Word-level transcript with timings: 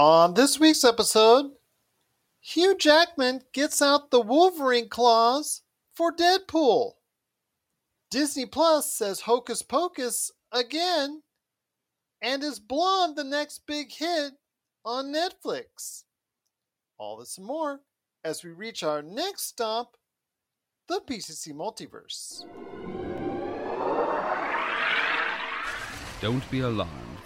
On 0.00 0.32
this 0.32 0.58
week's 0.58 0.82
episode, 0.82 1.50
Hugh 2.40 2.74
Jackman 2.74 3.42
gets 3.52 3.82
out 3.82 4.10
the 4.10 4.22
Wolverine 4.22 4.88
claws 4.88 5.60
for 5.94 6.10
Deadpool. 6.10 6.92
Disney 8.10 8.46
Plus 8.46 8.90
says 8.94 9.20
Hocus 9.20 9.60
Pocus 9.60 10.32
again, 10.52 11.20
and 12.22 12.42
is 12.42 12.58
Blonde 12.58 13.14
the 13.14 13.24
next 13.24 13.66
big 13.66 13.92
hit 13.92 14.32
on 14.86 15.12
Netflix? 15.12 16.04
All 16.96 17.18
this 17.18 17.36
and 17.36 17.46
more 17.46 17.80
as 18.24 18.42
we 18.42 18.52
reach 18.52 18.82
our 18.82 19.02
next 19.02 19.48
stop, 19.48 19.98
the 20.88 21.02
PCC 21.06 21.52
Multiverse. 21.52 22.46
Don't 26.22 26.50
be 26.50 26.60
alarmed. 26.60 27.09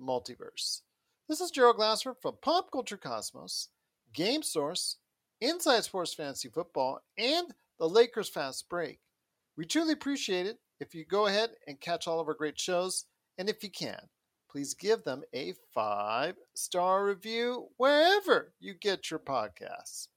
Multiverse. 0.00 0.80
This 1.28 1.40
is 1.40 1.50
Gerald 1.50 1.76
Glassford 1.76 2.16
from 2.20 2.36
Pop 2.42 2.72
Culture 2.72 2.96
Cosmos, 2.96 3.68
Game 4.12 4.42
Source, 4.42 4.96
Inside 5.40 5.84
Sports 5.84 6.14
Fantasy 6.14 6.48
Football, 6.48 7.02
and 7.16 7.54
the 7.78 7.88
Lakers 7.88 8.28
Fast 8.28 8.68
Break. 8.68 8.98
We 9.56 9.64
truly 9.64 9.92
appreciate 9.92 10.46
it 10.46 10.58
if 10.80 10.94
you 10.94 11.04
go 11.04 11.26
ahead 11.26 11.50
and 11.66 11.80
catch 11.80 12.08
all 12.08 12.20
of 12.20 12.28
our 12.28 12.34
great 12.34 12.58
shows, 12.58 13.04
and 13.38 13.48
if 13.48 13.62
you 13.62 13.70
can, 13.70 14.00
please 14.50 14.74
give 14.74 15.04
them 15.04 15.22
a 15.34 15.54
five 15.72 16.34
star 16.54 17.04
review 17.04 17.68
wherever 17.76 18.52
you 18.58 18.74
get 18.74 19.10
your 19.10 19.20
podcasts. 19.20 20.08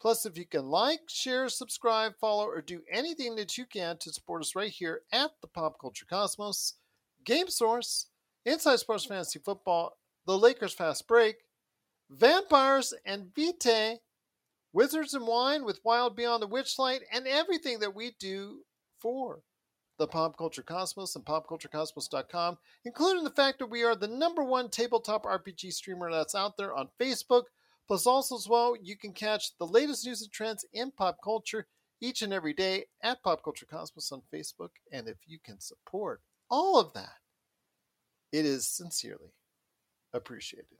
Plus, 0.00 0.26
if 0.26 0.36
you 0.36 0.46
can 0.46 0.68
like, 0.68 1.02
share, 1.06 1.48
subscribe, 1.48 2.14
follow, 2.20 2.46
or 2.46 2.60
do 2.60 2.82
anything 2.90 3.36
that 3.36 3.56
you 3.56 3.64
can 3.66 3.96
to 3.98 4.12
support 4.12 4.42
us 4.42 4.56
right 4.56 4.70
here 4.70 5.02
at 5.12 5.30
the 5.40 5.46
Pop 5.46 5.78
Culture 5.80 6.06
Cosmos, 6.08 6.74
Game 7.24 7.48
Source, 7.48 8.06
Inside 8.44 8.80
Sports 8.80 9.06
Fantasy 9.06 9.38
Football, 9.38 9.96
The 10.26 10.36
Lakers 10.36 10.74
Fast 10.74 11.06
Break, 11.06 11.36
Vampires 12.10 12.92
and 13.06 13.32
Vitae, 13.34 13.98
Wizards 14.72 15.14
and 15.14 15.26
Wine 15.26 15.64
with 15.64 15.80
Wild 15.84 16.16
Beyond 16.16 16.42
the 16.42 16.48
Witchlight, 16.48 17.00
and 17.12 17.26
everything 17.26 17.78
that 17.80 17.94
we 17.94 18.16
do 18.18 18.62
for 18.98 19.42
the 19.98 20.08
Pop 20.08 20.36
Culture 20.36 20.62
Cosmos 20.62 21.14
and 21.14 21.24
popculturecosmos.com, 21.24 22.58
including 22.84 23.22
the 23.22 23.30
fact 23.30 23.60
that 23.60 23.70
we 23.70 23.84
are 23.84 23.94
the 23.94 24.08
number 24.08 24.42
one 24.42 24.68
tabletop 24.68 25.24
RPG 25.24 25.72
streamer 25.72 26.10
that's 26.10 26.34
out 26.34 26.56
there 26.56 26.74
on 26.74 26.88
Facebook. 27.00 27.44
Plus, 27.86 28.06
also 28.06 28.36
as 28.36 28.48
well, 28.48 28.74
you 28.80 28.96
can 28.96 29.12
catch 29.12 29.56
the 29.58 29.66
latest 29.66 30.04
news 30.06 30.22
and 30.22 30.32
trends 30.32 30.64
in 30.72 30.90
pop 30.90 31.18
culture 31.22 31.66
each 32.00 32.22
and 32.22 32.32
every 32.32 32.52
day 32.52 32.86
at 33.02 33.22
Pop 33.22 33.44
Culture 33.44 33.66
Cosmos 33.66 34.10
on 34.10 34.22
Facebook. 34.32 34.70
And 34.90 35.06
if 35.06 35.18
you 35.26 35.38
can 35.44 35.60
support 35.60 36.20
all 36.50 36.80
of 36.80 36.92
that, 36.94 37.12
it 38.32 38.44
is 38.44 38.66
sincerely 38.66 39.34
appreciated. 40.12 40.78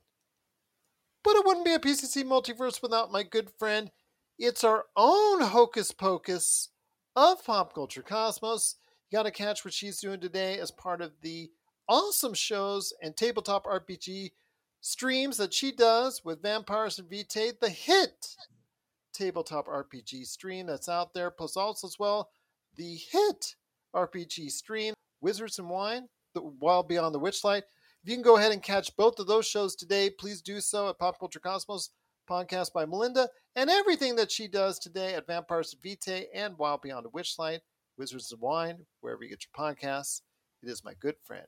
But 1.23 1.35
it 1.35 1.45
wouldn't 1.45 1.65
be 1.65 1.73
a 1.73 1.79
PCC 1.79 2.23
multiverse 2.23 2.81
without 2.81 3.11
my 3.11 3.23
good 3.23 3.49
friend. 3.57 3.91
It's 4.37 4.63
our 4.63 4.85
own 4.95 5.41
hocus 5.41 5.91
pocus 5.91 6.69
of 7.15 7.45
Pop 7.45 7.73
Culture 7.73 8.01
Cosmos. 8.01 8.75
You 9.09 9.17
got 9.17 9.23
to 9.23 9.31
catch 9.31 9.63
what 9.63 9.73
she's 9.73 10.01
doing 10.01 10.19
today 10.19 10.59
as 10.59 10.71
part 10.71 11.01
of 11.01 11.11
the 11.21 11.49
awesome 11.87 12.33
shows 12.33 12.93
and 13.01 13.15
tabletop 13.15 13.65
RPG 13.65 14.31
streams 14.81 15.37
that 15.37 15.53
she 15.53 15.71
does 15.71 16.25
with 16.25 16.41
Vampires 16.41 16.99
and 16.99 17.09
Vitae, 17.09 17.53
the 17.61 17.69
hit 17.69 18.35
tabletop 19.13 19.67
RPG 19.67 20.25
stream 20.25 20.65
that's 20.65 20.89
out 20.89 21.13
there, 21.13 21.29
plus 21.29 21.55
also 21.55 21.87
as 21.87 21.97
well 21.99 22.29
the 22.75 22.95
hit 23.11 23.55
RPG 23.95 24.49
stream, 24.49 24.93
Wizards 25.21 25.59
and 25.59 25.69
Wine, 25.69 26.07
the 26.33 26.41
Wild 26.41 26.87
Beyond 26.87 27.13
the 27.13 27.19
Witchlight. 27.19 27.63
If 28.03 28.09
you 28.09 28.15
can 28.15 28.23
go 28.23 28.37
ahead 28.37 28.51
and 28.51 28.61
catch 28.61 28.95
both 28.97 29.19
of 29.19 29.27
those 29.27 29.47
shows 29.47 29.75
today, 29.75 30.09
please 30.09 30.41
do 30.41 30.59
so 30.59 30.89
at 30.89 30.99
Pop 30.99 31.19
Culture 31.19 31.39
Cosmos 31.39 31.89
podcast 32.29 32.73
by 32.73 32.85
Melinda 32.85 33.29
and 33.55 33.69
everything 33.69 34.15
that 34.15 34.31
she 34.31 34.47
does 34.47 34.79
today 34.79 35.13
at 35.13 35.27
Vampires 35.27 35.75
Vitae 35.81 36.25
and 36.33 36.57
Wild 36.57 36.81
Beyond 36.81 37.05
the 37.05 37.09
Witchlight, 37.09 37.59
Wizards 37.97 38.31
of 38.31 38.41
Wine, 38.41 38.85
wherever 39.01 39.23
you 39.23 39.29
get 39.29 39.45
your 39.45 39.73
podcasts. 39.75 40.21
It 40.61 40.69
is 40.69 40.83
my 40.83 40.93
good 40.99 41.15
friend. 41.23 41.47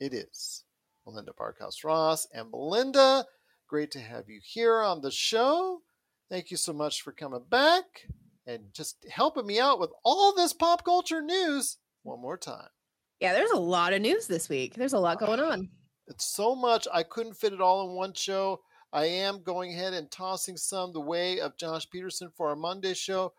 It 0.00 0.12
is 0.12 0.64
Melinda 1.06 1.32
Barkhouse 1.32 1.84
Ross. 1.84 2.26
And 2.32 2.50
Melinda, 2.50 3.24
great 3.68 3.90
to 3.92 4.00
have 4.00 4.28
you 4.28 4.40
here 4.42 4.82
on 4.82 5.00
the 5.00 5.10
show. 5.10 5.82
Thank 6.30 6.50
you 6.50 6.56
so 6.56 6.72
much 6.72 7.02
for 7.02 7.12
coming 7.12 7.44
back 7.48 7.84
and 8.46 8.72
just 8.72 9.06
helping 9.10 9.46
me 9.46 9.58
out 9.60 9.80
with 9.80 9.90
all 10.04 10.34
this 10.34 10.52
pop 10.52 10.84
culture 10.84 11.22
news 11.22 11.78
one 12.02 12.20
more 12.20 12.36
time. 12.36 12.68
Yeah, 13.20 13.32
there's 13.32 13.50
a 13.50 13.58
lot 13.58 13.92
of 13.92 14.02
news 14.02 14.26
this 14.26 14.48
week. 14.48 14.74
There's 14.74 14.92
a 14.92 14.98
lot 14.98 15.18
going 15.18 15.40
on. 15.40 15.68
It's 16.08 16.26
so 16.34 16.54
much. 16.54 16.86
I 16.92 17.02
couldn't 17.02 17.34
fit 17.34 17.52
it 17.52 17.60
all 17.60 17.88
in 17.88 17.96
one 17.96 18.12
show. 18.14 18.60
I 18.92 19.06
am 19.06 19.42
going 19.42 19.72
ahead 19.72 19.94
and 19.94 20.10
tossing 20.10 20.56
some 20.56 20.92
the 20.92 21.00
way 21.00 21.40
of 21.40 21.56
Josh 21.56 21.88
Peterson 21.90 22.30
for 22.36 22.48
our 22.50 22.56
Monday 22.56 22.94
show. 22.94 23.32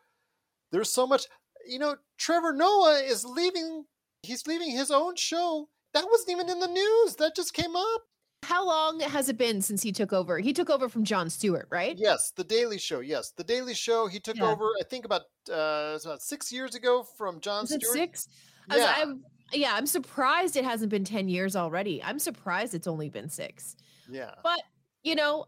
There's 0.72 0.92
so 0.92 1.06
much. 1.06 1.26
You 1.68 1.80
know, 1.80 1.96
Trevor 2.18 2.54
Noah 2.54 3.02
is 3.06 3.24
leaving. 3.26 3.86
He's 4.24 4.48
leaving 4.48 4.72
his 4.72 4.92
own 4.92 5.16
show. 5.16 5.70
That 5.94 6.06
wasn't 6.10 6.32
even 6.32 6.50
in 6.50 6.60
the 6.60 6.68
news. 6.68 7.16
That 7.18 7.36
just 7.36 7.54
came 7.54 7.76
up. 7.76 8.02
How 8.44 8.66
long 8.66 9.00
has 9.00 9.30
it 9.30 9.38
been 9.38 9.62
since 9.62 9.82
he 9.82 9.92
took 9.92 10.14
over? 10.14 10.38
He 10.40 10.54
took 10.54 10.70
over 10.70 10.90
from 10.90 11.04
Jon 11.04 11.30
Stewart, 11.30 11.68
right? 11.72 11.96
Yes, 11.98 12.32
The 12.36 12.44
Daily 12.44 12.78
Show. 12.78 13.00
Yes, 13.00 13.32
The 13.36 13.44
Daily 13.44 13.74
Show. 13.74 14.08
He 14.08 14.20
took 14.20 14.36
Yeah. 14.38 14.52
over, 14.52 14.70
I 14.80 14.84
think, 14.84 15.06
about 15.06 15.22
uh, 15.50 15.98
about 16.04 16.22
six 16.22 16.52
years 16.52 16.76
ago 16.76 17.04
from 17.18 17.38
it 17.38 17.44
Stewart. 17.68 17.84
six? 17.94 18.28
I 18.70 19.06
was- 19.06 19.18
Yeah. 19.54 19.74
I'm- 19.74 19.86
surprised 19.86 20.56
it 20.56 20.64
hasn't 20.66 20.90
been 20.90 21.06
10 21.06 21.28
years 21.30 21.56
already. 21.56 22.04
I'm 22.04 22.20
surprised 22.20 22.74
it's 22.74 22.88
only 22.88 23.10
been 23.10 23.30
six. 23.30 23.76
yeah. 24.10 24.32
But, 24.44 24.62
you 25.04 25.16
know, 25.16 25.46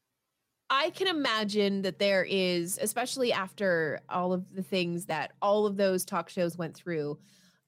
I 0.70 0.90
can 0.90 1.08
imagine 1.08 1.82
that 1.84 1.98
there 2.00 2.26
is, 2.28 2.78
especially 2.82 3.32
after 3.32 4.02
all 4.10 4.34
of 4.34 4.54
the 4.54 4.64
things 4.64 5.06
that 5.06 5.32
all 5.42 5.66
of 5.66 5.78
those 5.78 6.04
talk 6.06 6.30
shows 6.30 6.58
went 6.58 6.76
through 6.76 7.18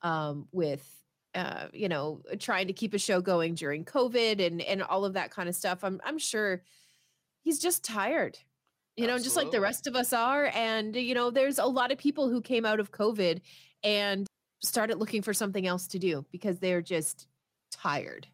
um, 0.01 0.47
with, 0.51 0.85
uh, 1.34 1.68
you 1.72 1.88
know, 1.88 2.22
trying 2.39 2.68
to 2.68 2.73
keep 2.73 2.94
a 2.94 3.00
show 3.00 3.22
going 3.22 3.56
during 3.56 3.85
COVID 3.85 4.45
and, 4.45 4.62
and 4.62 4.84
all 4.84 5.06
of 5.06 5.13
that 5.13 5.31
kind 5.31 5.47
of 5.47 5.56
stuff. 5.56 5.84
I'm, 5.84 6.01
I'm 6.03 6.18
sure 6.18 6.62
he's 7.41 7.59
just 7.59 7.85
tired, 7.85 8.38
you 8.97 9.07
know, 9.07 9.18
just 9.18 9.38
like 9.38 9.51
the 9.51 9.62
rest 9.62 9.88
of 9.88 9.95
us 9.95 10.12
are. 10.12 10.51
And, 10.53 10.95
you 10.95 11.13
know, 11.13 11.31
there's 11.31 11.57
a 11.59 11.66
lot 11.66 11.91
of 11.94 11.97
people 11.97 12.29
who 12.29 12.41
came 12.41 12.66
out 12.66 12.79
of 12.81 12.91
COVID 12.91 13.39
and 13.84 14.28
started 14.61 14.97
looking 14.97 15.21
for 15.21 15.33
something 15.33 15.67
else 15.67 15.87
to 15.87 15.99
do 15.99 16.25
because 16.31 16.59
they're 16.59 16.81
just 16.81 17.27
tired. 17.71 18.27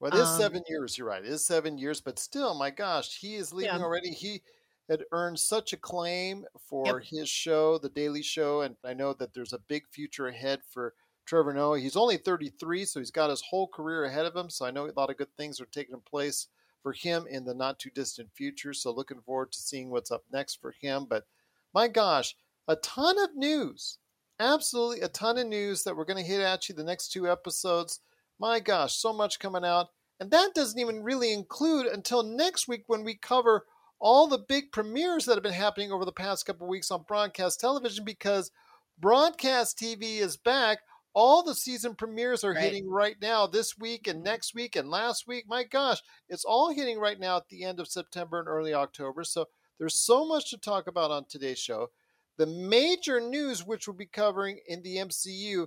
Well, 0.00 0.12
it 0.12 0.18
is 0.18 0.28
Um, 0.28 0.40
seven 0.40 0.62
years. 0.68 0.98
You're 0.98 1.06
right. 1.08 1.24
It 1.24 1.30
is 1.30 1.44
seven 1.44 1.78
years, 1.78 2.00
but 2.00 2.18
still, 2.18 2.54
my 2.54 2.70
gosh, 2.70 3.18
he 3.18 3.36
is 3.36 3.52
leaving 3.52 3.78
Yeah. 3.78 3.84
already. 3.84 4.10
He 4.12 4.42
had 4.88 5.04
earned 5.12 5.38
such 5.38 5.72
acclaim 5.72 6.44
for 6.58 6.98
his 7.00 7.28
show, 7.28 7.78
The 7.78 7.88
Daily 7.88 8.22
Show, 8.22 8.62
and 8.62 8.76
I 8.84 8.94
know 8.94 9.12
that 9.14 9.32
there's 9.32 9.52
a 9.52 9.58
big 9.58 9.88
future 9.88 10.26
ahead 10.26 10.64
for 10.64 10.94
Trevor 11.24 11.52
Noah. 11.54 11.78
He's 11.78 11.96
only 11.96 12.16
33, 12.16 12.84
so 12.84 12.98
he's 12.98 13.12
got 13.12 13.30
his 13.30 13.42
whole 13.42 13.68
career 13.68 14.04
ahead 14.04 14.26
of 14.26 14.34
him. 14.34 14.50
So 14.50 14.66
I 14.66 14.72
know 14.72 14.86
a 14.88 14.92
lot 14.92 15.10
of 15.10 15.16
good 15.16 15.34
things 15.36 15.60
are 15.60 15.66
taking 15.66 16.00
place 16.00 16.48
for 16.82 16.92
him 16.92 17.28
in 17.28 17.44
the 17.44 17.54
not 17.54 17.78
too 17.78 17.90
distant 17.90 18.32
future. 18.34 18.74
So 18.74 18.90
looking 18.90 19.20
forward 19.22 19.52
to 19.52 19.58
seeing 19.60 19.88
what's 19.90 20.10
up 20.10 20.24
next 20.32 20.56
for 20.60 20.72
him. 20.72 21.04
But 21.06 21.28
my 21.72 21.86
gosh, 21.86 22.36
a 22.66 22.74
ton 22.76 23.18
of 23.20 23.36
news. 23.36 23.98
Absolutely 24.42 25.02
a 25.02 25.08
ton 25.08 25.38
of 25.38 25.46
news 25.46 25.84
that 25.84 25.96
we're 25.96 26.04
going 26.04 26.16
to 26.16 26.28
hit 26.28 26.40
at 26.40 26.68
you 26.68 26.74
the 26.74 26.82
next 26.82 27.12
two 27.12 27.30
episodes. 27.30 28.00
My 28.40 28.58
gosh, 28.58 28.96
so 28.96 29.12
much 29.12 29.38
coming 29.38 29.64
out. 29.64 29.90
And 30.18 30.32
that 30.32 30.52
doesn't 30.52 30.80
even 30.80 31.04
really 31.04 31.32
include 31.32 31.86
until 31.86 32.24
next 32.24 32.66
week 32.66 32.82
when 32.88 33.04
we 33.04 33.14
cover 33.14 33.66
all 34.00 34.26
the 34.26 34.38
big 34.48 34.72
premieres 34.72 35.26
that 35.26 35.34
have 35.34 35.44
been 35.44 35.52
happening 35.52 35.92
over 35.92 36.04
the 36.04 36.10
past 36.10 36.44
couple 36.44 36.66
weeks 36.66 36.90
on 36.90 37.04
broadcast 37.06 37.60
television 37.60 38.04
because 38.04 38.50
broadcast 38.98 39.78
TV 39.78 40.18
is 40.18 40.36
back. 40.36 40.80
All 41.14 41.44
the 41.44 41.54
season 41.54 41.94
premieres 41.94 42.42
are 42.42 42.52
Right. 42.52 42.64
hitting 42.64 42.90
right 42.90 43.16
now 43.22 43.46
this 43.46 43.78
week 43.78 44.08
and 44.08 44.16
mm-hmm. 44.18 44.24
next 44.24 44.56
week 44.56 44.74
and 44.74 44.90
last 44.90 45.28
week. 45.28 45.44
My 45.46 45.62
gosh, 45.62 45.98
it's 46.28 46.44
all 46.44 46.72
hitting 46.72 46.98
right 46.98 47.20
now 47.20 47.36
at 47.36 47.48
the 47.48 47.62
end 47.62 47.78
of 47.78 47.86
September 47.86 48.40
and 48.40 48.48
early 48.48 48.74
October. 48.74 49.22
So 49.22 49.46
there's 49.78 50.00
so 50.00 50.26
much 50.26 50.50
to 50.50 50.58
talk 50.58 50.88
about 50.88 51.12
on 51.12 51.26
today's 51.28 51.60
show. 51.60 51.90
The 52.38 52.46
major 52.46 53.20
news, 53.20 53.64
which 53.64 53.86
we'll 53.86 53.96
be 53.96 54.06
covering 54.06 54.58
in 54.66 54.82
the 54.82 54.96
MCU, 54.96 55.66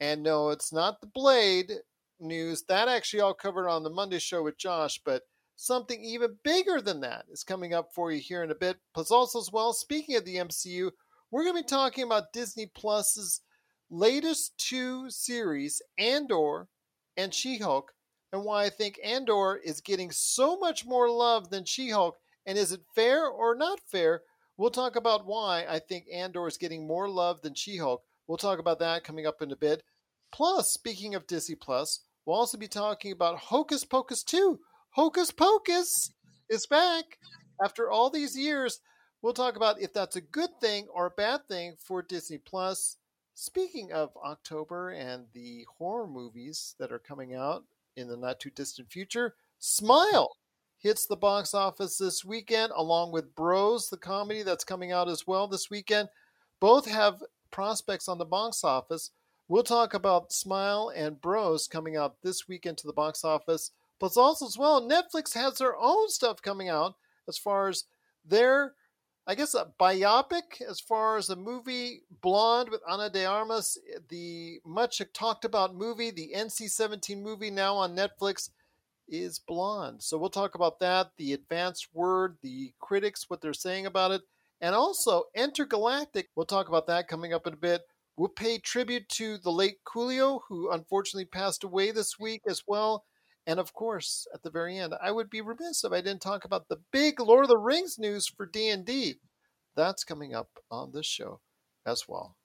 and 0.00 0.22
no, 0.22 0.50
it's 0.50 0.72
not 0.72 1.00
the 1.00 1.06
Blade 1.06 1.72
news. 2.18 2.64
That 2.68 2.88
actually 2.88 3.20
all 3.20 3.34
covered 3.34 3.68
on 3.68 3.82
the 3.82 3.90
Monday 3.90 4.18
show 4.18 4.42
with 4.42 4.58
Josh, 4.58 5.00
but 5.04 5.22
something 5.56 6.02
even 6.02 6.38
bigger 6.42 6.80
than 6.80 7.00
that 7.00 7.26
is 7.30 7.44
coming 7.44 7.72
up 7.72 7.90
for 7.94 8.10
you 8.10 8.20
here 8.20 8.42
in 8.42 8.50
a 8.50 8.54
bit. 8.54 8.78
Plus, 8.94 9.10
also 9.10 9.38
as 9.38 9.50
well, 9.52 9.72
speaking 9.72 10.16
of 10.16 10.24
the 10.24 10.36
MCU, 10.36 10.90
we're 11.30 11.44
going 11.44 11.56
to 11.56 11.62
be 11.62 11.68
talking 11.68 12.04
about 12.04 12.32
Disney 12.32 12.66
Plus's 12.66 13.40
latest 13.90 14.58
two 14.58 15.08
series, 15.08 15.80
Andor 15.98 16.68
and 17.16 17.32
She-Hulk, 17.32 17.92
and 18.32 18.44
why 18.44 18.64
I 18.64 18.70
think 18.70 18.98
Andor 19.04 19.56
is 19.56 19.80
getting 19.80 20.10
so 20.10 20.58
much 20.58 20.84
more 20.84 21.08
love 21.10 21.50
than 21.50 21.64
She-Hulk, 21.64 22.16
and 22.44 22.58
is 22.58 22.72
it 22.72 22.80
fair 22.94 23.26
or 23.26 23.54
not 23.54 23.80
fair? 23.80 24.22
We'll 24.56 24.70
talk 24.70 24.96
about 24.96 25.26
why 25.26 25.64
I 25.68 25.78
think 25.78 26.06
Andor 26.12 26.46
is 26.46 26.56
getting 26.56 26.86
more 26.86 27.08
love 27.08 27.42
than 27.42 27.54
She-Hulk. 27.54 28.02
We'll 28.26 28.38
talk 28.38 28.58
about 28.58 28.78
that 28.80 29.04
coming 29.04 29.26
up 29.26 29.42
in 29.42 29.50
a 29.50 29.56
bit. 29.56 29.82
Plus, 30.30 30.72
speaking 30.72 31.14
of 31.14 31.26
Disney 31.26 31.54
Plus, 31.54 32.00
we'll 32.24 32.36
also 32.36 32.58
be 32.58 32.68
talking 32.68 33.12
about 33.12 33.38
Hocus 33.38 33.84
Pocus 33.84 34.22
2. 34.22 34.60
Hocus 34.90 35.30
Pocus 35.30 36.12
is 36.48 36.66
back 36.66 37.18
after 37.62 37.90
all 37.90 38.10
these 38.10 38.36
years. 38.36 38.80
We'll 39.22 39.32
talk 39.32 39.56
about 39.56 39.80
if 39.80 39.92
that's 39.92 40.16
a 40.16 40.20
good 40.20 40.50
thing 40.60 40.86
or 40.92 41.06
a 41.06 41.10
bad 41.10 41.48
thing 41.48 41.76
for 41.78 42.02
Disney 42.02 42.38
Plus. 42.38 42.96
Speaking 43.34 43.92
of 43.92 44.10
October 44.22 44.90
and 44.90 45.26
the 45.32 45.66
horror 45.78 46.06
movies 46.06 46.74
that 46.78 46.92
are 46.92 46.98
coming 46.98 47.34
out 47.34 47.64
in 47.96 48.08
the 48.08 48.16
not 48.16 48.40
too 48.40 48.50
distant 48.50 48.90
future, 48.90 49.34
Smile 49.64 50.36
hits 50.82 51.06
the 51.06 51.16
box 51.16 51.54
office 51.54 51.96
this 51.96 52.24
weekend, 52.24 52.72
along 52.74 53.12
with 53.12 53.34
Bros, 53.36 53.88
the 53.88 53.96
comedy 53.96 54.42
that's 54.42 54.64
coming 54.64 54.90
out 54.90 55.08
as 55.08 55.26
well 55.26 55.46
this 55.46 55.70
weekend. 55.70 56.08
Both 56.58 56.90
have 56.90 57.22
prospects 57.52 58.08
on 58.08 58.18
the 58.18 58.24
box 58.24 58.64
office. 58.64 59.10
We'll 59.46 59.62
talk 59.62 59.94
about 59.94 60.32
Smile 60.32 60.92
and 60.94 61.20
Bros 61.20 61.68
coming 61.68 61.96
out 61.96 62.16
this 62.22 62.48
weekend 62.48 62.78
to 62.78 62.86
the 62.88 62.92
box 62.92 63.24
office. 63.24 63.70
Plus, 64.00 64.16
also 64.16 64.46
as 64.46 64.58
well, 64.58 64.82
Netflix 64.82 65.34
has 65.34 65.58
their 65.58 65.76
own 65.78 66.08
stuff 66.08 66.42
coming 66.42 66.68
out 66.68 66.96
as 67.28 67.38
far 67.38 67.68
as 67.68 67.84
their, 68.24 68.74
I 69.26 69.36
guess, 69.36 69.54
a 69.54 69.68
biopic 69.78 70.60
as 70.68 70.80
far 70.80 71.16
as 71.16 71.28
the 71.28 71.36
movie 71.36 72.00
Blonde 72.22 72.70
with 72.70 72.80
Ana 72.88 73.08
de 73.08 73.24
Armas, 73.24 73.78
the 74.08 74.58
much 74.66 75.00
talked 75.12 75.44
about 75.44 75.76
movie, 75.76 76.10
the 76.10 76.32
NC 76.34 76.70
17 76.70 77.22
movie 77.22 77.50
now 77.50 77.76
on 77.76 77.94
Netflix 77.94 78.50
is 79.08 79.38
Blonde. 79.38 80.02
So 80.02 80.18
we'll 80.18 80.30
talk 80.30 80.54
about 80.54 80.80
that, 80.80 81.12
the 81.16 81.32
advanced 81.32 81.88
word, 81.92 82.38
the 82.42 82.72
critics, 82.80 83.28
what 83.28 83.40
they're 83.40 83.52
saying 83.52 83.86
about 83.86 84.10
it, 84.10 84.22
and 84.60 84.74
also 84.74 85.24
intergalactic. 85.34 86.28
We'll 86.34 86.46
talk 86.46 86.68
about 86.68 86.86
that 86.86 87.08
coming 87.08 87.32
up 87.32 87.46
in 87.46 87.52
a 87.52 87.56
bit. 87.56 87.82
We'll 88.16 88.28
pay 88.28 88.58
tribute 88.58 89.08
to 89.10 89.38
the 89.38 89.50
late 89.50 89.78
Coolio, 89.84 90.40
who 90.48 90.70
unfortunately 90.70 91.24
passed 91.24 91.64
away 91.64 91.90
this 91.90 92.18
week 92.18 92.42
as 92.48 92.62
well. 92.66 93.04
And 93.46 93.58
of 93.58 93.72
course, 93.72 94.26
at 94.32 94.42
the 94.42 94.50
very 94.50 94.78
end, 94.78 94.94
I 95.02 95.10
would 95.10 95.28
be 95.30 95.40
remiss 95.40 95.82
if 95.82 95.92
I 95.92 96.00
didn't 96.00 96.22
talk 96.22 96.44
about 96.44 96.68
the 96.68 96.80
big 96.92 97.18
Lord 97.18 97.44
of 97.44 97.48
the 97.48 97.58
Rings 97.58 97.98
news 97.98 98.28
for 98.28 98.46
D&D. 98.46 99.16
That's 99.74 100.04
coming 100.04 100.34
up 100.34 100.50
on 100.70 100.92
this 100.92 101.06
show 101.06 101.40
as 101.84 102.04
well. 102.06 102.36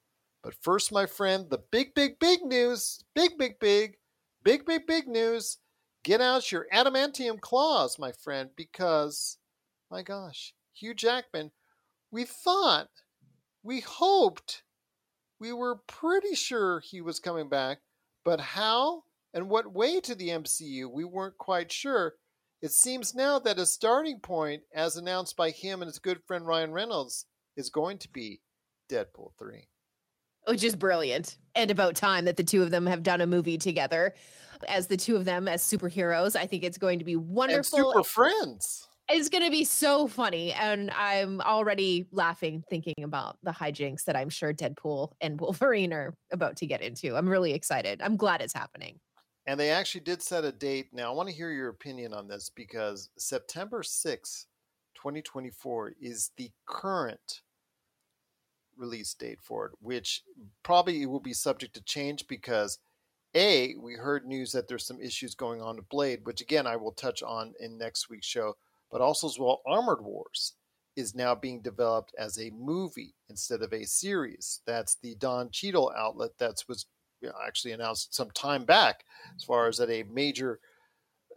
But 0.44 0.56
first, 0.62 0.92
my 0.92 1.06
friend, 1.06 1.50
the 1.50 1.60
big, 1.72 1.94
big, 1.94 2.20
big 2.20 2.44
news, 2.44 3.04
big, 3.14 3.38
big, 3.38 3.60
big, 3.60 3.98
big, 4.44 4.66
big, 4.66 4.88
big 4.88 5.08
news 5.08 5.58
Get 6.08 6.22
out 6.22 6.54
your 6.54 6.68
adamantium 6.74 7.42
claws, 7.42 8.00
my 8.00 8.14
friend, 8.14 8.50
because, 8.56 9.40
my 9.92 10.04
gosh, 10.04 10.54
Hugh 10.74 10.94
Jackman, 10.94 11.52
we 12.12 12.24
thought, 12.24 12.88
we 13.62 13.82
hoped, 13.82 14.64
we 15.38 15.52
were 15.52 15.82
pretty 15.86 16.34
sure 16.34 16.80
he 16.80 17.02
was 17.02 17.20
coming 17.20 17.50
back, 17.50 17.80
but 18.24 18.40
how 18.40 19.04
and 19.34 19.50
what 19.50 19.74
way 19.74 20.00
to 20.00 20.16
the 20.16 20.30
MCU, 20.30 20.90
we 20.90 21.04
weren't 21.04 21.38
quite 21.38 21.74
sure. 21.74 22.14
It 22.62 22.72
seems 22.72 23.14
now 23.14 23.38
that 23.40 23.60
a 23.60 23.66
starting 23.66 24.22
point, 24.22 24.62
as 24.74 24.96
announced 24.96 25.36
by 25.36 25.50
him 25.50 25.82
and 25.82 25.90
his 25.90 26.00
good 26.00 26.24
friend 26.26 26.48
Ryan 26.48 26.72
Reynolds, 26.72 27.26
is 27.58 27.70
going 27.70 27.98
to 27.98 28.10
be 28.10 28.40
Deadpool 28.90 29.32
3. 29.38 29.68
Which 30.48 30.64
is 30.64 30.78
brilliant. 30.78 31.38
And 31.54 31.70
about 31.70 31.96
time 31.96 32.24
that 32.24 32.38
the 32.38 32.46
two 32.46 32.64
of 32.64 32.72
them 32.72 32.86
have 32.86 33.04
done 33.04 33.20
a 33.20 33.28
movie 33.28 33.58
together 33.58 34.14
as 34.68 34.88
the 34.88 34.98
two 34.98 35.16
of 35.16 35.26
them 35.26 35.48
as 35.48 35.62
superheroes. 35.62 36.36
I 36.36 36.48
think 36.48 36.64
it's 36.64 36.78
going 36.78 37.00
to 37.00 37.06
be 37.06 37.16
wonderful. 37.16 37.80
And 37.80 37.88
super 37.88 38.04
friends. 38.04 38.88
It's 39.10 39.30
going 39.30 39.44
to 39.44 39.52
be 39.52 39.64
so 39.64 40.08
funny. 40.08 40.52
And 40.52 40.92
I'm 40.92 41.40
already 41.42 42.08
laughing 42.12 42.64
thinking 42.70 42.96
about 43.04 43.38
the 43.42 43.52
hijinks 43.52 44.04
that 44.06 44.18
I'm 44.18 44.30
sure 44.30 44.54
Deadpool 44.54 45.12
and 45.22 45.40
Wolverine 45.40 45.94
are 45.94 46.14
about 46.32 46.58
to 46.58 46.68
get 46.68 46.82
into. 46.82 47.16
I'm 47.16 47.30
really 47.30 47.54
excited. 47.54 48.02
I'm 48.02 48.18
glad 48.18 48.42
it's 48.42 48.54
happening. 48.54 49.00
And 49.46 49.58
they 49.58 49.70
actually 49.70 50.02
did 50.02 50.22
set 50.22 50.44
a 50.44 50.52
date. 50.52 50.90
Now, 50.92 51.10
I 51.10 51.16
want 51.16 51.30
to 51.30 51.36
hear 51.36 51.52
your 51.52 51.70
opinion 51.70 52.14
on 52.14 52.28
this 52.28 52.52
because 52.54 53.10
September 53.18 53.82
6th, 53.82 54.46
2024 54.96 55.94
is 56.02 56.32
the 56.36 56.52
current 56.66 57.42
release 58.76 59.14
date 59.14 59.40
for 59.42 59.68
it, 59.68 59.72
which 59.80 60.22
probably 60.64 61.06
will 61.06 61.22
be 61.22 61.34
subject 61.34 61.74
to 61.76 61.84
change 61.84 62.28
because 62.28 62.80
a, 63.38 63.76
we 63.80 63.94
heard 63.94 64.26
news 64.26 64.52
that 64.52 64.68
there's 64.68 64.86
some 64.86 65.00
issues 65.00 65.36
going 65.36 65.62
on 65.62 65.76
with 65.78 65.90
Blade, 65.90 66.26
which 66.26 66.42
again 66.42 66.66
I 66.68 66.76
will 66.76 66.92
touch 66.92 67.22
on 67.22 67.54
in 67.60 67.78
next 67.78 68.10
week's 68.10 68.28
show, 68.28 68.56
but 68.92 69.02
also 69.02 69.28
as 69.28 69.38
well, 69.40 69.62
Armored 69.68 70.02
Wars 70.02 70.54
is 70.96 71.14
now 71.14 71.36
being 71.36 71.62
developed 71.62 72.14
as 72.18 72.40
a 72.40 72.52
movie 72.52 73.14
instead 73.30 73.62
of 73.62 73.72
a 73.72 73.86
series. 73.86 74.62
That's 74.66 74.96
the 74.96 75.16
Don 75.16 75.52
Cheadle 75.52 75.94
outlet 75.96 76.32
that 76.40 76.64
was 76.68 76.88
actually 77.46 77.74
announced 77.74 78.16
some 78.16 78.32
time 78.32 78.66
back, 78.66 79.04
as 79.36 79.44
far 79.44 79.68
as 79.68 79.80
at 79.80 79.90
a 79.90 80.04
major 80.04 80.60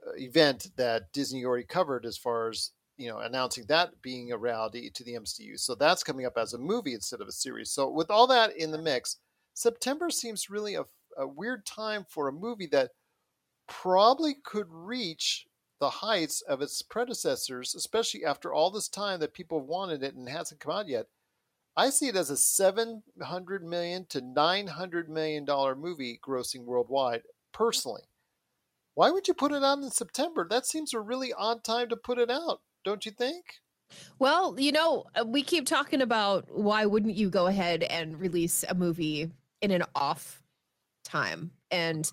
uh, 0.07 0.13
event 0.17 0.69
that 0.77 1.13
Disney 1.13 1.45
already 1.45 1.65
covered, 1.65 2.07
as 2.07 2.17
far 2.17 2.49
as 2.49 2.71
you 2.97 3.09
know, 3.09 3.19
announcing 3.19 3.65
that 3.67 4.03
being 4.03 4.31
a 4.31 4.37
reality 4.37 4.91
to 4.91 5.05
the 5.05 5.15
MCU. 5.15 5.59
So 5.59 5.75
that's 5.75 6.05
coming 6.05 6.27
up 6.27 6.37
as 6.37 6.53
a 6.53 6.59
movie 6.59 6.93
instead 6.93 7.23
of 7.23 7.29
a 7.29 7.33
series. 7.33 7.71
So 7.71 7.89
with 7.89 8.11
all 8.11 8.27
that 8.27 8.55
in 8.57 8.71
the 8.71 8.79
mix, 8.83 9.17
September 9.55 10.11
seems 10.11 10.51
really 10.51 10.75
a 10.75 10.85
a 11.17 11.27
weird 11.27 11.67
time 11.67 12.05
for 12.09 12.29
a 12.29 12.33
movie 12.33 12.67
that 12.69 12.91
probably 13.67 14.35
could 14.45 14.67
reach 14.69 15.47
the 15.81 15.91
heights 15.91 16.43
of 16.43 16.61
its 16.61 16.83
predecessors, 16.83 17.75
especially 17.75 18.25
after 18.25 18.53
all 18.53 18.71
this 18.71 18.89
time 18.89 19.21
that 19.21 19.33
people 19.33 19.59
have 19.59 19.69
wanted 19.69 20.03
it 20.03 20.15
and 20.15 20.29
it 20.29 20.33
hasn't 20.33 20.61
come 20.61 20.73
out 20.73 20.89
yet. 20.89 21.07
I 21.77 21.91
see 21.91 22.09
it 22.09 22.17
as 22.17 22.31
a 22.31 22.37
700 22.37 23.65
million 23.65 24.05
to 24.11 24.21
900 24.21 25.09
million 25.09 25.45
dollar 25.45 25.75
movie 25.75 26.21
grossing 26.23 26.65
worldwide 26.65 27.23
personally. 27.53 28.03
Why 28.95 29.11
would 29.11 29.29
you 29.29 29.35
put 29.35 29.53
it 29.53 29.63
out 29.63 29.79
in 29.79 29.91
September? 29.91 30.47
That 30.49 30.67
seems 30.67 30.93
a 30.93 31.01
really 31.01 31.33
odd 31.33 31.65
time 31.65 31.89
to 31.89 31.97
put 31.97 32.19
it 32.19 32.31
out, 32.31 32.61
don't 32.85 33.07
you 33.07 33.13
think? 33.13 33.45
Well, 34.19 34.59
you 34.59 34.73
know, 34.73 35.05
uh, 35.15 35.25
we 35.25 35.43
keep 35.43 35.67
talking 35.67 36.03
about 36.03 36.47
why 36.51 36.87
wouldn't 36.87 37.17
you 37.17 37.31
go 37.31 37.47
ahead 37.47 37.83
and 37.85 38.21
release 38.21 38.65
a 38.69 38.75
movie 38.75 39.31
in 39.63 39.71
an 39.71 39.85
off 39.95 40.43
time. 41.05 41.51
And 41.71 42.11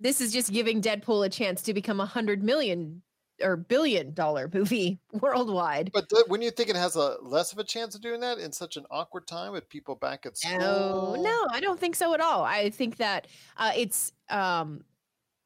this 0.00 0.20
is 0.20 0.32
just 0.32 0.52
giving 0.52 0.80
Deadpool 0.80 1.26
a 1.26 1.28
chance 1.28 1.62
to 1.62 1.74
become 1.74 2.00
a 2.00 2.06
hundred 2.06 2.42
million 2.42 3.02
or 3.42 3.56
billion 3.56 4.12
dollar 4.12 4.50
movie 4.52 5.00
worldwide. 5.12 5.90
But 5.92 6.08
th- 6.08 6.24
when 6.28 6.42
you 6.42 6.50
think 6.50 6.68
it 6.68 6.76
has 6.76 6.96
a 6.96 7.16
less 7.22 7.52
of 7.52 7.58
a 7.58 7.64
chance 7.64 7.94
of 7.94 8.00
doing 8.00 8.20
that 8.20 8.38
in 8.38 8.52
such 8.52 8.76
an 8.76 8.84
awkward 8.90 9.26
time 9.26 9.52
with 9.52 9.68
people 9.68 9.94
back 9.94 10.26
at 10.26 10.36
school? 10.36 10.58
No, 10.58 11.22
no, 11.22 11.46
I 11.50 11.60
don't 11.60 11.80
think 11.80 11.96
so 11.96 12.14
at 12.14 12.20
all. 12.20 12.44
I 12.44 12.70
think 12.70 12.96
that 12.96 13.28
uh, 13.56 13.72
it's 13.76 14.12
um, 14.28 14.84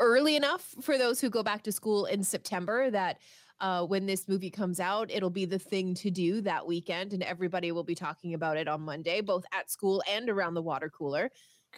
early 0.01 0.37
enough 0.37 0.75
for 0.81 0.99
those 0.99 1.21
who 1.21 1.31
go 1.31 1.43
back 1.43 1.63
to 1.65 1.73
school 1.73 2.07
in 2.07 2.23
September 2.23 2.91
that 2.91 3.19
uh, 3.61 3.85
when 3.85 4.05
this 4.07 4.29
movie 4.29 4.51
comes 4.51 4.81
out, 4.81 5.11
it'll 5.11 5.31
be 5.31 5.45
the 5.45 5.59
thing 5.59 5.95
to 5.95 6.11
do 6.11 6.41
that 6.41 6.67
weekend, 6.67 7.13
and 7.13 7.23
everybody 7.23 7.71
will 7.73 7.85
be 7.85 7.95
talking 7.95 8.35
about 8.35 8.57
it 8.57 8.67
on 8.67 8.81
Monday, 8.81 9.21
both 9.21 9.45
at 9.53 9.71
school 9.71 10.03
and 10.11 10.29
around 10.29 10.55
the 10.55 10.63
water 10.63 10.91
cooler. 10.91 11.31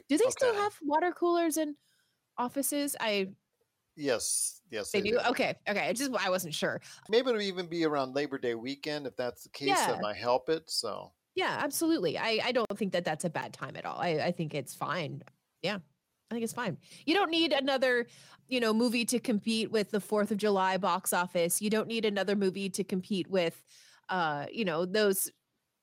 Do 0.08 0.16
they 0.16 0.24
okay. 0.24 0.30
still 0.30 0.54
have 0.54 0.74
water 0.82 1.12
coolers 1.12 1.56
in 1.56 1.76
offices? 2.38 2.96
I 3.00 3.28
Yes, 3.96 4.60
yes, 4.70 4.90
they, 4.90 5.00
they 5.00 5.10
do? 5.10 5.18
do. 5.18 5.30
Okay, 5.30 5.54
okay. 5.68 5.88
I 5.88 5.92
just 5.94 6.14
I 6.14 6.28
wasn't 6.28 6.54
sure. 6.54 6.80
Maybe 7.08 7.30
it'll 7.30 7.40
even 7.40 7.66
be 7.66 7.84
around 7.84 8.14
Labor 8.14 8.36
Day 8.36 8.54
weekend 8.54 9.06
if 9.06 9.16
that's 9.16 9.44
the 9.44 9.48
case. 9.48 9.68
Yeah. 9.68 9.86
That 9.86 10.02
might 10.02 10.16
help 10.16 10.50
it. 10.50 10.64
So 10.66 11.12
yeah, 11.34 11.58
absolutely. 11.60 12.18
I 12.18 12.40
I 12.44 12.52
don't 12.52 12.78
think 12.78 12.92
that 12.92 13.04
that's 13.04 13.24
a 13.24 13.30
bad 13.30 13.54
time 13.54 13.74
at 13.76 13.86
all. 13.86 13.98
I 13.98 14.18
I 14.18 14.32
think 14.32 14.54
it's 14.54 14.74
fine. 14.74 15.22
Yeah, 15.62 15.78
I 16.30 16.34
think 16.34 16.44
it's 16.44 16.52
fine. 16.52 16.76
You 17.06 17.14
don't 17.14 17.30
need 17.30 17.52
another, 17.52 18.06
you 18.48 18.60
know, 18.60 18.74
movie 18.74 19.06
to 19.06 19.18
compete 19.18 19.70
with 19.70 19.90
the 19.90 20.00
Fourth 20.00 20.30
of 20.30 20.36
July 20.36 20.76
box 20.76 21.14
office. 21.14 21.62
You 21.62 21.70
don't 21.70 21.88
need 21.88 22.04
another 22.04 22.36
movie 22.36 22.68
to 22.70 22.84
compete 22.84 23.28
with, 23.30 23.62
uh, 24.10 24.44
you 24.52 24.66
know, 24.66 24.84
those 24.84 25.30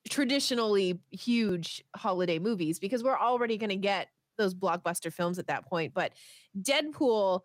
traditionally 0.08 0.98
huge 1.10 1.82
holiday 1.96 2.38
movies 2.38 2.78
because 2.78 3.02
we're 3.02 3.18
already 3.18 3.56
going 3.56 3.70
to 3.70 3.76
get 3.76 4.08
those 4.36 4.54
blockbuster 4.54 5.12
films 5.12 5.38
at 5.38 5.46
that 5.46 5.66
point. 5.66 5.94
But 5.94 6.12
Deadpool, 6.60 7.40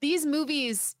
these 0.00 0.26
movies 0.26 0.94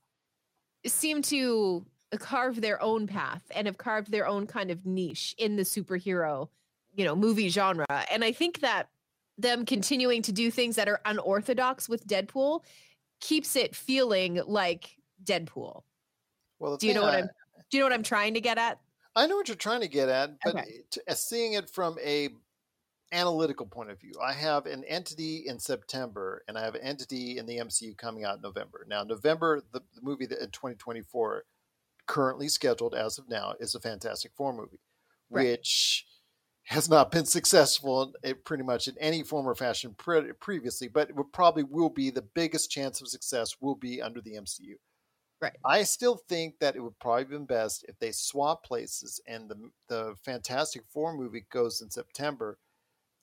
seem 0.86 1.22
to 1.22 1.84
carve 2.18 2.60
their 2.60 2.82
own 2.82 3.06
path 3.06 3.42
and 3.54 3.66
have 3.66 3.78
carved 3.78 4.10
their 4.10 4.26
own 4.26 4.46
kind 4.46 4.70
of 4.70 4.86
niche 4.86 5.34
in 5.38 5.56
the 5.56 5.62
superhero, 5.62 6.48
you 6.94 7.04
know, 7.04 7.14
movie 7.14 7.48
genre. 7.48 7.86
And 8.10 8.24
I 8.24 8.32
think 8.32 8.60
that 8.60 8.88
them 9.36 9.64
continuing 9.64 10.22
to 10.22 10.32
do 10.32 10.50
things 10.50 10.76
that 10.76 10.88
are 10.88 11.00
unorthodox 11.04 11.88
with 11.88 12.06
Deadpool 12.06 12.64
keeps 13.20 13.56
it 13.56 13.76
feeling 13.76 14.40
like 14.46 14.96
Deadpool. 15.22 15.82
Well, 16.58 16.76
Do 16.76 16.88
you 16.88 16.94
know 16.94 17.02
what 17.02 17.14
I'm 17.14 17.28
do 17.70 17.76
you 17.76 17.82
know 17.82 17.86
what 17.86 17.92
I'm 17.92 18.02
trying 18.02 18.34
to 18.34 18.40
get 18.40 18.56
at? 18.56 18.80
I 19.18 19.26
know 19.26 19.36
what 19.36 19.48
you're 19.48 19.56
trying 19.56 19.80
to 19.80 19.88
get 19.88 20.08
at, 20.08 20.38
but 20.44 20.54
Okay. 20.56 20.82
t- 20.90 21.00
uh, 21.08 21.14
seeing 21.14 21.54
it 21.54 21.68
from 21.70 21.98
a 21.98 22.28
analytical 23.12 23.66
point 23.66 23.90
of 23.90 24.00
view, 24.00 24.12
I 24.22 24.32
have 24.32 24.66
an 24.66 24.84
entity 24.84 25.44
in 25.46 25.58
September 25.58 26.44
and 26.46 26.58
I 26.58 26.64
have 26.64 26.74
an 26.74 26.82
entity 26.82 27.38
in 27.38 27.46
the 27.46 27.58
MCU 27.58 27.94
coming 27.96 28.24
out 28.24 28.36
in 28.36 28.42
November. 28.42 28.84
Now, 28.88 29.02
November, 29.02 29.62
the, 29.72 29.80
the 29.94 30.02
movie 30.02 30.26
that 30.26 30.42
in 30.42 30.50
2024, 30.50 31.44
currently 32.06 32.48
scheduled 32.48 32.94
as 32.94 33.18
of 33.18 33.28
now, 33.28 33.54
is 33.60 33.74
a 33.74 33.80
Fantastic 33.80 34.32
Four 34.36 34.52
movie, 34.52 34.80
Right. 35.30 35.44
which 35.46 36.06
has 36.64 36.88
not 36.88 37.10
been 37.10 37.24
successful 37.38 38.02
in, 38.22 38.30
in 38.30 38.36
pretty 38.44 38.62
much 38.62 38.88
in 38.88 38.96
any 38.98 39.22
form 39.22 39.48
or 39.48 39.54
fashion 39.54 39.94
pre- 39.98 40.32
previously, 40.34 40.88
but 40.88 41.10
it 41.10 41.16
probably 41.32 41.62
will 41.64 41.90
be 41.90 42.10
the 42.10 42.22
biggest 42.22 42.70
chance 42.70 43.00
of 43.00 43.08
success 43.08 43.56
will 43.60 43.74
be 43.74 44.00
under 44.02 44.20
the 44.20 44.34
MCU. 44.34 44.74
Right. 45.40 45.56
I 45.64 45.84
still 45.84 46.16
think 46.16 46.58
that 46.58 46.74
it 46.74 46.80
would 46.80 46.98
probably 46.98 47.24
been 47.24 47.44
best 47.46 47.84
if 47.88 47.96
they 48.00 48.10
swap 48.10 48.64
places 48.64 49.20
and 49.26 49.48
the 49.48 49.70
the 49.88 50.14
Fantastic 50.24 50.82
Four 50.88 51.12
movie 51.14 51.46
goes 51.52 51.80
in 51.80 51.90
September 51.90 52.58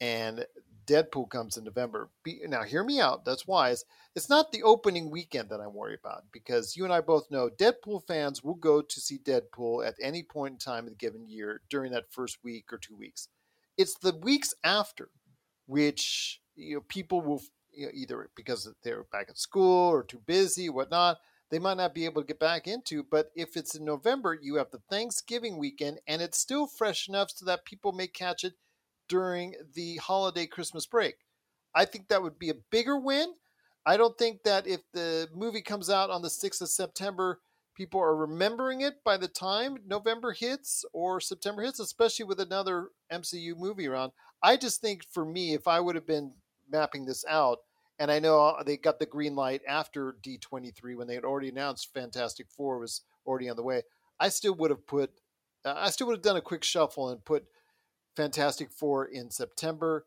and 0.01 0.45
Deadpool 0.87 1.29
comes 1.29 1.57
in 1.57 1.63
November. 1.65 2.09
Be, 2.23 2.41
now, 2.47 2.63
hear 2.63 2.83
me 2.83 2.99
out. 3.01 3.25
That's 3.25 3.47
wise. 3.47 3.85
It's 4.15 4.29
not 4.29 4.51
the 4.51 4.63
opening 4.63 5.11
weekend 5.11 5.49
that 5.49 5.61
I'm 5.61 5.73
worried 5.73 5.99
about 6.03 6.23
because 6.31 6.77
you 6.77 6.83
and 6.85 6.93
I 6.93 7.01
both 7.01 7.31
know 7.31 7.49
Deadpool 7.49 8.07
fans 8.07 8.43
will 8.43 8.55
go 8.55 8.81
to 8.81 9.01
see 9.01 9.17
Deadpool 9.19 9.87
at 9.87 9.95
any 10.01 10.23
point 10.23 10.53
in 10.53 10.59
time 10.59 10.85
in 10.87 10.91
the 10.93 10.97
given 10.97 11.27
year 11.29 11.61
during 11.69 11.91
that 11.93 12.11
first 12.11 12.39
week 12.43 12.73
or 12.73 12.77
two 12.79 12.95
weeks. 12.95 13.29
It's 13.77 13.95
the 13.99 14.15
weeks 14.23 14.53
after 14.63 15.09
which 15.67 16.41
you 16.55 16.75
know 16.75 16.81
people 16.87 17.21
will 17.21 17.41
you 17.73 17.87
know, 17.87 17.91
either 17.93 18.29
because 18.35 18.71
they're 18.83 19.05
back 19.11 19.27
at 19.29 19.37
school 19.37 19.89
or 19.91 20.03
too 20.03 20.21
busy, 20.25 20.69
whatnot. 20.69 21.17
They 21.51 21.59
might 21.59 21.77
not 21.77 21.93
be 21.93 22.05
able 22.05 22.21
to 22.21 22.27
get 22.27 22.39
back 22.39 22.67
into, 22.67 23.03
but 23.03 23.31
if 23.35 23.55
it's 23.55 23.75
in 23.75 23.85
November, 23.85 24.37
you 24.39 24.55
have 24.55 24.71
the 24.71 24.81
Thanksgiving 24.89 25.57
weekend, 25.57 25.99
and 26.07 26.21
it's 26.21 26.39
still 26.39 26.65
fresh 26.65 27.07
enough 27.07 27.29
so 27.33 27.45
that 27.45 27.65
people 27.65 27.91
may 27.91 28.07
catch 28.07 28.43
it 28.43 28.53
during 29.07 29.53
the 29.73 29.97
holiday 29.97 30.47
Christmas 30.47 30.85
break. 30.85 31.15
I 31.75 31.85
think 31.85 32.07
that 32.07 32.23
would 32.23 32.39
be 32.39 32.49
a 32.49 32.55
bigger 32.71 32.97
win. 32.97 33.33
I 33.85 33.97
don't 33.97 34.17
think 34.17 34.43
that 34.43 34.65
if 34.65 34.81
the 34.93 35.29
movie 35.33 35.61
comes 35.61 35.89
out 35.89 36.09
on 36.09 36.23
the 36.23 36.29
6th 36.29 36.61
of 36.61 36.69
September, 36.69 37.39
people 37.75 37.99
are 37.99 38.15
remembering 38.15 38.81
it 38.81 39.03
by 39.03 39.17
the 39.17 39.27
time 39.27 39.77
November 39.85 40.31
hits 40.31 40.83
or 40.93 41.19
September 41.19 41.61
hits, 41.61 41.79
especially 41.79 42.25
with 42.25 42.39
another 42.39 42.89
MCU 43.11 43.55
movie 43.55 43.87
around. 43.87 44.13
I 44.41 44.57
just 44.57 44.81
think 44.81 45.03
for 45.11 45.23
me, 45.23 45.53
if 45.53 45.67
I 45.67 45.79
would 45.79 45.95
have 45.95 46.07
been 46.07 46.33
mapping 46.71 47.05
this 47.05 47.23
out, 47.29 47.59
and 47.99 48.11
I 48.11 48.19
know 48.19 48.57
they 48.65 48.77
got 48.77 48.99
the 48.99 49.05
green 49.05 49.35
light 49.35 49.61
after 49.67 50.15
D23 50.23 50.95
when 50.95 51.07
they 51.07 51.15
had 51.15 51.23
already 51.23 51.49
announced 51.49 51.93
Fantastic 51.93 52.47
Four 52.49 52.79
was 52.79 53.01
already 53.25 53.49
on 53.49 53.55
the 53.55 53.63
way, 53.63 53.83
I 54.19 54.29
still 54.29 54.55
would 54.55 54.71
have 54.71 54.85
put, 54.85 55.11
uh, 55.63 55.73
I 55.75 55.89
still 55.89 56.07
would 56.07 56.17
have 56.17 56.23
done 56.23 56.37
a 56.37 56.41
quick 56.41 56.63
shuffle 56.63 57.09
and 57.09 57.23
put 57.23 57.45
Fantastic 58.15 58.71
Four 58.71 59.05
in 59.05 59.31
September 59.31 60.05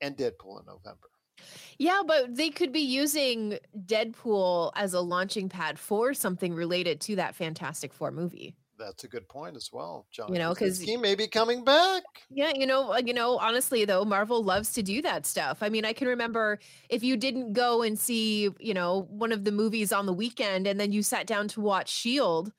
and 0.00 0.16
Deadpool 0.16 0.60
in 0.60 0.66
November. 0.66 1.08
Yeah, 1.78 2.02
but 2.06 2.34
they 2.34 2.50
could 2.50 2.72
be 2.72 2.80
using 2.80 3.58
Deadpool 3.76 4.72
as 4.74 4.94
a 4.94 5.00
launching 5.00 5.48
pad 5.48 5.78
for 5.78 6.14
something 6.14 6.54
related 6.54 7.00
to 7.02 7.16
that 7.16 7.34
Fantastic 7.34 7.92
Four 7.92 8.10
movie. 8.10 8.54
That's 8.78 9.04
a 9.04 9.08
good 9.08 9.28
point 9.28 9.56
as 9.56 9.70
well, 9.72 10.06
John. 10.10 10.32
You 10.32 10.38
know, 10.38 10.50
because 10.52 10.78
he 10.78 10.96
may 10.96 11.14
be 11.14 11.26
coming 11.26 11.64
back. 11.64 12.02
Yeah, 12.30 12.52
you 12.54 12.66
know, 12.66 12.96
you 12.96 13.14
know, 13.14 13.38
honestly 13.38 13.84
though, 13.84 14.04
Marvel 14.04 14.42
loves 14.42 14.72
to 14.74 14.82
do 14.82 15.02
that 15.02 15.26
stuff. 15.26 15.62
I 15.62 15.68
mean, 15.68 15.84
I 15.84 15.92
can 15.92 16.08
remember 16.08 16.58
if 16.88 17.02
you 17.02 17.16
didn't 17.16 17.52
go 17.52 17.82
and 17.82 17.98
see, 17.98 18.50
you 18.58 18.74
know, 18.74 19.06
one 19.10 19.32
of 19.32 19.44
the 19.44 19.52
movies 19.52 19.92
on 19.92 20.06
the 20.06 20.12
weekend 20.12 20.66
and 20.66 20.78
then 20.78 20.92
you 20.92 21.02
sat 21.02 21.26
down 21.26 21.48
to 21.48 21.60
watch 21.60 21.88
Shield, 21.88 22.52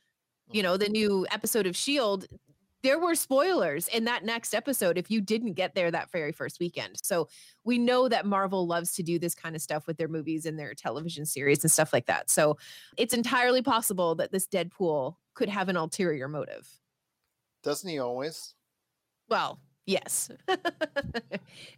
you 0.52 0.62
mm-hmm. 0.62 0.72
know, 0.72 0.78
the 0.78 0.90
new 0.90 1.28
episode 1.32 1.68
of 1.68 1.76
Shield, 1.76 2.26
there 2.84 3.00
were 3.00 3.16
spoilers 3.16 3.88
in 3.88 4.06
that 4.06 4.24
next 4.24 4.54
episode 4.54 4.98
if 4.98 5.10
you 5.10 5.20
didn't 5.20 5.54
get 5.54 5.76
there 5.76 5.92
that 5.92 6.12
very 6.12 6.32
first 6.32 6.60
weekend. 6.60 6.98
So 7.04 7.28
we 7.64 7.78
know 7.78 8.08
that 8.08 8.26
Marvel 8.26 8.68
loves 8.68 8.94
to 8.94 9.04
do 9.04 9.20
this 9.20 9.36
kind 9.36 9.56
of 9.56 9.62
stuff 9.62 9.88
with 9.88 9.98
their 9.98 10.08
movies 10.08 10.46
and 10.46 10.58
their 10.58 10.74
television 10.74 11.26
series 11.26 11.64
and 11.64 11.72
stuff 11.72 11.92
like 11.92 12.06
that. 12.06 12.30
So 12.30 12.58
it's 12.96 13.14
entirely 13.14 13.62
possible 13.62 14.16
that 14.16 14.32
this 14.32 14.48
Deadpool 14.48 15.16
could 15.38 15.50
have 15.50 15.70
an 15.70 15.78
ulterior 15.78 16.28
motive. 16.28 16.68
Doesn't 17.64 17.88
he 17.88 18.00
always? 18.00 18.56
Well, 19.30 19.60
yes. 19.86 20.32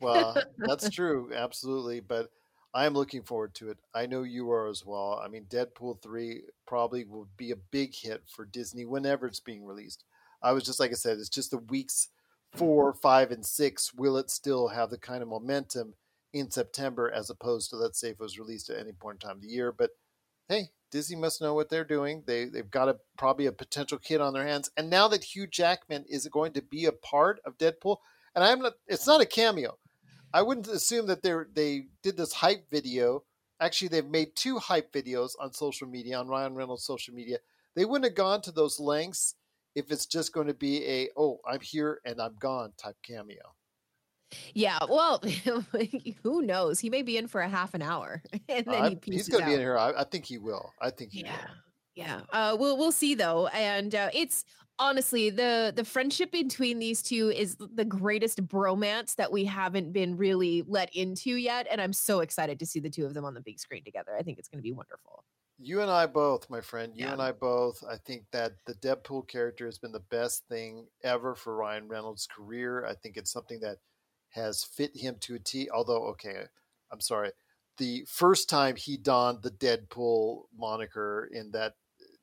Well, 0.01 0.41
that's 0.57 0.89
true, 0.89 1.31
absolutely. 1.35 1.99
But 1.99 2.29
I'm 2.73 2.93
looking 2.93 3.21
forward 3.21 3.53
to 3.55 3.69
it. 3.69 3.77
I 3.93 4.05
know 4.05 4.23
you 4.23 4.49
are 4.51 4.67
as 4.67 4.85
well. 4.85 5.21
I 5.23 5.27
mean, 5.27 5.45
Deadpool 5.49 6.01
3 6.01 6.43
probably 6.65 7.03
will 7.03 7.27
be 7.35 7.51
a 7.51 7.57
big 7.57 7.93
hit 7.93 8.23
for 8.27 8.45
Disney 8.45 8.85
whenever 8.85 9.27
it's 9.27 9.41
being 9.41 9.65
released. 9.65 10.05
I 10.41 10.53
was 10.53 10.63
just, 10.63 10.79
like 10.79 10.91
I 10.91 10.95
said, 10.95 11.17
it's 11.17 11.27
just 11.27 11.51
the 11.51 11.57
weeks 11.57 12.07
four, 12.53 12.93
five, 12.93 13.31
and 13.31 13.45
six. 13.45 13.93
Will 13.93 14.15
it 14.15 14.29
still 14.29 14.69
have 14.69 14.89
the 14.89 14.97
kind 14.97 15.21
of 15.21 15.27
momentum 15.27 15.95
in 16.31 16.49
September 16.49 17.11
as 17.11 17.29
opposed 17.29 17.69
to, 17.71 17.75
let's 17.75 17.99
say, 17.99 18.07
if 18.07 18.13
it 18.13 18.19
was 18.19 18.39
released 18.39 18.69
at 18.69 18.79
any 18.79 18.93
point 18.93 19.21
in 19.21 19.27
time 19.27 19.37
of 19.37 19.41
the 19.41 19.49
year? 19.49 19.73
But 19.73 19.91
hey, 20.47 20.69
Disney 20.91 21.15
must 21.15 21.41
know 21.41 21.53
what 21.53 21.69
they're 21.69 21.83
doing. 21.83 22.23
They, 22.25 22.45
they've 22.45 22.69
got 22.69 22.89
a, 22.89 22.97
probably 23.17 23.45
a 23.45 23.51
potential 23.51 23.97
kid 23.97 24.21
on 24.21 24.33
their 24.33 24.47
hands. 24.47 24.69
And 24.75 24.89
now 24.89 25.07
that 25.09 25.23
Hugh 25.23 25.47
Jackman 25.47 26.05
is 26.07 26.27
going 26.27 26.53
to 26.53 26.61
be 26.61 26.85
a 26.85 26.91
part 26.91 27.39
of 27.45 27.57
Deadpool, 27.57 27.97
and 28.35 28.43
I'm 28.43 28.59
not, 28.59 28.73
it's 28.87 29.07
not 29.07 29.21
a 29.21 29.25
cameo. 29.25 29.77
I 30.33 30.41
wouldn't 30.43 30.67
assume 30.67 31.07
that 31.07 31.23
they 31.23 31.33
they 31.53 31.87
did 32.03 32.17
this 32.17 32.33
hype 32.33 32.69
video. 32.69 33.23
Actually, 33.59 33.89
they've 33.89 34.05
made 34.05 34.35
two 34.35 34.59
hype 34.59 34.93
videos 34.93 35.31
on 35.39 35.53
social 35.53 35.87
media, 35.87 36.19
on 36.19 36.27
Ryan 36.27 36.55
Reynolds' 36.55 36.85
social 36.85 37.13
media. 37.13 37.39
They 37.75 37.85
wouldn't 37.85 38.09
have 38.09 38.15
gone 38.15 38.41
to 38.43 38.51
those 38.51 38.79
lengths 38.79 39.35
if 39.75 39.91
it's 39.91 40.05
just 40.05 40.33
going 40.33 40.47
to 40.47 40.53
be 40.53 40.85
a 40.85 41.09
"oh, 41.17 41.39
I'm 41.47 41.61
here 41.61 41.99
and 42.05 42.21
I'm 42.21 42.35
gone" 42.39 42.73
type 42.77 42.97
cameo. 43.03 43.55
Yeah, 44.53 44.77
well, 44.89 45.19
who 46.23 46.41
knows? 46.41 46.79
He 46.79 46.89
may 46.89 47.01
be 47.01 47.17
in 47.17 47.27
for 47.27 47.41
a 47.41 47.49
half 47.49 47.73
an 47.73 47.81
hour, 47.81 48.21
and 48.49 48.65
then 48.65 48.83
I- 48.83 48.89
he 48.89 48.95
pieces 48.95 49.27
he's 49.27 49.29
going 49.29 49.43
to 49.43 49.49
be 49.49 49.53
in 49.55 49.59
here. 49.59 49.77
I, 49.77 49.91
I 49.97 50.03
think 50.03 50.25
he 50.25 50.37
will. 50.37 50.73
I 50.81 50.89
think 50.89 51.11
he 51.11 51.21
Yeah, 51.21 51.31
will. 51.37 51.55
yeah. 51.95 52.21
Uh, 52.31 52.55
we'll 52.59 52.77
we'll 52.77 52.91
see 52.91 53.15
though, 53.15 53.47
and 53.47 53.93
uh, 53.95 54.09
it's 54.13 54.45
honestly 54.77 55.29
the 55.29 55.73
the 55.75 55.83
friendship 55.83 56.31
between 56.31 56.79
these 56.79 57.01
two 57.01 57.29
is 57.35 57.57
the 57.57 57.83
greatest 57.85 58.45
bromance 58.47 59.15
that 59.15 59.31
we 59.31 59.43
haven't 59.45 59.91
been 59.91 60.15
really 60.15 60.63
let 60.67 60.93
into 60.95 61.35
yet, 61.35 61.67
and 61.71 61.81
I'm 61.81 61.93
so 61.93 62.19
excited 62.21 62.59
to 62.59 62.65
see 62.65 62.79
the 62.79 62.89
two 62.89 63.05
of 63.05 63.13
them 63.13 63.25
on 63.25 63.33
the 63.33 63.41
big 63.41 63.59
screen 63.59 63.83
together. 63.83 64.11
I 64.17 64.21
think 64.23 64.37
it's 64.39 64.47
going 64.47 64.59
to 64.59 64.63
be 64.63 64.71
wonderful. 64.73 65.23
You 65.61 65.81
and 65.81 65.91
I 65.91 66.05
both, 66.05 66.49
my 66.49 66.61
friend. 66.61 66.93
You 66.95 67.05
Yeah. 67.05 67.11
and 67.13 67.21
I 67.21 67.33
both. 67.33 67.83
I 67.83 67.97
think 67.97 68.23
that 68.31 68.53
the 68.65 68.75
Deadpool 68.75 69.27
character 69.27 69.65
has 69.65 69.77
been 69.77 69.91
the 69.91 69.99
best 69.99 70.47
thing 70.47 70.87
ever 71.03 71.35
for 71.35 71.53
Ryan 71.57 71.89
Reynolds' 71.89 72.27
career. 72.27 72.85
I 72.85 72.93
think 72.93 73.17
it's 73.17 73.31
something 73.33 73.59
that 73.59 73.79
has 74.29 74.63
fit 74.63 74.95
him 74.95 75.17
to 75.21 75.35
a 75.35 75.39
T. 75.39 75.69
Although, 75.73 76.03
okay, 76.09 76.43
I'm 76.91 77.01
sorry. 77.01 77.31
The 77.77 78.05
first 78.07 78.49
time 78.49 78.75
he 78.75 78.97
donned 78.97 79.41
the 79.41 79.51
Deadpool 79.51 80.43
moniker 80.57 81.29
in 81.31 81.51
that 81.51 81.75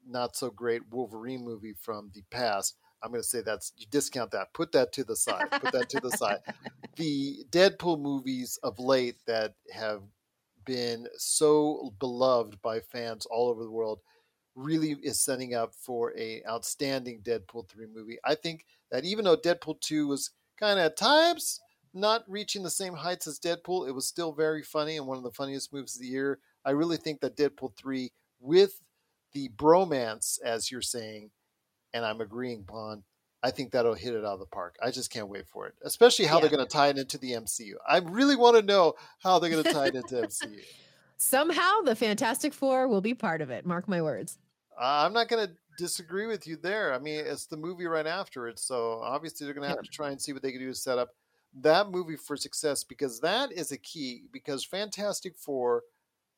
not 0.07 0.37
so 0.37 0.51
great 0.51 0.83
Wolverine 0.91 1.45
movie 1.45 1.75
from 1.81 2.11
the 2.15 2.23
past, 2.31 2.77
I'm 3.03 3.11
going 3.11 3.23
to 3.23 3.29
say 3.29 3.41
that's 3.41 3.73
you 3.77 3.87
discount 3.91 4.31
that. 4.33 4.53
Put 4.53 4.73
that 4.73 4.93
to 4.93 5.05
the 5.05 5.17
side. 5.17 5.51
Put 5.51 5.73
that 5.73 5.89
to 5.91 6.01
the 6.01 6.11
side. 6.11 6.39
The 6.97 7.45
Deadpool 7.51 8.01
movies 8.01 8.59
of 8.63 8.79
late 8.79 9.17
that 9.27 9.53
have 9.71 10.01
been 10.65 11.07
so 11.19 11.93
beloved 11.99 12.63
by 12.63 12.81
fans 12.81 13.27
all 13.27 13.49
over 13.49 13.63
the 13.63 13.71
world 13.71 14.01
really 14.55 14.97
is 15.03 15.23
setting 15.23 15.55
up 15.55 15.75
for 15.75 16.17
a 16.19 16.43
outstanding 16.49 17.21
Deadpool 17.21 17.69
3 17.69 17.87
movie. 17.95 18.17
I 18.25 18.35
think 18.35 18.65
that 18.91 19.05
even 19.05 19.27
though 19.27 19.37
Deadpool 19.37 19.79
2 19.83 20.09
was 20.09 20.31
kind 20.59 20.79
of 20.79 20.87
at 20.87 20.97
times 20.97 21.61
not 21.97 22.25
reaching 22.29 22.63
the 22.63 22.71
same 22.71 22.95
heights 22.95 23.27
as 23.27 23.41
Deadpool, 23.41 23.89
it 23.89 23.93
was 23.93 24.07
still 24.07 24.33
very 24.33 24.63
funny 24.63 24.97
and 24.97 25.07
one 25.07 25.17
of 25.17 25.23
the 25.23 25.31
funniest 25.31 25.73
movies 25.73 25.97
of 25.97 26.03
the 26.03 26.09
year. 26.09 26.39
I 26.65 26.71
really 26.71 26.97
think 26.97 27.21
that 27.21 27.37
Deadpool 27.37 27.75
3 27.77 28.13
with 28.41 28.83
the 29.33 29.49
bromance 29.57 30.41
as 30.43 30.71
you're 30.71 30.83
saying 30.83 31.31
and 31.93 32.05
I'm 32.05 32.21
agreeing 32.21 32.63
Bond 32.63 33.03
I 33.43 33.51
think 33.51 33.71
that'll 33.71 33.95
hit 33.95 34.13
it 34.13 34.25
out 34.25 34.35
of 34.35 34.41
the 34.41 34.47
park. 34.47 34.77
I 34.83 34.91
just 34.91 35.11
can't 35.11 35.29
wait 35.29 35.47
for 35.47 35.69
it, 35.69 35.75
especially 35.85 36.25
how 36.25 36.41
they're 36.41 36.51
going 36.51 36.67
to 36.67 36.69
tie 36.69 36.89
it 36.89 36.99
into 36.99 37.17
the 37.17 37.33
MCU. 37.33 37.75
I 37.89 37.99
really 37.99 38.35
want 38.35 38.57
to 38.57 38.63
know 38.63 38.95
how 39.23 39.39
they're 39.39 39.51
going 39.51 39.63
to 39.63 39.73
tie 39.73 39.87
it 39.87 39.95
into 39.95 40.17
MCU. 40.17 40.59
Somehow 41.17 41.81
the 41.85 41.95
Fantastic 41.95 42.53
Four 42.53 42.89
will 42.89 43.01
be 43.01 43.15
part 43.15 43.41
of 43.41 43.51
it. 43.51 43.65
Mark 43.65 43.87
my 43.87 44.03
words. 44.03 44.39
Uh, 44.77 45.05
I'm 45.07 45.13
not 45.13 45.29
going 45.29 45.47
to 45.47 45.53
disagree 45.79 46.27
with 46.27 46.47
you 46.47 46.57
there. 46.57 46.93
I 46.93 46.99
mean, 46.99 47.23
it's 47.25 47.47
the 47.47 47.57
movie 47.57 47.87
right 47.87 48.07
after 48.07 48.49
it, 48.49 48.59
so 48.59 49.01
obviously 49.03 49.45
they're 49.45 49.55
going 49.55 49.69
to 49.69 49.75
have 49.75 49.85
to 49.85 49.91
try 49.91 50.11
and 50.11 50.21
see 50.21 50.33
what 50.33 50.43
they 50.43 50.51
can 50.51 50.61
do 50.61 50.69
to 50.69 50.75
set 50.75 50.99
up 50.99 51.11
that 51.63 51.91
movie 51.91 52.17
for 52.17 52.37
success 52.37 52.85
because 52.85 53.21
that 53.21 53.53
is 53.53 53.73
a 53.73 53.79
key. 53.79 54.25
Because 54.33 54.65
Fantastic 54.65 55.37
Four, 55.37 55.83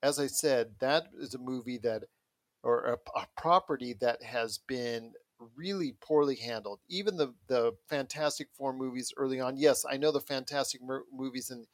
as 0.02 0.18
I 0.18 0.26
said, 0.26 0.74
that 0.80 1.04
is 1.18 1.34
a 1.34 1.38
movie 1.38 1.78
that, 1.78 2.04
or 2.62 2.84
a, 2.84 3.18
a 3.18 3.26
property 3.36 3.94
that 4.00 4.22
has 4.22 4.58
been 4.58 5.12
really 5.56 5.94
poorly 6.00 6.36
handled. 6.36 6.80
Even 6.88 7.16
the 7.16 7.34
the 7.46 7.72
Fantastic 7.88 8.48
Four 8.56 8.72
movies 8.72 9.12
early 9.16 9.40
on. 9.40 9.56
Yes, 9.56 9.84
I 9.90 9.96
know 9.96 10.12
the 10.12 10.20
Fantastic 10.20 10.82
mer- 10.82 11.04
movies 11.12 11.50
and 11.50 11.66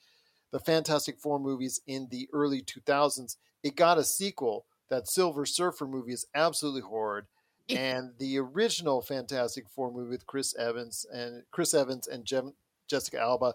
the 0.50 0.60
Fantastic 0.60 1.18
Four 1.18 1.38
movies 1.38 1.80
in 1.86 2.08
the 2.10 2.28
early 2.32 2.62
2000s. 2.62 3.36
It 3.62 3.76
got 3.76 3.98
a 3.98 4.04
sequel. 4.04 4.66
That 4.90 5.08
Silver 5.08 5.46
Surfer 5.46 5.86
movie 5.86 6.12
is 6.12 6.26
absolutely 6.34 6.82
horrid. 6.82 7.24
and 7.70 8.10
the 8.18 8.38
original 8.38 9.00
Fantastic 9.00 9.68
Four 9.70 9.90
movie 9.90 10.10
with 10.10 10.26
Chris 10.26 10.54
Evans 10.54 11.06
and 11.10 11.44
Chris 11.50 11.72
Evans 11.72 12.06
and 12.06 12.26
Jem- 12.26 12.52
Jessica 12.94 13.20
Alba. 13.20 13.54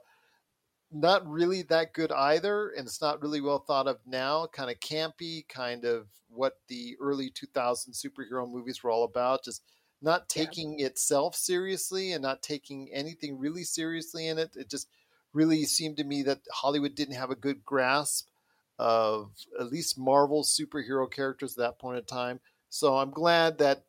Not 0.92 1.26
really 1.30 1.62
that 1.64 1.94
good 1.94 2.12
either, 2.12 2.70
and 2.70 2.86
it's 2.86 3.02
not 3.02 3.22
really 3.22 3.40
well 3.40 3.60
thought 3.60 3.88
of 3.88 4.00
now. 4.06 4.48
Kind 4.48 4.70
of 4.70 4.80
campy, 4.80 5.48
kind 5.48 5.86
of 5.86 6.08
what 6.30 6.58
the 6.68 6.98
early 7.00 7.30
2000 7.30 7.94
superhero 7.94 8.50
movies 8.52 8.84
were 8.84 8.92
all 8.92 9.06
about. 9.06 9.46
Just 9.46 9.62
not 10.02 10.28
taking 10.28 10.80
yeah. 10.80 10.88
itself 10.88 11.36
seriously 11.36 12.12
and 12.12 12.22
not 12.22 12.42
taking 12.42 12.90
anything 12.92 13.40
really 13.40 13.64
seriously 13.64 14.28
in 14.28 14.38
it. 14.38 14.56
It 14.56 14.70
just 14.70 14.90
really 15.32 15.64
seemed 15.64 15.98
to 15.98 16.04
me 16.04 16.24
that 16.24 16.42
Hollywood 16.52 16.96
didn't 16.96 17.16
have 17.16 17.32
a 17.32 17.36
good 17.36 17.64
grasp 17.64 18.28
of 18.78 19.32
at 19.60 19.72
least 19.72 19.98
Marvel 19.98 20.44
superhero 20.44 21.10
characters 21.10 21.58
at 21.58 21.60
that 21.60 21.80
point 21.80 21.98
in 21.98 22.04
time. 22.04 22.42
So 22.70 22.98
I'm 22.98 23.12
glad 23.12 23.58
that 23.60 23.84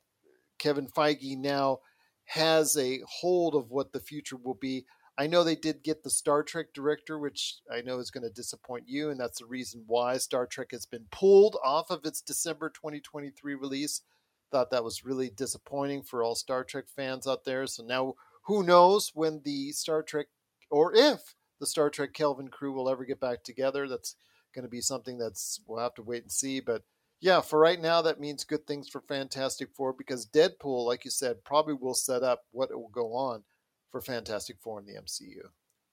Kevin 0.59 0.87
Feige 0.87 1.37
now 1.37 1.81
has 2.27 2.77
a 2.77 3.01
hold 3.09 3.57
of 3.57 3.71
what 3.71 3.93
the 3.93 3.99
future 3.99 4.37
will 4.37 4.55
be. 4.55 4.85
I 5.19 5.27
know 5.27 5.45
they 5.45 5.57
did 5.57 5.83
get 5.83 6.03
the 6.03 6.11
Star 6.11 6.43
Trek 6.43 6.69
director, 6.75 7.19
which 7.19 7.59
I 7.71 7.83
know 7.83 7.99
is 7.99 8.11
going 8.11 8.25
to 8.25 8.31
disappoint 8.31 8.85
you, 8.87 9.11
and 9.11 9.21
that's 9.21 9.41
the 9.41 9.47
reason 9.47 9.85
why 9.87 10.17
Star 10.17 10.47
Trek 10.47 10.69
has 10.71 10.87
been 10.87 11.07
pulled 11.11 11.57
off 11.63 11.91
of 11.91 12.07
its 12.07 12.23
December 12.23 12.71
2023 12.71 13.55
release. 13.55 14.03
Thought 14.51 14.71
that 14.71 14.85
was 14.85 15.05
really 15.05 15.31
disappointing 15.31 16.03
for 16.03 16.23
all 16.23 16.35
Star 16.35 16.65
Trek 16.65 16.85
fans 16.89 17.27
out 17.27 17.45
there. 17.45 17.67
So 17.67 17.85
now, 17.85 18.15
who 18.47 18.63
knows 18.63 19.11
when 19.15 19.43
the 19.45 19.73
Star 19.73 20.03
Trek, 20.03 20.29
or 20.71 20.95
if 20.95 21.35
the 21.59 21.67
Star 21.67 21.91
Trek 21.91 22.15
Kelvin 22.15 22.49
crew 22.49 22.73
will 22.73 22.89
ever 22.89 23.05
get 23.05 23.21
back 23.21 23.45
together? 23.45 23.87
That's 23.87 24.17
going 24.55 24.65
to 24.65 24.71
be 24.71 24.81
something 24.81 25.19
that's 25.19 25.61
we'll 25.67 25.83
have 25.83 25.95
to 25.95 26.03
wait 26.03 26.23
and 26.23 26.33
see. 26.33 26.61
But 26.61 26.83
yeah, 27.21 27.43
for 27.43 27.59
right 27.59 27.81
now, 27.81 28.01
that 28.03 28.21
means 28.21 28.45
good 28.45 28.67
things 28.67 28.89
for 28.89 29.03
Fantastic 29.03 29.69
Four 29.77 29.93
because 29.93 30.27
Deadpool, 30.27 30.87
like 30.87 31.05
you 31.05 31.11
said, 31.11 31.45
probably 31.45 31.75
will 31.75 31.95
set 31.95 32.23
up 32.23 32.45
what 32.53 32.71
will 32.75 32.91
go 32.93 33.13
on 33.13 33.45
for 33.91 34.01
Fantastic 34.01 34.57
Four 34.61 34.81
in 34.81 34.87
the 34.87 34.95
MCU. 34.95 35.43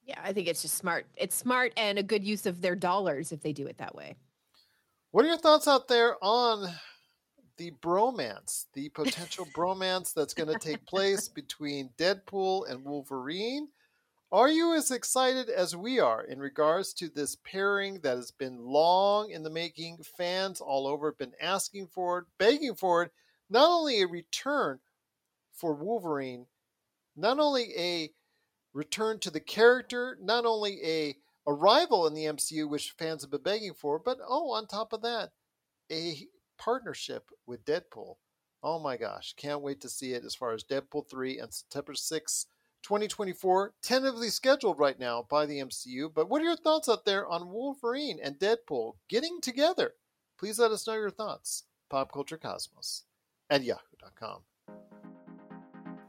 Yeah, 0.04 0.20
I 0.22 0.32
think 0.32 0.48
it's 0.48 0.62
just 0.62 0.76
smart. 0.76 1.06
It's 1.16 1.34
smart 1.34 1.72
and 1.76 1.98
a 1.98 2.02
good 2.02 2.24
use 2.24 2.46
of 2.46 2.60
their 2.60 2.76
dollars 2.76 3.32
if 3.32 3.42
they 3.42 3.52
do 3.52 3.66
it 3.66 3.78
that 3.78 3.94
way. 3.94 4.16
What 5.10 5.24
are 5.24 5.28
your 5.28 5.38
thoughts 5.38 5.68
out 5.68 5.88
there 5.88 6.16
on 6.22 6.68
the 7.58 7.72
bromance, 7.82 8.66
the 8.72 8.88
potential 8.90 9.46
bromance 9.54 10.14
that's 10.14 10.32
going 10.32 10.48
to 10.48 10.58
take 10.58 10.84
place 10.86 11.28
between 11.34 11.90
Deadpool 11.98 12.70
and 12.70 12.84
Wolverine. 12.84 13.68
Are 14.30 14.48
you 14.48 14.74
as 14.74 14.90
excited 14.90 15.48
as 15.48 15.74
we 15.74 16.00
are 16.00 16.22
in 16.24 16.38
regards 16.38 16.92
to 16.94 17.08
this 17.08 17.36
pairing 17.44 18.00
that 18.00 18.16
has 18.16 18.30
been 18.30 18.58
long 18.58 19.30
in 19.30 19.42
the 19.42 19.50
making? 19.50 19.98
Fans 20.16 20.60
all 20.60 20.86
over 20.86 21.10
have 21.10 21.18
been 21.18 21.32
asking 21.40 21.88
for 21.88 22.18
it, 22.18 22.24
begging 22.38 22.74
for 22.74 23.02
it. 23.02 23.12
Not 23.50 23.68
only 23.68 24.02
a 24.02 24.06
return 24.06 24.78
for 25.52 25.72
Wolverine, 25.72 26.46
not 27.18 27.38
only 27.38 27.72
a 27.76 28.10
return 28.72 29.18
to 29.20 29.30
the 29.30 29.40
character, 29.40 30.16
not 30.20 30.46
only 30.46 30.78
a 30.84 31.16
arrival 31.46 32.06
in 32.06 32.14
the 32.14 32.26
MCU, 32.26 32.68
which 32.68 32.94
fans 32.98 33.22
have 33.22 33.30
been 33.30 33.42
begging 33.42 33.74
for, 33.74 33.98
but 33.98 34.18
oh, 34.26 34.52
on 34.52 34.66
top 34.66 34.92
of 34.92 35.02
that, 35.02 35.30
a 35.90 36.26
partnership 36.58 37.30
with 37.46 37.64
Deadpool. 37.64 38.16
Oh 38.62 38.78
my 38.78 38.96
gosh, 38.96 39.34
can't 39.36 39.62
wait 39.62 39.80
to 39.80 39.88
see 39.88 40.12
it 40.12 40.24
as 40.24 40.34
far 40.34 40.52
as 40.52 40.64
Deadpool 40.64 41.08
3 41.08 41.38
and 41.38 41.52
September 41.52 41.94
6, 41.94 42.46
2024, 42.82 43.72
tentatively 43.82 44.28
scheduled 44.28 44.78
right 44.78 44.98
now 44.98 45.26
by 45.28 45.46
the 45.46 45.58
MCU. 45.58 46.12
But 46.12 46.28
what 46.28 46.42
are 46.42 46.46
your 46.46 46.56
thoughts 46.56 46.88
out 46.88 47.04
there 47.04 47.26
on 47.26 47.50
Wolverine 47.50 48.18
and 48.22 48.36
Deadpool 48.36 48.94
getting 49.08 49.40
together? 49.40 49.92
Please 50.38 50.58
let 50.58 50.70
us 50.70 50.86
know 50.86 50.94
your 50.94 51.10
thoughts. 51.10 51.64
PopCultureCosmos 51.90 53.02
at 53.50 53.64
yahoo.com. 53.64 54.42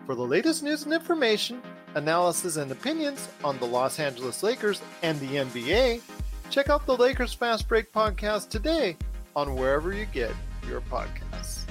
For 0.10 0.16
the 0.16 0.26
latest 0.26 0.64
news 0.64 0.86
and 0.86 0.92
information, 0.92 1.62
analysis 1.94 2.56
and 2.56 2.72
opinions 2.72 3.30
on 3.44 3.60
the 3.60 3.68
Los 3.68 4.00
Angeles 4.00 4.42
Lakers 4.42 4.82
and 5.04 5.20
the 5.20 5.36
NBA, 5.36 6.02
check 6.50 6.68
out 6.68 6.88
the 6.88 6.98
Lakers 6.98 7.32
Fast 7.32 7.68
Break 7.68 7.94
podcast 7.94 8.50
today 8.50 8.98
on 9.36 9.54
wherever 9.54 9.94
you 9.94 10.06
get 10.06 10.32
your 10.68 10.82
podcasts. 10.82 11.62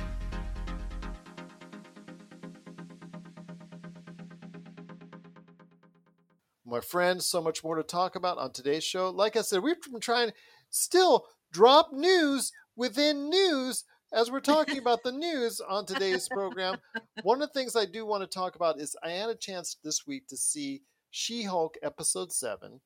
My 6.65 6.79
friends, 6.79 7.27
so 7.27 7.43
much 7.43 7.65
more 7.65 7.75
to 7.75 7.83
talk 7.83 8.15
about 8.15 8.39
on 8.39 8.53
today's 8.53 8.85
show. 8.85 9.11
Like 9.11 9.37
I 9.37 9.41
said, 9.41 9.65
we've 9.65 9.83
been 9.83 9.99
trying 9.99 10.31
still 10.71 11.25
drop 11.51 11.89
news 11.93 12.53
within 12.77 13.31
news 13.31 13.83
as 14.13 14.31
we're 14.31 14.41
talking 14.41 14.79
about 14.79 15.03
the 15.03 15.13
news 15.13 15.61
on 15.61 15.85
today's 15.85 16.29
program. 16.29 16.79
One 17.23 17.43
of 17.43 17.49
the 17.49 17.55
things 17.55 17.77
I 17.77 17.85
do 17.85 18.07
want 18.07 18.23
to 18.23 18.27
talk 18.27 18.57
about 18.57 18.81
is 18.81 18.97
I 19.03 19.11
had 19.11 19.29
a 19.29 19.35
chance 19.35 19.77
this 19.85 20.07
week 20.07 20.27
to 20.29 20.37
see 20.37 20.83
She 21.11 21.43
Hulk 21.43 21.77
episode 21.83 22.33
7 22.33 22.81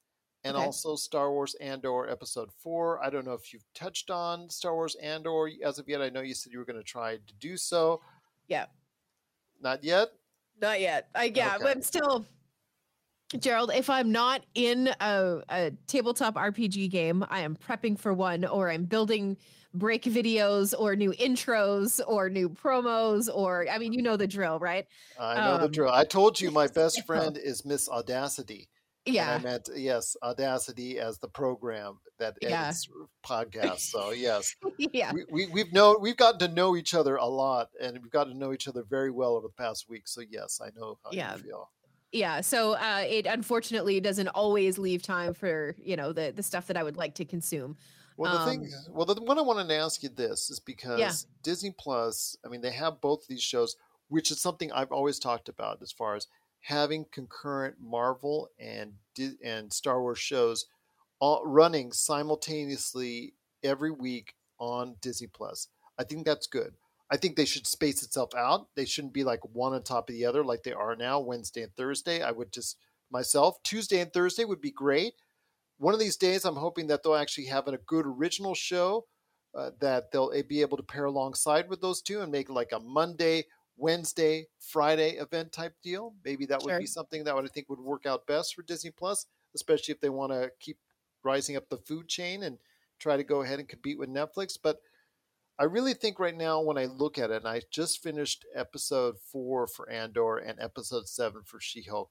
and 0.45 0.57
okay. 0.57 0.65
also 0.65 0.97
Star 0.97 1.31
Wars 1.31 1.55
Andor 1.61 2.09
Episode 2.09 2.51
Four. 2.53 3.03
I 3.05 3.11
don't 3.11 3.25
know 3.25 3.35
if 3.35 3.53
you've 3.53 3.65
touched 3.75 4.11
on 4.11 4.51
Star 4.51 4.75
Wars 4.75 4.97
Andor 4.97 5.49
as 5.65 5.79
of 5.79 5.89
yet. 5.89 6.03
I 6.03 6.09
know 6.09 6.21
you 6.21 6.35
said 6.35 6.53
you 6.53 6.59
were 6.59 6.65
going 6.65 6.81
to 6.81 6.85
try 6.85 7.17
to 7.17 7.35
do 7.39 7.57
so. 7.57 8.01
Yeah. 8.49 8.67
Not 9.61 9.85
yet. 9.85 10.09
Not 10.61 10.81
yet. 10.81 11.09
I 11.15 11.33
yeah, 11.35 11.55
okay. 11.55 11.63
but 11.63 11.77
I'm 11.77 11.83
still. 11.83 12.27
Gerald, 13.39 13.71
if 13.75 13.89
I'm 13.89 14.13
not 14.13 14.43
in 14.55 14.91
a, 15.01 15.41
a 15.49 15.73
tabletop 15.87 16.35
RPG 16.35 16.91
game, 16.91 17.25
I 17.31 17.41
am 17.41 17.57
prepping 17.57 17.99
for 17.99 18.13
one, 18.13 18.45
or 18.45 18.71
I'm 18.71 18.85
building 18.85 19.39
break 19.75 20.05
videos, 20.05 20.75
or 20.79 20.97
new 20.97 21.13
intros, 21.13 22.01
or 22.07 22.29
new 22.29 22.49
promos, 22.49 23.29
or 23.33 23.67
I 23.71 23.79
mean, 23.79 23.93
you 23.93 24.03
know 24.03 24.17
the 24.17 24.27
drill, 24.27 24.59
right? 24.59 24.87
I 25.19 25.37
know 25.37 25.55
um, 25.55 25.61
the 25.63 25.69
drill. 25.69 25.91
I 25.91 26.05
told 26.05 26.41
you 26.41 26.51
my 26.51 26.67
best 26.75 27.05
friend 27.07 27.39
is 27.39 27.65
Miss 27.65 27.89
Audacity. 27.89 28.69
Yeah. 29.05 29.35
And 29.35 29.47
I 29.47 29.51
meant 29.51 29.69
yes, 29.75 30.17
Audacity 30.23 30.99
as 30.99 31.19
the 31.19 31.29
program 31.29 31.99
that 32.19 32.37
yeah. 32.41 32.73
podcasts. 33.27 33.91
So 33.91 34.13
yes. 34.13 34.55
yeah. 34.79 35.13
We, 35.31 35.47
we 35.47 35.61
have 35.61 35.73
known 35.73 35.97
we've 36.01 36.17
gotten 36.17 36.39
to 36.49 36.55
know 36.55 36.77
each 36.77 36.95
other 36.95 37.17
a 37.17 37.27
lot 37.27 37.69
and 37.81 37.99
we've 38.01 38.13
gotten 38.13 38.35
to 38.35 38.39
know 38.39 38.53
each 38.53 38.69
other 38.69 38.85
very 38.89 39.11
well 39.11 39.35
over 39.35 39.49
the 39.49 39.63
past 39.63 39.89
week. 39.89 40.03
So 40.07 40.23
yes, 40.29 40.61
I 40.63 40.69
know 40.79 40.99
how 41.03 41.11
yeah. 41.13 41.35
you 41.37 41.43
feel. 41.43 41.71
Yeah. 42.13 42.43
So 42.43 42.75
uh, 42.75 43.05
it 43.09 43.27
unfortunately 43.27 43.99
doesn't 43.99 44.29
always 44.29 44.79
leave 44.79 45.03
time 45.03 45.35
for, 45.35 45.75
you 45.79 45.97
know, 45.97 46.13
the 46.13 46.33
the 46.35 46.43
stuff 46.43 46.67
that 46.67 46.77
I 46.77 46.83
would 46.83 46.97
like 46.97 47.15
to 47.17 47.25
consume. 47.25 47.77
Well, 48.16 48.33
the 48.33 48.40
um, 48.40 48.48
thing, 48.48 48.70
well, 48.90 49.07
the 49.07 49.20
one 49.22 49.38
I 49.38 49.42
wanted 49.42 49.68
to 49.68 49.77
ask 49.77 50.03
you 50.03 50.09
this 50.09 50.51
is 50.51 50.61
because 50.61 50.98
yeah. 50.98 51.12
Disney 51.42 51.75
Plus, 51.77 52.37
I 52.44 52.48
mean, 52.48 52.61
they 52.61 52.72
have 52.72 53.01
both 53.01 53.27
these 53.27 53.42
shows, 53.42 53.77
which 54.09 54.31
is 54.31 54.40
something 54.40 54.70
I've 54.72 54.92
always 54.92 55.18
talked 55.18 55.48
about 55.48 55.83
as 55.83 55.92
far 55.92 56.14
as 56.14 56.27
having 56.61 57.07
concurrent 57.11 57.77
Marvel 57.81 58.48
and 58.59 58.94
and 59.44 59.72
Star 59.72 60.01
Wars 60.01 60.18
shows 60.18 60.66
all 61.20 61.44
running 61.44 61.92
simultaneously 61.92 63.35
every 63.62 63.90
week 63.90 64.35
on 64.59 64.96
Disney 65.01 65.29
Plus. 65.29 65.68
I 65.98 66.05
think 66.05 66.25
that's 66.25 66.46
good. 66.46 66.75
I 67.11 67.16
think 67.16 67.37
they 67.37 67.44
should 67.44 67.66
space 67.66 68.03
itself 68.03 68.35
out. 68.35 68.68
They 68.75 68.87
shouldn't 68.87 69.12
be 69.12 69.22
like 69.22 69.40
one 69.53 69.75
on 69.75 69.83
top 69.83 70.09
of 70.09 70.14
the 70.14 70.25
other 70.25 70.42
like 70.42 70.62
they 70.62 70.72
are 70.72 70.96
now, 70.96 71.20
Wednesday 71.20 71.62
and 71.62 71.75
Thursday. 71.77 72.22
I 72.22 72.31
would 72.31 72.53
just 72.53 72.79
myself 73.11 73.62
Tuesday 73.62 74.01
and 74.01 74.12
Thursday 74.12 74.44
would 74.44 74.61
be 74.61 74.70
great. 74.70 75.14
One 75.83 75.95
of 75.95 75.99
these 75.99 76.16
days, 76.16 76.45
I'm 76.45 76.55
hoping 76.55 76.87
that 76.87 77.03
they'll 77.03 77.16
actually 77.16 77.47
have 77.47 77.66
a 77.66 77.77
good 77.77 78.07
original 78.07 78.55
show 78.55 79.07
uh, 79.53 79.71
that 79.81 80.12
they'll 80.12 80.31
be 80.49 80.61
able 80.61 80.77
to 80.77 80.83
pair 80.85 81.07
alongside 81.07 81.68
with 81.68 81.81
those 81.81 82.01
two 82.01 82.21
and 82.21 82.31
make 82.31 82.49
like 82.49 82.71
a 82.71 82.79
Monday 82.79 83.47
Wednesday, 83.77 84.47
Friday 84.61 85.16
event 85.16 85.51
type 85.51 85.75
deal. 85.83 86.14
Maybe 86.25 86.47
that 86.47 86.62
would 86.62 86.79
be 86.79 86.87
something 86.87 87.25
that 87.25 87.35
would, 87.35 87.45
I 87.45 87.49
think 87.49 87.68
would 87.68 87.81
work 87.81 88.07
out 88.07 88.29
best 88.29 88.55
for 88.55 88.62
Disney 88.62 88.92
Plus, 88.92 89.27
especially 89.57 89.92
if 89.92 90.01
they 90.01 90.09
want 90.09 90.31
to 90.31 90.53
keep 90.61 90.79
rising 91.25 91.57
up 91.57 91.68
the 91.68 91.79
food 91.79 92.07
chain 92.07 92.45
and 92.45 92.59
try 93.01 93.16
to 93.16 93.25
go 93.25 93.42
ahead 93.42 93.59
and 93.59 93.68
compete 93.68 93.99
with 93.99 94.09
Netflix. 94.09 94.57
But 94.62 94.77
I 95.59 95.64
really 95.64 95.95
think 95.95 96.21
right 96.21 96.37
now 96.37 96.61
when 96.61 96.79
I 96.79 96.85
look 96.85 97.18
at 97.18 97.33
it, 97.33 97.38
and 97.38 97.49
I 97.49 97.62
just 97.73 98.01
finished 98.01 98.47
episode 98.55 99.16
four 99.18 99.66
for 99.66 99.90
Andor 99.90 100.37
and 100.37 100.61
episode 100.61 101.09
seven 101.09 101.42
for 101.45 101.59
She-Hulk, 101.61 102.11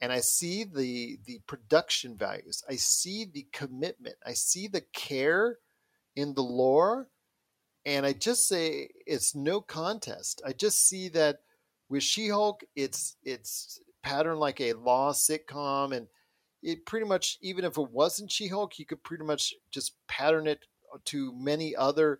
and 0.00 0.12
I 0.12 0.20
see 0.20 0.64
the 0.64 1.18
the 1.24 1.40
production 1.46 2.16
values, 2.16 2.62
I 2.68 2.76
see 2.76 3.24
the 3.24 3.46
commitment, 3.52 4.16
I 4.24 4.32
see 4.32 4.68
the 4.68 4.82
care 4.92 5.58
in 6.14 6.34
the 6.34 6.42
lore 6.42 7.08
and 7.86 8.04
I 8.04 8.12
just 8.12 8.48
say 8.48 8.88
it's 9.06 9.34
no 9.34 9.60
contest. 9.60 10.42
I 10.44 10.52
just 10.52 10.88
see 10.88 11.08
that 11.10 11.38
with 11.88 12.02
She-Hulk, 12.02 12.64
it's 12.74 13.16
it's 13.22 13.80
patterned 14.02 14.40
like 14.40 14.60
a 14.60 14.72
law 14.72 15.12
sitcom, 15.12 15.96
and 15.96 16.08
it 16.62 16.84
pretty 16.84 17.06
much 17.06 17.38
even 17.40 17.64
if 17.64 17.78
it 17.78 17.90
wasn't 17.92 18.32
She-Hulk, 18.32 18.78
you 18.78 18.86
could 18.86 19.04
pretty 19.04 19.24
much 19.24 19.54
just 19.70 19.94
pattern 20.08 20.48
it 20.48 20.66
to 21.04 21.32
many 21.38 21.76
other 21.76 22.18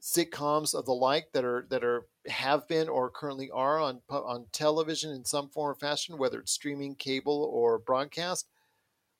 sitcoms 0.00 0.74
of 0.74 0.86
the 0.86 0.94
like 0.94 1.26
that 1.34 1.44
are 1.44 1.66
that 1.68 1.84
are 1.84 2.06
have 2.28 2.68
been 2.68 2.88
or 2.88 3.10
currently 3.10 3.50
are 3.50 3.78
on 3.80 4.00
on 4.08 4.46
television 4.52 5.10
in 5.10 5.24
some 5.24 5.48
form 5.48 5.70
or 5.70 5.74
fashion, 5.74 6.18
whether 6.18 6.40
it's 6.40 6.52
streaming, 6.52 6.94
cable, 6.94 7.48
or 7.52 7.78
broadcast. 7.78 8.46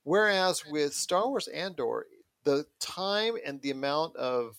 Whereas 0.03 0.65
with 0.67 0.95
Star 0.95 1.29
Wars 1.29 1.49
Andor, 1.49 2.07
the 2.45 2.67
time 2.79 3.35
and 3.45 3.61
the 3.61 3.71
amount 3.71 4.17
of 4.17 4.57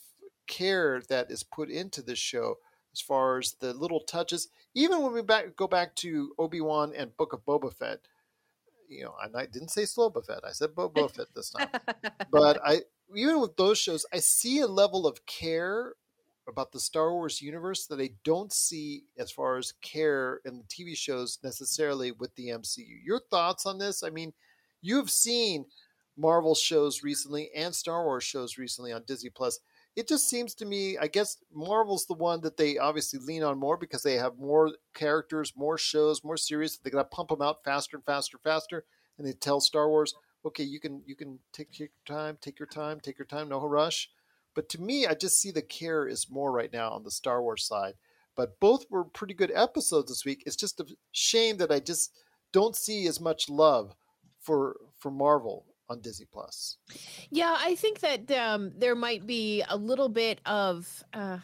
care 0.48 1.02
that 1.10 1.32
is 1.32 1.44
put 1.44 1.70
into 1.70 2.02
this 2.02 2.20
show, 2.20 2.58
as 2.94 3.02
far 3.02 3.40
as 3.40 3.54
the 3.54 3.74
little 3.74 4.02
touches. 4.02 4.50
Even 4.74 5.02
when 5.02 5.14
we 5.14 5.22
back 5.22 5.56
go 5.56 5.68
back 5.68 5.96
to 5.98 6.34
Obi 6.38 6.62
Wan 6.62 6.94
and 6.96 7.16
Book 7.18 7.34
of 7.34 7.46
Boba 7.46 7.74
Fett, 7.74 8.00
you 8.90 9.04
know, 9.04 9.16
I 9.36 9.46
didn't 9.46 9.70
say 9.70 9.86
Slow 9.86 10.10
Fett. 10.10 10.42
I 10.46 10.52
said 10.52 10.70
Boba 10.70 11.10
Fett 11.10 11.28
this 11.34 11.52
time. 11.52 11.70
but 12.32 12.60
I 12.64 12.82
even 13.16 13.40
with 13.42 13.56
those 13.58 13.78
shows, 13.78 14.06
I 14.14 14.20
see 14.20 14.60
a 14.60 14.68
level 14.68 15.08
of 15.08 15.26
care 15.26 15.94
about 16.48 16.72
the 16.72 16.80
Star 16.80 17.14
Wars 17.14 17.42
universe 17.42 17.86
that 17.88 18.00
I 18.00 18.12
don't 18.24 18.52
see 18.52 19.04
as 19.18 19.32
far 19.32 19.58
as 19.58 19.74
care 19.82 20.42
in 20.46 20.58
the 20.58 20.64
TV 20.64 20.96
shows 20.96 21.40
necessarily 21.44 22.12
with 22.12 22.36
the 22.36 22.50
MCU. 22.50 22.98
Your 23.04 23.22
thoughts 23.30 23.66
on 23.66 23.78
this? 23.78 24.04
I 24.04 24.10
mean, 24.10 24.34
you've 24.82 25.10
seen 25.10 25.66
Marvel 26.18 26.56
shows 26.56 27.04
recently 27.04 27.50
and 27.56 27.74
Star 27.74 28.04
Wars 28.04 28.24
shows 28.24 28.58
recently 28.58 28.92
on 28.92 29.04
Disney 29.06 29.30
Plus. 29.30 29.60
It 29.96 30.08
just 30.08 30.30
seems 30.30 30.56
to 30.56 30.66
me, 30.66 30.98
I 30.98 31.08
guess 31.08 31.38
Marvel's 31.54 32.06
the 32.06 32.14
one 32.14 32.42
that 32.42 32.56
they 32.56 32.78
obviously 32.78 33.20
lean 33.20 33.44
on 33.44 33.60
more 33.60 33.76
because 33.76 34.04
they 34.04 34.16
have 34.16 34.40
more 34.40 34.72
characters, 34.94 35.54
more 35.56 35.78
shows, 35.78 36.24
more 36.24 36.38
series. 36.38 36.78
They 36.78 36.90
got 36.90 37.00
to 37.00 37.16
pump 37.16 37.30
them 37.30 37.42
out 37.42 37.64
faster 37.66 37.98
and 37.98 38.06
faster, 38.06 38.38
and 38.38 38.44
faster, 38.44 38.86
and 39.18 39.28
they 39.28 39.34
tell 39.34 39.60
Star 39.60 39.90
Wars, 39.90 40.16
okay, 40.46 40.64
you 40.64 40.80
can 40.80 41.02
you 41.06 41.16
can 41.16 41.40
take 41.52 41.78
your 41.78 41.90
time, 42.06 42.38
take 42.42 42.58
your 42.58 42.68
time, 42.68 43.00
take 43.00 43.18
your 43.18 43.26
time, 43.26 43.50
no 43.50 43.66
rush. 43.68 44.10
But 44.54 44.70
to 44.70 44.82
me, 44.82 45.06
I 45.08 45.14
just 45.14 45.40
see 45.40 45.52
the 45.52 45.62
care 45.62 46.08
is 46.08 46.30
more 46.30 46.52
right 46.52 46.72
now 46.72 46.92
on 46.92 47.04
the 47.04 47.12
Star 47.12 47.42
Wars 47.42 47.66
side. 47.66 47.94
But 48.36 48.60
both 48.60 48.86
were 48.90 49.04
pretty 49.04 49.34
good 49.34 49.52
episodes 49.54 50.10
this 50.10 50.26
week. 50.26 50.44
It's 50.46 50.56
just 50.56 50.80
a 50.80 50.86
shame 51.12 51.58
that 51.58 51.72
I 51.72 51.80
just 51.80 52.12
don't 52.54 52.76
see 52.76 53.08
as 53.08 53.20
much 53.20 53.50
love 53.50 53.96
for 54.40 54.78
for 55.00 55.12
Marvel 55.12 55.66
on 55.90 56.02
Disney 56.02 56.26
Plus. 56.32 56.78
Yeah, 57.30 57.56
I 57.60 57.76
think 57.76 58.00
that 58.00 58.32
um, 58.32 58.72
there 58.78 58.96
might 58.96 59.28
be 59.28 59.64
a 59.70 59.76
little 59.76 60.10
bit 60.10 60.40
of 60.46 61.04
uh, 61.14 61.38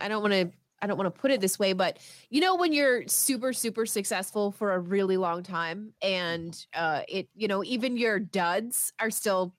I 0.00 0.08
don't 0.08 0.22
want 0.22 0.34
to 0.34 0.50
I 0.80 0.88
don't 0.88 0.96
want 0.96 1.14
to 1.14 1.20
put 1.20 1.30
it 1.30 1.40
this 1.40 1.58
way, 1.58 1.74
but 1.74 1.98
you 2.30 2.40
know 2.40 2.56
when 2.56 2.72
you're 2.72 3.06
super 3.06 3.52
super 3.52 3.86
successful 3.86 4.50
for 4.52 4.72
a 4.72 4.80
really 4.80 5.16
long 5.16 5.42
time 5.42 5.92
and 6.02 6.66
uh, 6.74 7.02
it 7.08 7.28
you 7.34 7.48
know 7.48 7.62
even 7.64 7.96
your 7.96 8.18
duds 8.18 8.92
are 8.98 9.10
still 9.10 9.54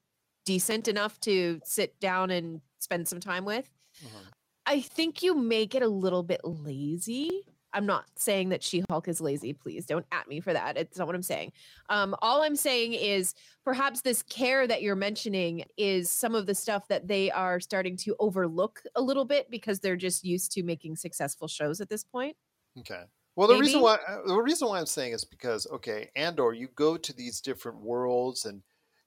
decent 0.46 0.88
enough 0.88 1.20
to 1.22 1.60
sit 1.64 2.00
down 2.00 2.30
and 2.30 2.62
spend 2.80 3.08
some 3.08 3.20
time 3.20 3.46
with. 3.46 3.70
Mm-hmm. 4.04 4.30
I 4.66 4.82
think 4.82 5.22
you 5.24 5.36
make 5.36 5.76
it 5.76 5.84
a 5.84 5.88
little 5.88 6.24
bit 6.24 6.42
lazy. 6.44 7.44
I'm 7.74 7.86
not 7.86 8.06
saying 8.16 8.50
that 8.50 8.64
She 8.64 8.84
Hulk 8.90 9.08
is 9.08 9.20
lazy. 9.20 9.52
Please 9.52 9.86
don't 9.86 10.06
at 10.12 10.28
me 10.28 10.40
for 10.40 10.54
that. 10.54 10.78
It's 10.78 10.98
not 10.98 11.08
what 11.08 11.16
I'm 11.16 11.24
saying. 11.24 11.52
Um, 11.90 12.16
all 12.22 12.44
I'm 12.44 12.56
saying 12.56 12.94
is 12.94 13.34
perhaps 13.66 14.02
this 14.02 14.22
care 14.24 14.68
that 14.68 14.84
you're 14.84 14.96
mentioning 14.96 15.66
is 15.76 16.10
some 16.12 16.36
of 16.36 16.46
the 16.46 16.54
stuff 16.54 16.88
that 16.90 17.08
they 17.08 17.32
are 17.32 17.60
starting 17.60 17.98
to 17.98 18.16
overlook 18.20 18.84
a 18.96 19.02
little 19.02 19.26
bit 19.26 19.50
because 19.50 19.80
they're 19.80 19.96
just 19.96 20.24
used 20.24 20.52
to 20.52 20.64
making 20.64 20.96
successful 20.96 21.48
shows 21.48 21.82
at 21.82 21.90
this 21.90 22.04
point. 22.04 22.36
Okay. 22.80 23.04
Well, 23.36 23.48
the 23.48 23.56
Maybe? 23.56 23.66
reason 23.66 23.82
why 23.82 23.98
uh, 24.08 24.28
the 24.28 24.38
reason 24.38 24.68
why 24.68 24.80
I'm 24.80 24.86
saying 24.86 25.14
is 25.14 25.26
because 25.26 25.66
okay, 25.72 26.10
Andor, 26.16 26.54
you 26.54 26.68
go 26.76 26.98
to 26.98 27.14
these 27.14 27.42
different 27.42 27.80
worlds 27.80 28.46
and 28.46 28.62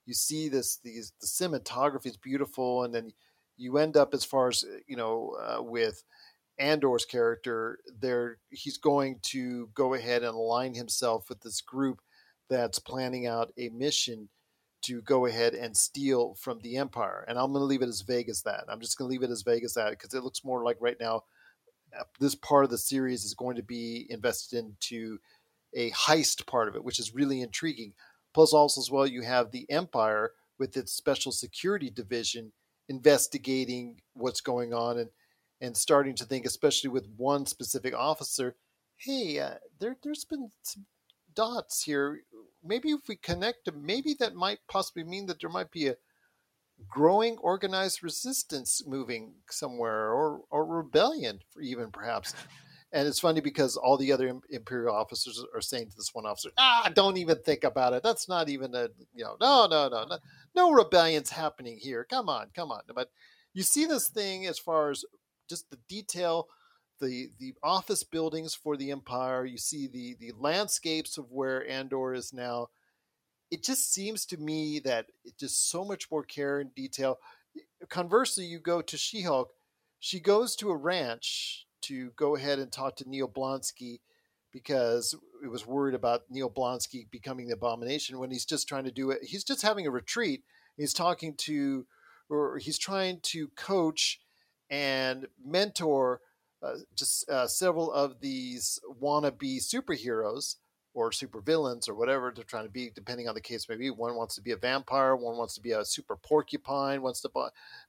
you 0.06 0.14
see 0.14 0.48
this 0.48 0.78
these 0.78 1.12
the 1.20 1.26
cinematography 1.26 2.06
is 2.06 2.16
beautiful, 2.16 2.84
and 2.84 2.94
then 2.94 3.12
you 3.56 3.78
end 3.78 3.96
up 3.96 4.14
as 4.14 4.24
far 4.24 4.48
as 4.48 4.64
you 4.86 4.96
know 4.96 5.36
uh, 5.40 5.62
with 5.62 6.02
Andor's 6.58 7.04
character. 7.04 7.78
There, 8.00 8.38
he's 8.50 8.78
going 8.78 9.18
to 9.24 9.68
go 9.74 9.94
ahead 9.94 10.22
and 10.22 10.34
align 10.34 10.74
himself 10.74 11.28
with 11.28 11.40
this 11.42 11.60
group 11.60 12.00
that's 12.48 12.78
planning 12.78 13.26
out 13.26 13.52
a 13.58 13.68
mission 13.70 14.28
to 14.82 15.02
go 15.02 15.26
ahead 15.26 15.54
and 15.54 15.76
steal 15.76 16.34
from 16.34 16.60
the 16.60 16.76
Empire. 16.76 17.24
And 17.26 17.38
I'm 17.38 17.52
going 17.52 17.62
to 17.62 17.66
leave 17.66 17.82
it 17.82 17.88
as 17.88 18.02
vague 18.02 18.28
as 18.28 18.42
that. 18.42 18.64
I'm 18.68 18.80
just 18.80 18.96
going 18.96 19.08
to 19.08 19.10
leave 19.10 19.28
it 19.28 19.32
as 19.32 19.42
vague 19.42 19.64
as 19.64 19.74
that 19.74 19.90
because 19.90 20.14
it 20.14 20.22
looks 20.22 20.44
more 20.44 20.62
like 20.62 20.76
right 20.80 20.96
now 21.00 21.24
uh, 21.98 22.04
this 22.20 22.34
part 22.36 22.64
of 22.64 22.70
the 22.70 22.78
series 22.78 23.24
is 23.24 23.34
going 23.34 23.56
to 23.56 23.62
be 23.62 24.06
invested 24.10 24.58
into 24.58 25.18
a 25.74 25.90
heist 25.90 26.46
part 26.46 26.68
of 26.68 26.76
it, 26.76 26.84
which 26.84 26.98
is 26.98 27.14
really 27.14 27.40
intriguing. 27.40 27.94
Plus, 28.36 28.52
also 28.52 28.82
as 28.82 28.90
well, 28.90 29.06
you 29.06 29.22
have 29.22 29.50
the 29.50 29.64
Empire 29.70 30.32
with 30.58 30.76
its 30.76 30.92
special 30.92 31.32
security 31.32 31.88
division 31.88 32.52
investigating 32.86 34.02
what's 34.12 34.42
going 34.42 34.74
on 34.74 34.98
and 34.98 35.08
and 35.62 35.74
starting 35.74 36.14
to 36.16 36.26
think, 36.26 36.44
especially 36.44 36.90
with 36.90 37.08
one 37.16 37.46
specific 37.46 37.94
officer, 37.94 38.54
hey, 38.96 39.38
uh, 39.38 39.54
there 39.80 39.96
there's 40.02 40.26
been 40.26 40.50
some 40.60 40.84
dots 41.34 41.82
here. 41.84 42.20
Maybe 42.62 42.90
if 42.90 43.08
we 43.08 43.16
connect 43.16 43.64
them, 43.64 43.86
maybe 43.86 44.14
that 44.18 44.34
might 44.34 44.58
possibly 44.68 45.04
mean 45.04 45.24
that 45.28 45.40
there 45.40 45.48
might 45.48 45.70
be 45.70 45.86
a 45.86 45.96
growing 46.86 47.38
organized 47.38 48.02
resistance 48.02 48.82
moving 48.86 49.32
somewhere 49.48 50.12
or 50.12 50.42
or 50.50 50.66
rebellion 50.66 51.40
even 51.62 51.90
perhaps 51.90 52.34
and 52.92 53.08
it's 53.08 53.20
funny 53.20 53.40
because 53.40 53.76
all 53.76 53.96
the 53.96 54.12
other 54.12 54.40
imperial 54.50 54.94
officers 54.94 55.44
are 55.54 55.60
saying 55.60 55.90
to 55.90 55.96
this 55.96 56.14
one 56.14 56.26
officer, 56.26 56.50
"Ah, 56.56 56.90
don't 56.94 57.16
even 57.16 57.38
think 57.42 57.64
about 57.64 57.92
it. 57.92 58.02
That's 58.02 58.28
not 58.28 58.48
even 58.48 58.74
a 58.74 58.88
you 59.14 59.24
know, 59.24 59.36
no, 59.40 59.66
no, 59.66 59.88
no, 59.88 60.04
no, 60.04 60.18
no 60.54 60.70
rebellion's 60.72 61.30
happening 61.30 61.78
here. 61.78 62.04
Come 62.04 62.28
on, 62.28 62.50
come 62.54 62.70
on." 62.70 62.82
But 62.94 63.10
you 63.52 63.62
see 63.62 63.86
this 63.86 64.08
thing 64.08 64.46
as 64.46 64.58
far 64.58 64.90
as 64.90 65.04
just 65.48 65.70
the 65.70 65.78
detail, 65.88 66.48
the 67.00 67.30
the 67.38 67.54
office 67.62 68.04
buildings 68.04 68.54
for 68.54 68.76
the 68.76 68.90
empire. 68.90 69.44
You 69.44 69.58
see 69.58 69.88
the 69.88 70.14
the 70.20 70.32
landscapes 70.38 71.18
of 71.18 71.30
where 71.30 71.68
Andor 71.68 72.14
is 72.14 72.32
now. 72.32 72.68
It 73.50 73.62
just 73.64 73.92
seems 73.92 74.26
to 74.26 74.36
me 74.38 74.80
that 74.80 75.06
it 75.24 75.38
just 75.38 75.70
so 75.70 75.84
much 75.84 76.10
more 76.10 76.24
care 76.24 76.60
and 76.60 76.74
detail. 76.74 77.18
Conversely, 77.88 78.44
you 78.44 78.58
go 78.58 78.82
to 78.82 78.96
She-Hulk. 78.96 79.52
She 80.00 80.20
goes 80.20 80.56
to 80.56 80.70
a 80.70 80.76
ranch 80.76 81.65
to 81.88 82.10
go 82.16 82.36
ahead 82.36 82.58
and 82.58 82.70
talk 82.70 82.96
to 82.96 83.04
Emil 83.04 83.28
Blonsky 83.28 84.00
because 84.52 85.14
it 85.42 85.48
was 85.48 85.66
worried 85.66 85.94
about 85.94 86.22
Emil 86.30 86.50
Blonsky 86.50 87.10
becoming 87.10 87.48
the 87.48 87.54
abomination 87.54 88.18
when 88.18 88.30
he's 88.30 88.44
just 88.44 88.68
trying 88.68 88.84
to 88.84 88.90
do 88.90 89.10
it. 89.10 89.18
He's 89.22 89.44
just 89.44 89.62
having 89.62 89.86
a 89.86 89.90
retreat. 89.90 90.44
He's 90.76 90.94
talking 90.94 91.34
to, 91.38 91.86
or 92.28 92.58
he's 92.58 92.78
trying 92.78 93.20
to 93.24 93.48
coach 93.56 94.20
and 94.70 95.26
mentor 95.44 96.20
uh, 96.62 96.76
just 96.94 97.28
uh, 97.28 97.46
several 97.46 97.92
of 97.92 98.20
these 98.20 98.80
wannabe 99.00 99.58
superheroes 99.62 100.56
or 100.96 101.10
supervillains 101.10 101.90
or 101.90 101.94
whatever 101.94 102.32
they're 102.34 102.42
trying 102.42 102.64
to 102.64 102.70
be, 102.70 102.90
depending 102.94 103.28
on 103.28 103.34
the 103.34 103.40
case 103.40 103.68
maybe. 103.68 103.90
One 103.90 104.16
wants 104.16 104.34
to 104.36 104.40
be 104.40 104.52
a 104.52 104.56
vampire, 104.56 105.14
one 105.14 105.36
wants 105.36 105.54
to 105.54 105.60
be 105.60 105.72
a 105.72 105.84
super 105.84 106.16
porcupine, 106.16 107.02
wants 107.02 107.20
to 107.20 107.30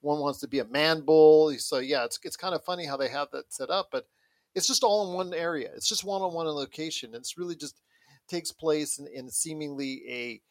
one 0.02 0.20
wants 0.20 0.40
to 0.40 0.48
be 0.48 0.60
a 0.60 0.66
man 0.66 1.00
bull. 1.00 1.54
So 1.54 1.80
yeah, 1.80 2.04
it's 2.04 2.20
it's 2.24 2.36
kind 2.36 2.54
of 2.54 2.66
funny 2.66 2.86
how 2.86 2.98
they 2.98 3.08
have 3.08 3.30
that 3.32 3.54
set 3.54 3.70
up, 3.70 3.88
but 3.94 4.08
it's 4.56 4.68
just 4.68 4.84
all 4.84 5.08
in 5.08 5.16
one 5.16 5.34
area. 5.34 5.72
It's 5.74 5.88
just 5.88 6.04
one 6.04 6.22
on 6.22 6.34
one 6.34 6.48
location. 6.48 7.12
It's 7.14 7.38
really 7.38 7.56
just 7.56 7.80
takes 8.28 8.52
place 8.52 9.00
in, 9.00 9.08
in 9.08 9.30
seemingly 9.30 10.04
a 10.10 10.42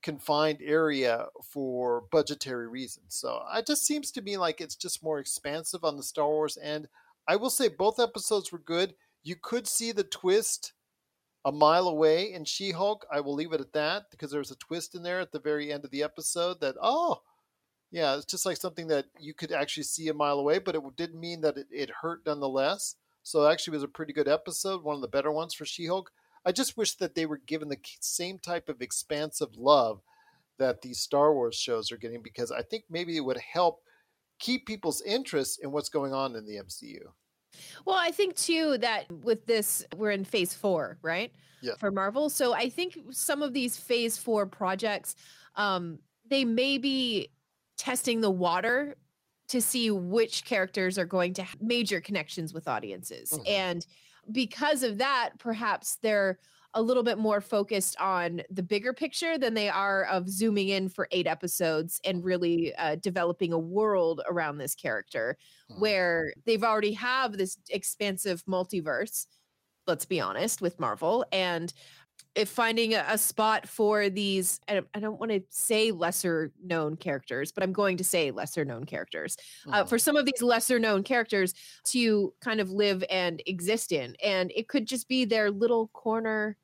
confined 0.00 0.60
area 0.62 1.26
for 1.42 2.04
budgetary 2.12 2.68
reasons. 2.68 3.16
So 3.16 3.42
it 3.56 3.66
just 3.66 3.84
seems 3.84 4.12
to 4.12 4.22
me 4.22 4.36
like 4.36 4.60
it's 4.60 4.76
just 4.76 5.02
more 5.02 5.18
expansive 5.18 5.82
on 5.82 5.96
the 5.96 6.04
Star 6.04 6.28
Wars 6.28 6.56
end. 6.62 6.86
I 7.26 7.34
will 7.34 7.50
say 7.50 7.66
both 7.66 7.98
episodes 7.98 8.52
were 8.52 8.60
good. 8.60 8.94
You 9.24 9.34
could 9.34 9.66
see 9.66 9.90
the 9.90 10.04
twist 10.04 10.74
a 11.44 11.52
mile 11.52 11.88
away 11.88 12.32
in 12.32 12.44
She 12.44 12.72
Hulk. 12.72 13.06
I 13.12 13.20
will 13.20 13.34
leave 13.34 13.52
it 13.52 13.60
at 13.60 13.72
that 13.72 14.10
because 14.10 14.30
there 14.30 14.40
was 14.40 14.50
a 14.50 14.56
twist 14.56 14.94
in 14.94 15.02
there 15.02 15.20
at 15.20 15.32
the 15.32 15.38
very 15.38 15.72
end 15.72 15.84
of 15.84 15.90
the 15.90 16.02
episode 16.02 16.60
that, 16.60 16.76
oh, 16.80 17.22
yeah, 17.90 18.16
it's 18.16 18.26
just 18.26 18.44
like 18.44 18.56
something 18.56 18.88
that 18.88 19.06
you 19.18 19.32
could 19.34 19.52
actually 19.52 19.84
see 19.84 20.08
a 20.08 20.14
mile 20.14 20.38
away, 20.38 20.58
but 20.58 20.74
it 20.74 20.82
didn't 20.96 21.20
mean 21.20 21.40
that 21.40 21.56
it, 21.56 21.68
it 21.70 21.90
hurt 22.02 22.20
nonetheless. 22.26 22.96
So 23.22 23.44
it 23.44 23.52
actually 23.52 23.74
was 23.74 23.82
a 23.82 23.88
pretty 23.88 24.12
good 24.12 24.28
episode, 24.28 24.82
one 24.82 24.96
of 24.96 25.00
the 25.02 25.08
better 25.08 25.30
ones 25.30 25.54
for 25.54 25.64
She 25.64 25.86
Hulk. 25.86 26.10
I 26.44 26.52
just 26.52 26.76
wish 26.76 26.94
that 26.96 27.14
they 27.14 27.26
were 27.26 27.38
given 27.38 27.68
the 27.68 27.78
same 28.00 28.38
type 28.38 28.68
of 28.68 28.80
expansive 28.80 29.56
love 29.56 30.00
that 30.58 30.82
these 30.82 31.00
Star 31.00 31.32
Wars 31.32 31.56
shows 31.56 31.90
are 31.92 31.96
getting 31.96 32.22
because 32.22 32.50
I 32.50 32.62
think 32.62 32.84
maybe 32.90 33.16
it 33.16 33.24
would 33.24 33.38
help 33.38 33.80
keep 34.38 34.66
people's 34.66 35.02
interest 35.02 35.60
in 35.62 35.72
what's 35.72 35.88
going 35.88 36.12
on 36.12 36.36
in 36.36 36.46
the 36.46 36.56
MCU. 36.56 37.12
Well, 37.84 37.96
I 37.98 38.10
think 38.10 38.36
too 38.36 38.78
that 38.78 39.10
with 39.22 39.46
this, 39.46 39.84
we're 39.96 40.10
in 40.10 40.24
phase 40.24 40.54
four, 40.54 40.98
right? 41.02 41.32
Yeah. 41.60 41.72
For 41.78 41.90
Marvel. 41.90 42.30
So 42.30 42.54
I 42.54 42.68
think 42.68 42.96
some 43.10 43.42
of 43.42 43.52
these 43.52 43.76
phase 43.76 44.16
four 44.16 44.46
projects, 44.46 45.16
um, 45.56 45.98
they 46.28 46.44
may 46.44 46.78
be 46.78 47.30
testing 47.76 48.20
the 48.20 48.30
water 48.30 48.96
to 49.48 49.60
see 49.60 49.90
which 49.90 50.44
characters 50.44 50.98
are 50.98 51.06
going 51.06 51.34
to 51.34 51.42
have 51.42 51.60
major 51.60 52.00
connections 52.00 52.52
with 52.52 52.68
audiences. 52.68 53.30
Mm-hmm. 53.30 53.42
And 53.46 53.86
because 54.30 54.82
of 54.82 54.98
that, 54.98 55.30
perhaps 55.38 55.96
they're 56.02 56.38
a 56.74 56.82
little 56.82 57.02
bit 57.02 57.18
more 57.18 57.40
focused 57.40 57.96
on 57.98 58.42
the 58.50 58.62
bigger 58.62 58.92
picture 58.92 59.38
than 59.38 59.54
they 59.54 59.68
are 59.68 60.04
of 60.04 60.28
zooming 60.28 60.68
in 60.68 60.88
for 60.88 61.08
eight 61.12 61.26
episodes 61.26 62.00
and 62.04 62.24
really 62.24 62.74
uh, 62.76 62.96
developing 62.96 63.52
a 63.52 63.58
world 63.58 64.20
around 64.28 64.58
this 64.58 64.74
character 64.74 65.36
hmm. 65.70 65.80
where 65.80 66.32
they've 66.44 66.64
already 66.64 66.92
have 66.92 67.36
this 67.36 67.58
expansive 67.70 68.44
multiverse 68.44 69.26
let's 69.86 70.04
be 70.04 70.20
honest 70.20 70.60
with 70.60 70.78
marvel 70.78 71.24
and 71.32 71.72
if 72.34 72.48
finding 72.48 72.94
a, 72.94 73.04
a 73.08 73.18
spot 73.18 73.66
for 73.66 74.08
these 74.10 74.60
I 74.68 74.74
don't, 74.74 74.86
I 74.94 75.00
don't 75.00 75.18
want 75.18 75.32
to 75.32 75.42
say 75.50 75.90
lesser 75.90 76.52
known 76.62 76.96
characters 76.96 77.50
but 77.52 77.62
i'm 77.64 77.72
going 77.72 77.96
to 77.96 78.04
say 78.04 78.30
lesser 78.30 78.64
known 78.64 78.84
characters 78.84 79.36
uh, 79.72 79.82
Mhm. 79.84 79.88
for 79.88 79.98
some 79.98 80.16
of 80.16 80.24
these 80.26 80.42
lesser 80.42 80.78
known 80.78 81.02
characters 81.02 81.54
to 81.86 82.32
kind 82.40 82.60
of 82.60 82.70
live 82.70 83.02
and 83.10 83.42
exist 83.46 83.92
in 83.92 84.14
and 84.22 84.52
it 84.54 84.68
could 84.68 84.86
just 84.86 85.08
be 85.08 85.24
their 85.24 85.50
little 85.50 85.88
corner 85.88 86.56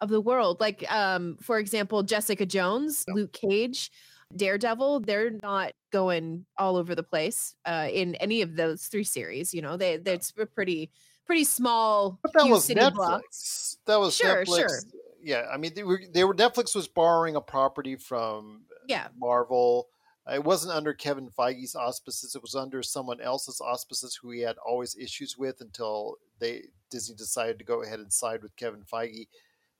of 0.00 0.08
the 0.10 0.20
world 0.20 0.60
like 0.60 0.90
um 0.92 1.36
for 1.40 1.58
example 1.58 2.02
jessica 2.02 2.46
jones 2.46 3.04
luke 3.08 3.32
cage 3.32 3.90
daredevil 4.36 5.00
they're 5.00 5.30
not 5.42 5.72
going 5.90 6.44
all 6.58 6.76
over 6.76 6.94
the 6.94 7.02
place 7.02 7.54
uh 7.64 7.88
in 7.90 8.14
any 8.16 8.42
of 8.42 8.54
those 8.56 8.86
three 8.86 9.02
series 9.02 9.52
you 9.54 9.62
know 9.62 9.76
they 9.76 9.96
that's 9.96 10.32
a 10.38 10.46
pretty 10.46 10.90
pretty 11.26 11.44
small 11.44 12.18
But 12.22 12.32
that 12.34 12.46
was 12.48 12.68
Netflix. 12.68 12.94
blocks. 12.94 13.76
That 13.86 13.96
was 14.00 14.14
Sure, 14.16 14.44
Netflix. 14.46 14.56
sure. 14.56 14.80
Yeah, 15.22 15.46
I 15.52 15.56
mean, 15.56 15.72
they 15.74 15.82
were, 15.82 16.00
they 16.12 16.24
were 16.24 16.34
Netflix 16.34 16.74
was 16.74 16.88
borrowing 16.88 17.36
a 17.36 17.40
property 17.40 17.96
from 17.96 18.62
yeah 18.88 19.08
Marvel. 19.18 19.88
It 20.30 20.44
wasn't 20.44 20.74
under 20.74 20.92
Kevin 20.92 21.30
Feige's 21.30 21.74
auspices. 21.74 22.34
It 22.34 22.42
was 22.42 22.54
under 22.54 22.82
someone 22.82 23.20
else's 23.20 23.62
auspices 23.62 24.18
who 24.20 24.30
he 24.30 24.40
had 24.42 24.56
always 24.58 24.94
issues 24.96 25.38
with 25.38 25.60
until 25.62 26.16
they 26.38 26.64
Disney 26.90 27.16
decided 27.16 27.58
to 27.58 27.64
go 27.64 27.82
ahead 27.82 27.98
and 28.00 28.12
side 28.12 28.42
with 28.42 28.54
Kevin 28.56 28.82
Feige, 28.82 29.26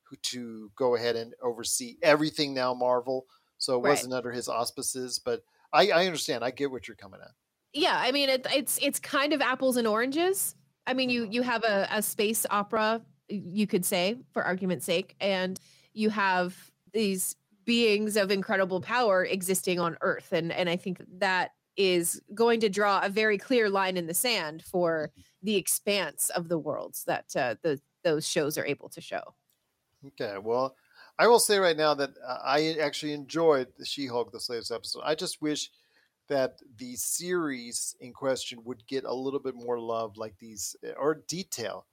who 0.03 0.15
to 0.23 0.71
go 0.75 0.95
ahead 0.95 1.15
and 1.15 1.33
oversee 1.41 1.97
everything 2.01 2.53
now 2.55 2.73
Marvel. 2.73 3.27
So 3.59 3.75
it 3.75 3.83
Right. 3.83 3.91
wasn't 3.91 4.13
under 4.13 4.31
his 4.31 4.47
auspices. 4.49 5.19
But 5.23 5.43
I, 5.71 5.89
I 5.91 6.05
understand. 6.07 6.43
I 6.43 6.49
get 6.51 6.71
what 6.71 6.87
you're 6.87 6.95
coming 6.95 7.19
at. 7.21 7.31
yeah 7.73 7.97
i 8.01 8.11
mean 8.11 8.29
it, 8.29 8.47
it's 8.51 8.79
it's 8.81 8.99
kind 8.99 9.31
of 9.33 9.41
apples 9.41 9.77
and 9.77 9.87
oranges 9.87 10.55
i 10.87 10.93
mean 10.95 11.09
you 11.11 11.23
mm-hmm. 11.23 11.33
you 11.33 11.41
have 11.43 11.63
a, 11.63 11.87
a 11.91 12.01
space 12.01 12.43
opera 12.49 12.99
you 13.29 13.67
could 13.67 13.85
say 13.85 14.17
for 14.31 14.43
argument's 14.43 14.85
sake 14.85 15.15
and 15.19 15.59
you 15.93 16.09
have 16.09 16.71
these 16.93 17.35
beings 17.65 18.17
of 18.17 18.31
incredible 18.31 18.81
power 18.81 19.23
existing 19.23 19.79
on 19.79 19.97
earth 20.01 20.31
and 20.31 20.51
and 20.51 20.69
i 20.69 20.75
think 20.75 21.01
that 21.19 21.51
is 21.77 22.21
going 22.33 22.59
to 22.59 22.67
draw 22.67 22.99
a 23.03 23.09
very 23.09 23.37
clear 23.37 23.69
line 23.69 23.95
in 23.95 24.07
the 24.07 24.13
sand 24.13 24.63
for 24.63 25.11
the 25.43 25.55
expanse 25.55 26.29
of 26.31 26.49
the 26.49 26.57
worlds 26.57 27.03
that 27.05 27.25
uh, 27.35 27.55
the 27.61 27.79
those 28.03 28.27
shows 28.27 28.57
are 28.57 28.65
able 28.65 28.89
to 28.89 29.01
show 29.01 29.21
Okay, 30.07 30.37
well, 30.41 30.75
I 31.17 31.27
will 31.27 31.39
say 31.39 31.59
right 31.59 31.75
now 31.75 31.93
that 31.93 32.11
uh, 32.25 32.37
I 32.43 32.77
actually 32.81 33.13
enjoyed 33.13 33.67
the 33.77 33.85
She-Hulk, 33.85 34.31
this 34.31 34.49
latest 34.49 34.71
episode. 34.71 35.01
I 35.03 35.15
just 35.15 35.41
wish 35.41 35.69
that 36.29 36.59
the 36.77 36.95
series 36.95 37.95
in 37.99 38.13
question 38.13 38.63
would 38.63 38.85
get 38.87 39.03
a 39.03 39.13
little 39.13 39.39
bit 39.39 39.55
more 39.55 39.79
love, 39.79 40.15
like 40.15 40.37
these 40.39 40.75
or 40.97 41.23
detail, 41.27 41.85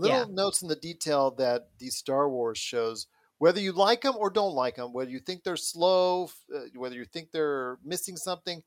little 0.00 0.26
Yeah. 0.28 0.34
notes 0.34 0.62
in 0.62 0.68
the 0.68 0.76
detail 0.76 1.30
that 1.32 1.68
these 1.78 1.96
Star 1.96 2.28
Wars 2.28 2.58
shows. 2.58 3.06
Whether 3.38 3.60
you 3.60 3.72
like 3.72 4.02
them 4.02 4.16
or 4.16 4.30
don't 4.30 4.54
like 4.54 4.76
them, 4.76 4.92
whether 4.92 5.10
you 5.10 5.18
think 5.20 5.44
they're 5.44 5.56
slow, 5.56 6.30
uh, 6.54 6.66
whether 6.74 6.94
you 6.96 7.06
think 7.06 7.30
they're 7.32 7.78
missing 7.82 8.16
something, 8.16 8.62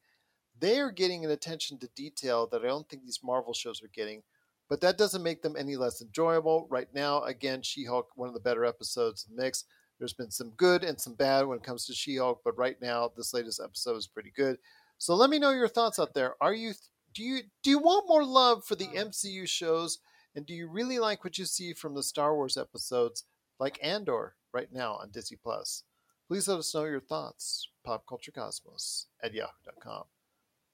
they 0.59 0.79
are 0.79 0.91
getting 0.91 1.25
an 1.25 1.31
attention 1.31 1.77
to 1.79 1.87
detail 1.95 2.47
that 2.47 2.63
I 2.63 2.67
don't 2.67 2.87
think 2.89 3.03
these 3.03 3.23
Marvel 3.23 3.53
shows 3.53 3.81
are 3.83 3.89
getting 3.89 4.23
but 4.69 4.81
that 4.81 4.97
doesn't 4.97 5.21
make 5.21 5.41
them 5.41 5.55
any 5.55 5.75
less 5.75 6.01
enjoyable. 6.01 6.65
Right 6.69 6.91
now, 6.93 7.21
again, 7.23 7.61
She 7.61 7.83
Hulk, 7.83 8.09
one 8.15 8.27
of 8.29 8.33
the 8.33 8.39
better 8.39 8.65
episodes 8.65 9.27
in 9.29 9.35
the 9.35 9.43
mix. 9.43 9.65
There's 9.99 10.13
been 10.13 10.31
some 10.31 10.51
good 10.51 10.83
and 10.83 10.99
some 10.99 11.13
bad 11.13 11.45
when 11.45 11.57
it 11.59 11.63
comes 11.63 11.85
to 11.85 11.93
She 11.93 12.15
Hulk, 12.17 12.41
but 12.43 12.57
right 12.57 12.81
now, 12.81 13.11
this 13.15 13.33
latest 13.33 13.61
episode 13.63 13.97
is 13.97 14.07
pretty 14.07 14.31
good. 14.35 14.57
So 14.97 15.13
let 15.15 15.29
me 15.29 15.37
know 15.37 15.51
your 15.51 15.67
thoughts 15.67 15.99
out 15.99 16.13
there. 16.13 16.35
Are 16.41 16.53
you 16.53 16.73
do 17.13 17.23
you 17.23 17.41
do 17.61 17.69
you 17.69 17.77
want 17.77 18.07
more 18.07 18.23
love 18.25 18.65
for 18.65 18.75
the 18.75 18.87
MCU 18.95 19.47
shows, 19.47 19.99
and 20.35 20.45
do 20.45 20.53
you 20.53 20.67
really 20.67 20.99
like 20.99 21.23
what 21.23 21.37
you 21.37 21.45
see 21.45 21.73
from 21.73 21.93
the 21.93 22.03
Star 22.03 22.35
Wars 22.35 22.57
episodes 22.57 23.23
like 23.59 23.79
Andor 23.83 24.35
right 24.51 24.71
now 24.71 24.93
on 24.95 25.11
Disney 25.11 25.37
Plus? 25.41 25.83
Please 26.27 26.47
let 26.47 26.59
us 26.59 26.73
know 26.73 26.85
your 26.85 26.99
thoughts. 26.99 27.67
PopCultureCosmos 27.85 29.05
at 29.21 29.33
yahoo.com. 29.33 30.03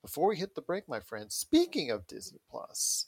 Before 0.02 0.30
we 0.30 0.38
hit 0.38 0.56
the 0.56 0.62
break, 0.62 0.88
my 0.88 1.00
friends, 1.00 1.36
speaking 1.36 1.92
of 1.92 2.08
Disney 2.08 2.40
Plus, 2.50 3.08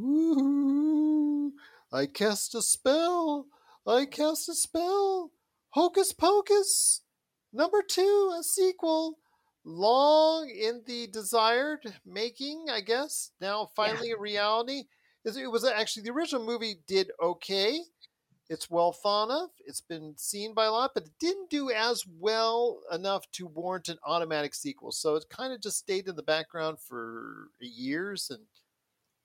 Ooh, 0.00 1.52
I 1.92 2.06
cast 2.06 2.54
a 2.54 2.62
spell. 2.62 3.46
I 3.86 4.06
cast 4.06 4.48
a 4.48 4.54
spell. 4.54 5.30
Hocus 5.70 6.12
Pocus. 6.12 7.02
Number 7.52 7.82
two, 7.82 8.32
a 8.38 8.42
sequel. 8.42 9.18
Long 9.64 10.48
in 10.48 10.82
the 10.86 11.06
desired 11.08 11.80
making, 12.06 12.66
I 12.70 12.80
guess. 12.80 13.32
Now 13.40 13.70
finally 13.76 14.12
a 14.12 14.16
reality. 14.16 14.84
Is- 15.24 15.36
It 15.36 15.50
was 15.50 15.64
actually 15.64 16.04
the 16.04 16.12
original 16.12 16.44
movie 16.44 16.76
did 16.86 17.10
okay. 17.22 17.80
It's 18.48 18.68
well 18.68 18.92
thought 18.92 19.30
of. 19.30 19.50
It's 19.64 19.80
been 19.80 20.14
seen 20.16 20.54
by 20.54 20.64
a 20.66 20.72
lot, 20.72 20.90
but 20.94 21.04
it 21.04 21.12
didn't 21.20 21.50
do 21.50 21.70
as 21.70 22.04
well 22.18 22.80
enough 22.92 23.30
to 23.32 23.46
warrant 23.46 23.88
an 23.88 23.98
automatic 24.04 24.54
sequel. 24.54 24.90
So 24.90 25.14
it 25.14 25.24
kind 25.30 25.52
of 25.52 25.60
just 25.60 25.78
stayed 25.78 26.08
in 26.08 26.16
the 26.16 26.22
background 26.22 26.78
for 26.80 27.48
years 27.60 28.30
and 28.30 28.40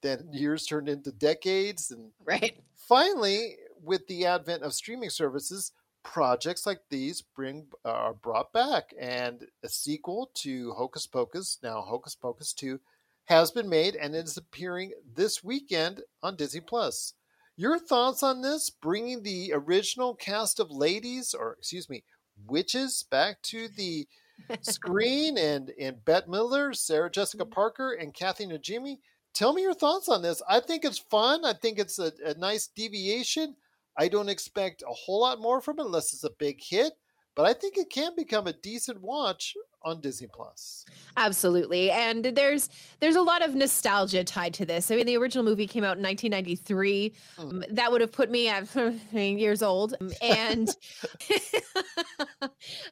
then 0.02 0.30
years 0.32 0.66
turned 0.66 0.90
into 0.90 1.12
decades 1.12 1.92
and 1.92 2.12
right 2.26 2.58
finally 2.76 3.56
with 3.84 4.06
the 4.08 4.26
advent 4.26 4.64
of 4.64 4.74
streaming 4.74 5.10
services 5.10 5.72
projects 6.04 6.66
like 6.68 6.82
these 6.90 7.22
bring 7.22 7.66
are 7.84 8.14
brought 8.14 8.54
back 8.54 8.94
and 9.00 9.46
a 9.64 9.70
sequel 9.70 10.30
to 10.36 10.72
hocus 10.74 11.08
pocus 11.08 11.58
now 11.64 11.82
hocus 11.82 12.16
pocus 12.16 12.54
2 12.54 12.80
has 13.26 13.52
been 13.52 13.70
made 13.70 13.96
and 13.96 14.16
it 14.16 14.26
is 14.26 14.38
appearing 14.38 14.92
this 15.16 15.44
weekend 15.44 16.02
on 16.22 16.36
disney 16.36 16.62
plus 16.62 17.14
your 17.58 17.80
thoughts 17.80 18.22
on 18.22 18.42
this 18.42 18.70
bringing 18.70 19.24
the 19.24 19.52
original 19.54 20.16
cast 20.16 20.60
of 20.60 20.70
ladies 20.70 21.34
or 21.34 21.54
excuse 21.60 21.90
me 21.90 22.04
witches 22.48 23.04
back 23.10 23.42
to 23.42 23.68
the 23.68 24.08
screen 24.62 25.38
and 25.38 25.72
and 25.80 26.04
Bette 26.06 26.28
Midler, 26.28 26.76
Sarah 26.76 27.10
Jessica 27.10 27.44
mm-hmm. 27.44 27.54
Parker, 27.54 27.94
and 27.94 28.14
Kathy 28.14 28.46
Najimy. 28.46 29.00
Tell 29.34 29.54
me 29.54 29.64
your 29.64 29.74
thoughts 29.74 30.08
on 30.08 30.22
this. 30.22 30.42
I 30.48 30.62
think 30.62 30.86
it's 30.86 30.98
fun. 30.98 31.44
I 31.44 31.54
think 31.54 31.78
it's 31.78 32.00
a, 32.00 32.12
a 32.26 32.36
nice 32.36 32.68
deviation. 32.68 33.56
I 33.98 34.08
don't 34.08 34.30
expect 34.30 34.82
a 34.82 34.94
whole 34.94 35.22
lot 35.22 35.42
more 35.42 35.60
from 35.62 35.80
it 35.80 35.86
unless 35.86 36.14
it's 36.14 36.24
a 36.24 36.30
big 36.30 36.62
hit, 36.62 36.94
but 37.36 37.46
I 37.46 37.54
think 37.54 37.78
it 37.78 37.90
can 37.90 38.16
become 38.16 38.48
a 38.48 38.54
decent 38.54 39.02
watch 39.02 39.56
on 39.84 40.02
Disney 40.02 40.28
Plus. 40.28 40.84
Absolutely. 41.16 41.92
And 41.92 42.26
there's 42.26 42.70
there's 43.00 43.16
a 43.16 43.22
lot 43.22 43.44
of 43.44 43.54
nostalgia 43.56 44.24
tied 44.24 44.54
to 44.56 44.66
this. 44.66 44.90
I 44.90 44.96
mean, 44.96 45.06
the 45.06 45.16
original 45.18 45.44
movie 45.44 45.68
came 45.68 45.84
out 45.84 45.98
in 45.98 46.04
1993. 46.04 47.14
Mm. 47.38 47.42
Um, 47.42 47.64
that 47.70 47.92
would 47.92 48.02
have 48.02 48.12
put 48.12 48.32
me 48.32 48.50
at 48.50 48.68
years 49.14 49.62
old. 49.62 49.96
Um, 50.02 50.12
And 50.22 50.70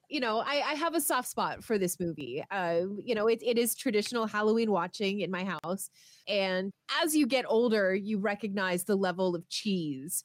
you 0.10 0.20
know, 0.20 0.40
I, 0.40 0.62
I 0.66 0.74
have 0.76 0.94
a 0.94 1.02
soft 1.02 1.30
spot 1.30 1.64
for 1.64 1.78
this 1.78 2.00
movie. 2.00 2.44
Uh, 2.52 2.82
you 3.04 3.16
know, 3.16 3.28
it, 3.28 3.42
it 3.44 3.58
is 3.58 3.76
traditional 3.76 4.28
Halloween 4.28 4.72
watching 4.72 5.22
in 5.22 5.32
my 5.32 5.46
house. 5.46 5.90
And 6.28 6.72
as 7.02 7.16
you 7.16 7.28
get 7.28 7.46
older, 7.48 7.96
you 7.96 8.20
recognize 8.20 8.84
the 8.84 8.96
level 8.96 9.36
of 9.36 9.50
cheese 9.50 10.24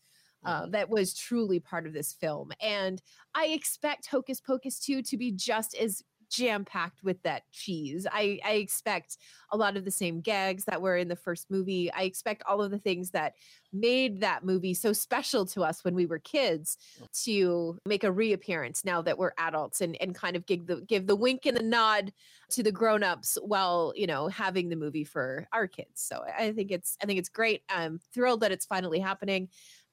uh, 0.49 0.67
that 0.67 0.89
was 0.89 1.15
truly 1.15 1.61
part 1.61 1.87
of 1.87 1.93
this 1.93 2.13
film. 2.13 2.53
And 2.61 3.03
I 3.35 3.49
expect 3.49 4.07
Hocus 4.07 4.41
Pocus 4.41 4.79
2 4.79 5.03
to 5.03 5.17
be 5.17 5.31
just 5.31 5.77
as 5.77 6.03
jam 6.31 6.65
packed 6.65 7.03
with 7.03 7.23
that 7.23 7.43
cheese. 7.53 8.07
I, 8.11 8.39
I 8.45 8.53
expect 8.53 9.19
a 9.51 9.57
lot 9.57 9.77
of 9.77 9.85
the 9.85 9.91
same 9.91 10.21
gags 10.21 10.65
that 10.65 10.81
were 10.81 10.97
in 10.97 11.09
the 11.09 11.17
first 11.17 11.51
movie. 11.51 11.91
I 11.93 12.03
expect 12.03 12.43
all 12.47 12.63
of 12.63 12.71
the 12.71 12.79
things 12.79 13.11
that 13.11 13.35
made 13.73 14.21
that 14.21 14.45
movie 14.45 14.75
so 14.75 14.93
special 14.93 15.45
to 15.47 15.63
us 15.63 15.85
when 15.85 15.95
we 15.95 16.07
were 16.07 16.19
kids 16.19 16.77
to 17.25 17.79
make 17.87 18.05
a 18.05 18.13
reappearance 18.13 18.85
now 18.85 19.03
that 19.03 19.19
we're 19.19 19.33
adults 19.39 19.81
and, 19.81 19.97
and 20.01 20.15
kind 20.15 20.37
of 20.37 20.47
give 20.47 20.67
the 20.67 20.77
give 20.83 21.07
the 21.07 21.17
wink 21.17 21.47
and 21.47 21.57
the 21.57 21.63
nod 21.63 22.13
to 22.51 22.63
the 22.63 22.73
grown-ups 22.73 23.37
while 23.43 23.93
you 23.95 24.07
know 24.07 24.29
having 24.29 24.69
the 24.69 24.77
movie 24.77 25.05
for 25.05 25.47
our 25.53 25.67
kids. 25.67 26.01
So 26.01 26.25
I 26.39 26.53
think 26.53 26.71
it's 26.71 26.97
I 27.03 27.07
think 27.07 27.19
it's 27.19 27.29
great. 27.29 27.63
I'm 27.69 28.01
thrilled 28.13 28.41
that 28.41 28.53
it's 28.53 28.67
finally 28.67 28.99
happening 28.99 29.49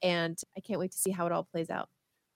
and 0.05 0.39
I 0.55 0.59
can't 0.59 0.79
wait 0.79 0.91
to 0.91 0.97
see 0.99 1.09
how 1.09 1.25
it 1.25 1.31
all 1.31 1.43
plays 1.43 1.71
out. 1.71 1.89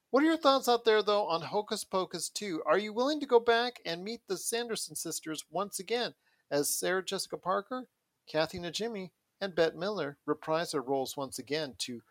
What 0.10 0.24
are 0.24 0.26
your 0.26 0.38
thoughts 0.38 0.68
out 0.68 0.86
there, 0.86 1.04
though, 1.04 1.28
on 1.28 1.42
Hocus 1.42 1.84
Pocus 1.84 2.30
2? 2.30 2.64
Are 2.66 2.80
you 2.80 2.92
willing 2.92 3.20
to 3.20 3.28
go 3.28 3.40
back 3.40 3.80
and 3.86 4.04
meet 4.04 4.22
the 4.28 4.38
Sanderson 4.38 4.96
sisters 4.96 5.46
once 5.52 5.78
again 5.78 6.16
as 6.50 6.68
Sarah 6.68 7.06
Jessica 7.06 7.38
Parker, 7.38 7.86
Kathy 8.28 8.58
Najimy, 8.58 9.12
and 9.40 9.54
Bette 9.54 9.78
Midler 9.78 10.16
reprise 10.26 10.72
their 10.72 10.82
roles 10.82 11.16
once 11.16 11.38
again 11.38 11.76
to 11.78 12.02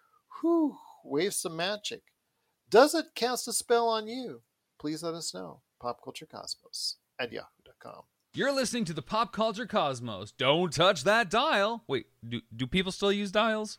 whew, 0.40 0.76
wave 1.02 1.34
some 1.34 1.56
magic? 1.56 2.02
Does 2.70 2.94
it 2.94 3.06
cast 3.16 3.48
a 3.48 3.52
spell 3.52 3.88
on 3.88 4.06
you? 4.06 4.42
Please 4.78 5.02
let 5.02 5.14
us 5.14 5.34
know. 5.34 5.62
PopCultureCosmos 5.82 6.94
at 7.18 7.32
yahoo.com. 7.32 8.02
You're 8.32 8.52
listening 8.52 8.84
to 8.84 8.92
the 8.92 9.02
Pop 9.02 9.32
Culture 9.32 9.66
Cosmos. 9.66 10.30
Don't 10.30 10.72
touch 10.72 11.02
that 11.02 11.30
dial. 11.30 11.82
Wait, 11.88 12.06
do, 12.26 12.42
do 12.54 12.68
people 12.68 12.92
still 12.92 13.10
use 13.10 13.32
dials? 13.32 13.78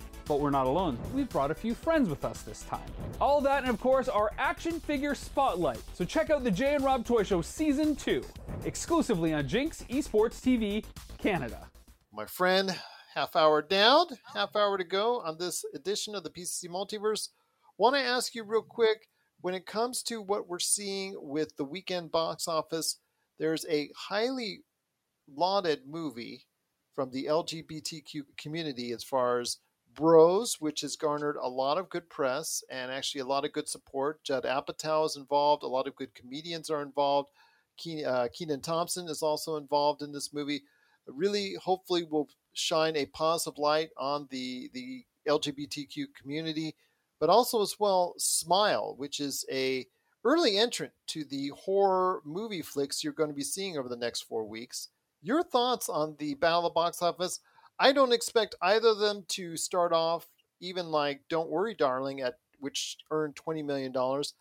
But 0.31 0.39
we're 0.39 0.49
not 0.49 0.65
alone. 0.65 0.97
We've 1.13 1.27
brought 1.27 1.51
a 1.51 1.53
few 1.53 1.75
friends 1.75 2.07
with 2.07 2.23
us 2.23 2.41
this 2.43 2.63
time. 2.63 2.89
All 3.19 3.41
that, 3.41 3.63
and 3.63 3.69
of 3.69 3.81
course, 3.81 4.07
our 4.07 4.31
action 4.37 4.79
figure 4.79 5.13
spotlight. 5.13 5.81
So 5.93 6.05
check 6.05 6.29
out 6.29 6.45
the 6.45 6.51
Jay 6.51 6.73
and 6.73 6.85
Rob 6.85 7.05
Toy 7.05 7.23
Show 7.23 7.41
Season 7.41 7.97
2, 7.97 8.23
exclusively 8.63 9.33
on 9.33 9.45
Jinx 9.45 9.83
Esports 9.89 10.39
TV 10.39 10.85
Canada. 11.17 11.69
My 12.13 12.25
friend, 12.25 12.73
half 13.13 13.35
hour 13.35 13.61
down, 13.61 14.05
half 14.33 14.55
hour 14.55 14.77
to 14.77 14.85
go 14.85 15.19
on 15.19 15.37
this 15.37 15.65
edition 15.75 16.15
of 16.15 16.23
the 16.23 16.29
PCC 16.29 16.69
Multiverse. 16.69 17.27
Want 17.77 17.97
to 17.97 18.01
ask 18.01 18.33
you 18.33 18.45
real 18.45 18.61
quick 18.61 19.09
when 19.41 19.53
it 19.53 19.65
comes 19.65 20.01
to 20.03 20.21
what 20.21 20.47
we're 20.47 20.59
seeing 20.59 21.13
with 21.17 21.57
the 21.57 21.65
weekend 21.65 22.09
box 22.09 22.47
office, 22.47 22.99
there's 23.37 23.65
a 23.69 23.89
highly 24.07 24.61
lauded 25.27 25.81
movie 25.85 26.45
from 26.95 27.11
the 27.11 27.25
LGBTQ 27.25 28.21
community 28.37 28.93
as 28.93 29.03
far 29.03 29.41
as 29.41 29.57
Bros, 29.95 30.57
which 30.59 30.81
has 30.81 30.95
garnered 30.95 31.35
a 31.35 31.47
lot 31.47 31.77
of 31.77 31.89
good 31.89 32.09
press 32.09 32.63
and 32.69 32.91
actually 32.91 33.21
a 33.21 33.25
lot 33.25 33.45
of 33.45 33.53
good 33.53 33.67
support. 33.67 34.23
Judd 34.23 34.43
Apatow 34.43 35.05
is 35.05 35.17
involved. 35.17 35.63
A 35.63 35.67
lot 35.67 35.87
of 35.87 35.95
good 35.95 36.13
comedians 36.13 36.69
are 36.69 36.81
involved. 36.81 37.29
Keen, 37.77 38.05
uh, 38.05 38.27
Kenan 38.33 38.61
Thompson 38.61 39.07
is 39.07 39.21
also 39.21 39.57
involved 39.57 40.01
in 40.01 40.11
this 40.11 40.33
movie. 40.33 40.63
Really, 41.07 41.55
hopefully, 41.55 42.03
will 42.03 42.29
shine 42.53 42.95
a 42.95 43.05
positive 43.07 43.57
light 43.57 43.89
on 43.97 44.27
the 44.29 44.69
the 44.73 45.03
LGBTQ 45.27 46.07
community, 46.19 46.75
but 47.19 47.29
also 47.29 47.61
as 47.61 47.75
well 47.79 48.13
Smile, 48.17 48.95
which 48.97 49.19
is 49.19 49.45
a 49.51 49.87
early 50.23 50.57
entrant 50.57 50.93
to 51.07 51.23
the 51.23 51.49
horror 51.49 52.21
movie 52.25 52.61
flicks 52.61 53.03
you're 53.03 53.13
going 53.13 53.29
to 53.29 53.35
be 53.35 53.43
seeing 53.43 53.77
over 53.77 53.89
the 53.89 53.95
next 53.95 54.21
four 54.21 54.45
weeks. 54.45 54.89
Your 55.23 55.43
thoughts 55.43 55.89
on 55.89 56.15
the 56.19 56.35
Battle 56.35 56.59
of 56.59 56.63
the 56.65 56.69
Box 56.71 57.01
Office? 57.01 57.39
I 57.81 57.93
don't 57.93 58.13
expect 58.13 58.53
either 58.61 58.89
of 58.89 58.99
them 58.99 59.25
to 59.29 59.57
start 59.57 59.91
off 59.91 60.27
even 60.59 60.91
like 60.91 61.21
Don't 61.29 61.49
Worry 61.49 61.73
Darling 61.73 62.21
at 62.21 62.35
which 62.59 62.95
earned 63.09 63.35
20 63.35 63.63
million 63.63 63.91
dollars 63.91 64.35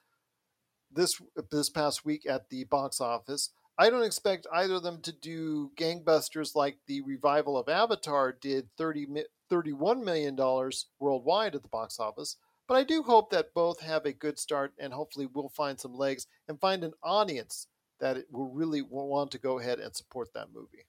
this 0.92 1.18
this 1.50 1.70
past 1.70 2.04
week 2.04 2.26
at 2.28 2.50
the 2.50 2.64
box 2.64 3.00
office. 3.00 3.48
I 3.78 3.88
don't 3.88 4.02
expect 4.02 4.46
either 4.52 4.74
of 4.74 4.82
them 4.82 5.00
to 5.00 5.12
do 5.12 5.70
gangbusters 5.78 6.54
like 6.54 6.80
the 6.86 7.00
revival 7.00 7.56
of 7.56 7.70
Avatar 7.70 8.36
did 8.38 8.68
30 8.76 9.06
31 9.48 10.04
million 10.04 10.36
dollars 10.36 10.88
worldwide 10.98 11.54
at 11.54 11.62
the 11.62 11.68
box 11.68 11.98
office. 11.98 12.36
But 12.68 12.74
I 12.74 12.84
do 12.84 13.02
hope 13.02 13.30
that 13.30 13.54
both 13.54 13.80
have 13.80 14.04
a 14.04 14.12
good 14.12 14.38
start 14.38 14.74
and 14.78 14.92
hopefully 14.92 15.26
we'll 15.32 15.48
find 15.48 15.80
some 15.80 15.94
legs 15.94 16.26
and 16.46 16.60
find 16.60 16.84
an 16.84 16.92
audience 17.02 17.68
that 18.00 18.18
will 18.30 18.50
really 18.50 18.82
want 18.82 19.30
to 19.30 19.38
go 19.38 19.58
ahead 19.58 19.80
and 19.80 19.96
support 19.96 20.34
that 20.34 20.52
movie. 20.52 20.84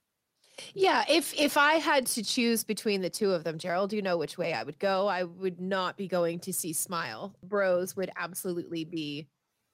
Yeah, 0.73 1.03
if 1.09 1.33
if 1.39 1.57
I 1.57 1.75
had 1.75 2.05
to 2.07 2.23
choose 2.23 2.63
between 2.63 3.01
the 3.01 3.09
two 3.09 3.31
of 3.31 3.43
them, 3.43 3.57
Gerald, 3.57 3.93
you 3.93 4.01
know 4.01 4.17
which 4.17 4.37
way 4.37 4.53
I 4.53 4.63
would 4.63 4.79
go. 4.79 5.07
I 5.07 5.23
would 5.23 5.59
not 5.59 5.97
be 5.97 6.07
going 6.07 6.39
to 6.41 6.53
see 6.53 6.73
Smile. 6.73 7.35
Bros 7.43 7.95
would 7.95 8.11
absolutely 8.15 8.85
be 8.85 9.27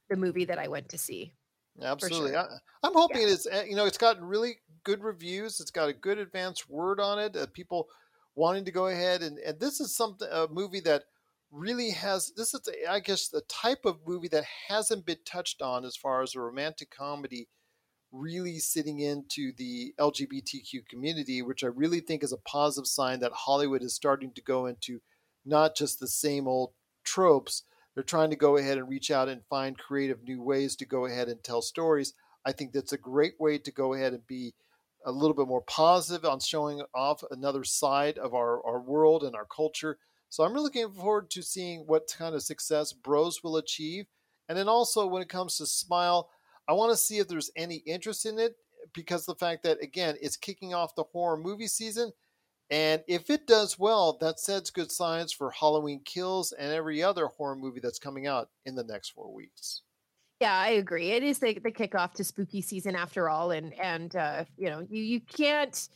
the 0.10 0.16
movie 0.16 0.46
that 0.46 0.60
I 0.60 0.68
went 0.68 0.90
to 0.90 0.98
see. 0.98 1.34
Absolutely. 1.82 2.32
Sure. 2.32 2.40
I, 2.84 2.88
am 2.88 2.94
hoping 2.94 3.22
yeah. 3.22 3.28
it 3.28 3.32
is, 3.32 3.48
eh, 3.52 3.64
you 3.70 3.76
know, 3.76 3.86
it's 3.86 3.98
gotten 3.98 4.26
really 4.26 4.58
good 4.84 5.04
reviews. 5.04 5.60
It's 5.60 5.72
got 5.72 5.90
a 5.90 5.94
good 5.94 6.18
advanced 6.18 6.70
word 6.70 7.00
on 7.00 7.20
it. 7.20 7.36
Uh, 7.36 7.46
people 7.54 7.88
wanting 8.36 8.66
to 8.66 8.72
go 8.72 8.88
ahead 8.88 9.22
and, 9.22 9.38
and 9.40 9.60
this 9.60 9.80
is 9.80 9.96
something, 9.96 10.28
a 10.32 10.48
movie 10.48 10.80
that 10.82 11.04
really 11.52 11.92
has, 11.92 12.32
this 12.36 12.54
is, 12.54 12.62
I 12.90 13.00
guess, 13.00 13.28
the 13.28 13.42
type 13.42 13.86
of 13.86 14.00
movie 14.06 14.28
that 14.30 14.46
hasn't 14.68 15.06
been 15.06 15.18
touched 15.26 15.62
on 15.62 15.86
as 15.86 15.96
far 15.96 16.22
as 16.22 16.36
a 16.36 16.40
romantic 16.40 16.90
comedy 16.90 17.48
really 18.12 18.60
sitting 18.60 19.00
into 19.00 19.52
the 19.58 19.94
LGBTQ 20.00 20.88
community, 20.88 21.42
which 21.42 21.64
I 21.64 21.68
really 21.68 22.00
think 22.00 22.24
is 22.24 22.32
a 22.32 22.38
positive 22.38 22.88
sign 22.88 23.20
that 23.20 23.32
Hollywood 23.34 23.84
is 23.84 23.94
starting 23.94 24.32
to 24.34 24.42
go 24.42 24.66
into 24.66 25.02
not 25.46 25.76
just 25.76 26.00
the 26.00 26.08
same 26.08 26.48
old 26.48 26.72
tropes. 27.04 27.64
They're 27.94 28.04
trying 28.04 28.30
to 28.30 28.36
go 28.36 28.58
ahead 28.58 28.78
and 28.78 28.90
reach 28.90 29.12
out 29.12 29.30
and 29.30 29.42
find 29.50 29.78
creative 29.78 30.24
new 30.24 30.42
ways 30.42 30.76
to 30.78 30.86
go 30.86 31.06
ahead 31.06 31.28
and 31.28 31.44
tell 31.44 31.62
stories. 31.62 32.14
I 32.46 32.52
think 32.52 32.72
that's 32.72 32.94
a 32.94 32.98
great 32.98 33.40
way 33.40 33.58
to 33.58 33.72
go 33.72 33.94
ahead 33.94 34.14
and 34.14 34.26
be 34.26 34.54
a 35.06 35.12
little 35.12 35.36
bit 35.36 35.48
more 35.48 35.62
positive 35.62 36.26
on 36.30 36.40
showing 36.40 36.82
off 36.94 37.24
another 37.32 37.64
side 37.64 38.18
of 38.18 38.34
our, 38.34 38.66
our 38.66 38.80
world 38.80 39.24
and 39.24 39.36
our 39.36 39.46
culture. 39.46 39.98
So 40.30 40.44
I'm 40.44 40.54
really 40.54 40.66
looking 40.66 40.92
forward 40.92 41.30
to 41.32 41.42
seeing 41.42 41.82
what 41.82 42.12
kind 42.18 42.36
of 42.36 42.44
success 42.44 42.94
Bros 42.94 43.44
will 43.44 43.58
achieve. 43.58 44.06
And 44.50 44.58
then 44.58 44.68
also 44.68 45.08
when 45.08 45.22
it 45.22 45.30
comes 45.30 45.58
to 45.58 45.66
Smile, 45.66 46.30
I 46.68 46.74
want 46.74 46.92
to 46.92 46.98
see 46.98 47.20
if 47.20 47.28
there's 47.28 47.52
any 47.56 47.78
interest 47.78 48.26
in 48.26 48.40
it 48.40 48.56
because 48.94 49.26
the 49.26 49.36
fact 49.36 49.64
that 49.64 49.82
again 49.82 50.16
it's 50.22 50.38
kicking 50.38 50.74
off 50.74 50.96
the 50.96 51.04
horror 51.04 51.38
movie 51.38 51.68
season, 51.68 52.12
and 52.70 53.04
if 53.08 53.30
it 53.30 53.48
does 53.48 53.80
well, 53.80 54.18
that 54.22 54.40
sets 54.40 54.70
good 54.70 54.92
signs 54.92 55.32
for 55.32 55.52
Halloween 55.52 56.02
Kills 56.04 56.52
and 56.52 56.74
every 56.74 57.02
other 57.02 57.28
horror 57.28 57.56
movie 57.56 57.80
that's 57.80 58.00
coming 58.00 58.28
out 58.28 58.50
in 58.66 58.76
the 58.76 58.84
next 58.84 59.10
four 59.10 59.34
weeks. 59.34 59.82
Yeah, 60.40 60.54
I 60.54 60.70
agree. 60.70 61.12
It 61.12 61.24
is 61.24 61.40
the, 61.40 61.54
the 61.54 61.72
kickoff 61.72 62.14
to 62.14 62.24
spooky 62.24 62.62
season 62.62 62.96
after 62.96 63.30
all, 63.30 63.52
and 63.52 63.74
and 63.80 64.16
uh, 64.16 64.46
you 64.58 64.70
know 64.70 64.86
you 64.90 65.02
you 65.02 65.22
can't 65.22 65.90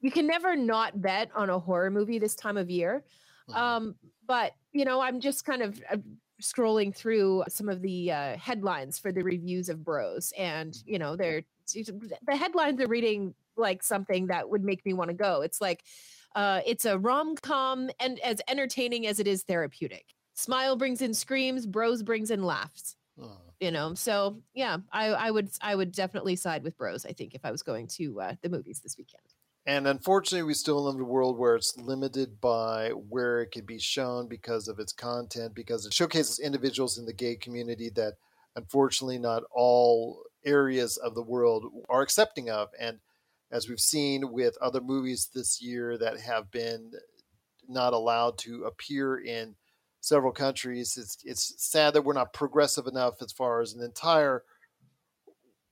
you 0.00 0.10
can 0.10 0.26
never 0.26 0.56
not 0.56 1.00
bet 1.00 1.30
on 1.34 1.50
a 1.50 1.58
horror 1.58 1.90
movie 1.90 2.18
this 2.18 2.34
time 2.34 2.56
of 2.56 2.70
year. 2.70 3.04
Mm-hmm. 3.50 3.60
Um, 3.60 3.94
but 4.26 4.52
you 4.72 4.84
know, 4.84 5.00
I'm 5.00 5.20
just 5.20 5.44
kind 5.44 5.62
of 5.62 5.80
uh, 5.90 5.96
scrolling 6.42 6.94
through 6.94 7.44
some 7.48 7.68
of 7.68 7.80
the 7.82 8.12
uh, 8.12 8.36
headlines 8.36 8.98
for 8.98 9.12
the 9.12 9.22
reviews 9.22 9.68
of 9.68 9.84
Bros, 9.84 10.32
and 10.36 10.76
you 10.84 10.98
know, 10.98 11.16
they're 11.16 11.42
the 11.72 12.36
headlines 12.36 12.80
are 12.80 12.88
reading 12.88 13.34
like 13.56 13.82
something 13.82 14.26
that 14.26 14.48
would 14.48 14.64
make 14.64 14.84
me 14.84 14.92
want 14.92 15.08
to 15.08 15.14
go. 15.14 15.42
It's 15.42 15.60
like 15.60 15.84
uh, 16.34 16.60
it's 16.66 16.84
a 16.84 16.98
rom 16.98 17.36
com 17.36 17.90
and 18.00 18.18
as 18.20 18.40
entertaining 18.48 19.06
as 19.06 19.20
it 19.20 19.26
is 19.26 19.42
therapeutic. 19.42 20.04
Smile 20.34 20.76
brings 20.76 21.02
in 21.02 21.14
screams, 21.14 21.66
Bros 21.66 22.02
brings 22.02 22.30
in 22.30 22.42
laughs. 22.42 22.96
Oh. 23.20 23.38
You 23.60 23.70
know, 23.70 23.94
so 23.94 24.40
yeah, 24.54 24.78
I, 24.90 25.08
I 25.08 25.30
would 25.30 25.50
I 25.60 25.74
would 25.74 25.92
definitely 25.92 26.36
side 26.36 26.64
with 26.64 26.76
Bros. 26.76 27.06
I 27.06 27.12
think 27.12 27.34
if 27.34 27.44
I 27.44 27.52
was 27.52 27.62
going 27.62 27.86
to 27.88 28.20
uh, 28.20 28.34
the 28.42 28.48
movies 28.48 28.80
this 28.80 28.96
weekend. 28.98 29.22
And 29.64 29.86
unfortunately, 29.86 30.42
we 30.42 30.54
still 30.54 30.82
live 30.84 30.96
in 30.96 31.00
a 31.00 31.04
world 31.04 31.38
where 31.38 31.54
it's 31.54 31.76
limited 31.76 32.40
by 32.40 32.90
where 32.90 33.40
it 33.42 33.52
can 33.52 33.64
be 33.64 33.78
shown 33.78 34.26
because 34.26 34.66
of 34.66 34.80
its 34.80 34.92
content, 34.92 35.54
because 35.54 35.86
it 35.86 35.94
showcases 35.94 36.40
individuals 36.40 36.98
in 36.98 37.06
the 37.06 37.12
gay 37.12 37.36
community 37.36 37.88
that 37.94 38.14
unfortunately 38.56 39.18
not 39.18 39.44
all 39.52 40.24
areas 40.44 40.96
of 40.96 41.14
the 41.14 41.22
world 41.22 41.64
are 41.88 42.02
accepting 42.02 42.50
of. 42.50 42.70
And 42.78 42.98
as 43.52 43.68
we've 43.68 43.78
seen 43.78 44.32
with 44.32 44.58
other 44.60 44.80
movies 44.80 45.28
this 45.32 45.62
year 45.62 45.96
that 45.96 46.18
have 46.20 46.50
been 46.50 46.92
not 47.68 47.92
allowed 47.92 48.38
to 48.38 48.64
appear 48.64 49.16
in 49.16 49.54
several 50.00 50.32
countries, 50.32 50.96
it's, 50.96 51.18
it's 51.24 51.54
sad 51.58 51.94
that 51.94 52.02
we're 52.02 52.14
not 52.14 52.32
progressive 52.32 52.88
enough 52.88 53.22
as 53.22 53.30
far 53.30 53.60
as 53.60 53.74
an 53.74 53.82
entire 53.82 54.42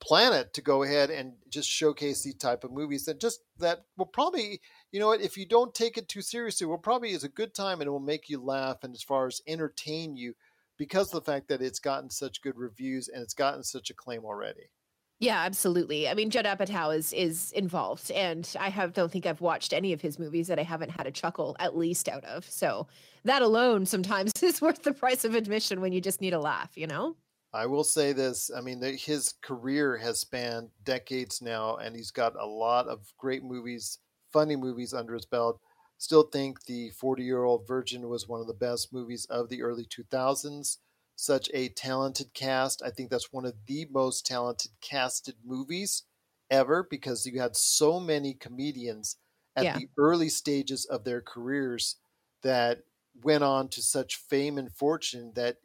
planet 0.00 0.52
to 0.54 0.62
go 0.62 0.82
ahead 0.82 1.10
and 1.10 1.34
just 1.48 1.68
showcase 1.68 2.22
these 2.22 2.34
type 2.34 2.64
of 2.64 2.72
movies 2.72 3.04
that 3.04 3.20
just 3.20 3.40
that 3.58 3.84
will 3.98 4.06
probably 4.06 4.60
you 4.92 4.98
know 4.98 5.08
what 5.08 5.20
if 5.20 5.36
you 5.36 5.46
don't 5.46 5.74
take 5.74 5.98
it 5.98 6.08
too 6.08 6.22
seriously 6.22 6.66
will 6.66 6.78
probably 6.78 7.10
is 7.10 7.24
a 7.24 7.28
good 7.28 7.54
time 7.54 7.80
and 7.80 7.86
it 7.86 7.90
will 7.90 8.00
make 8.00 8.28
you 8.28 8.42
laugh 8.42 8.82
and 8.82 8.94
as 8.94 9.02
far 9.02 9.26
as 9.26 9.42
entertain 9.46 10.16
you 10.16 10.34
because 10.78 11.08
of 11.08 11.22
the 11.22 11.30
fact 11.30 11.48
that 11.48 11.60
it's 11.60 11.78
gotten 11.78 12.08
such 12.08 12.40
good 12.40 12.56
reviews 12.56 13.08
and 13.08 13.22
it's 13.22 13.34
gotten 13.34 13.62
such 13.62 13.90
acclaim 13.90 14.24
already 14.24 14.70
yeah, 15.22 15.42
absolutely. 15.42 16.08
I 16.08 16.14
mean, 16.14 16.30
Judd 16.30 16.46
Apatow 16.46 16.96
is 16.96 17.12
is 17.12 17.52
involved, 17.52 18.10
and 18.10 18.50
I 18.58 18.70
have 18.70 18.94
don't 18.94 19.12
think 19.12 19.26
I've 19.26 19.42
watched 19.42 19.74
any 19.74 19.92
of 19.92 20.00
his 20.00 20.18
movies 20.18 20.46
that 20.46 20.58
I 20.58 20.62
haven't 20.62 20.92
had 20.92 21.06
a 21.06 21.10
chuckle 21.10 21.56
at 21.60 21.76
least 21.76 22.08
out 22.08 22.24
of. 22.24 22.48
So 22.48 22.86
that 23.24 23.42
alone 23.42 23.84
sometimes 23.84 24.32
is 24.42 24.62
worth 24.62 24.82
the 24.82 24.94
price 24.94 25.26
of 25.26 25.34
admission 25.34 25.82
when 25.82 25.92
you 25.92 26.00
just 26.00 26.22
need 26.22 26.32
a 26.32 26.40
laugh, 26.40 26.70
you 26.74 26.86
know. 26.86 27.16
I 27.52 27.66
will 27.66 27.84
say 27.84 28.12
this. 28.12 28.50
I 28.54 28.60
mean, 28.60 28.80
his 28.82 29.34
career 29.42 29.96
has 29.96 30.20
spanned 30.20 30.70
decades 30.84 31.42
now, 31.42 31.76
and 31.76 31.96
he's 31.96 32.12
got 32.12 32.36
a 32.36 32.46
lot 32.46 32.86
of 32.86 33.12
great 33.18 33.42
movies, 33.42 33.98
funny 34.32 34.56
movies 34.56 34.94
under 34.94 35.14
his 35.14 35.26
belt. 35.26 35.60
Still 35.98 36.22
think 36.22 36.64
The 36.64 36.90
40 36.90 37.24
Year 37.24 37.44
Old 37.44 37.66
Virgin 37.66 38.08
was 38.08 38.28
one 38.28 38.40
of 38.40 38.46
the 38.46 38.54
best 38.54 38.92
movies 38.92 39.26
of 39.26 39.48
the 39.48 39.62
early 39.62 39.84
2000s. 39.84 40.78
Such 41.16 41.50
a 41.52 41.68
talented 41.70 42.32
cast. 42.32 42.82
I 42.82 42.90
think 42.90 43.10
that's 43.10 43.32
one 43.32 43.44
of 43.44 43.54
the 43.66 43.86
most 43.90 44.24
talented 44.24 44.70
casted 44.80 45.34
movies 45.44 46.04
ever 46.50 46.86
because 46.88 47.26
you 47.26 47.40
had 47.40 47.56
so 47.56 48.00
many 48.00 48.32
comedians 48.32 49.16
at 49.56 49.64
yeah. 49.64 49.76
the 49.76 49.88
early 49.98 50.28
stages 50.28 50.86
of 50.86 51.04
their 51.04 51.20
careers 51.20 51.96
that 52.42 52.84
went 53.22 53.44
on 53.44 53.68
to 53.68 53.82
such 53.82 54.16
fame 54.16 54.56
and 54.56 54.72
fortune 54.72 55.32
that 55.34 55.58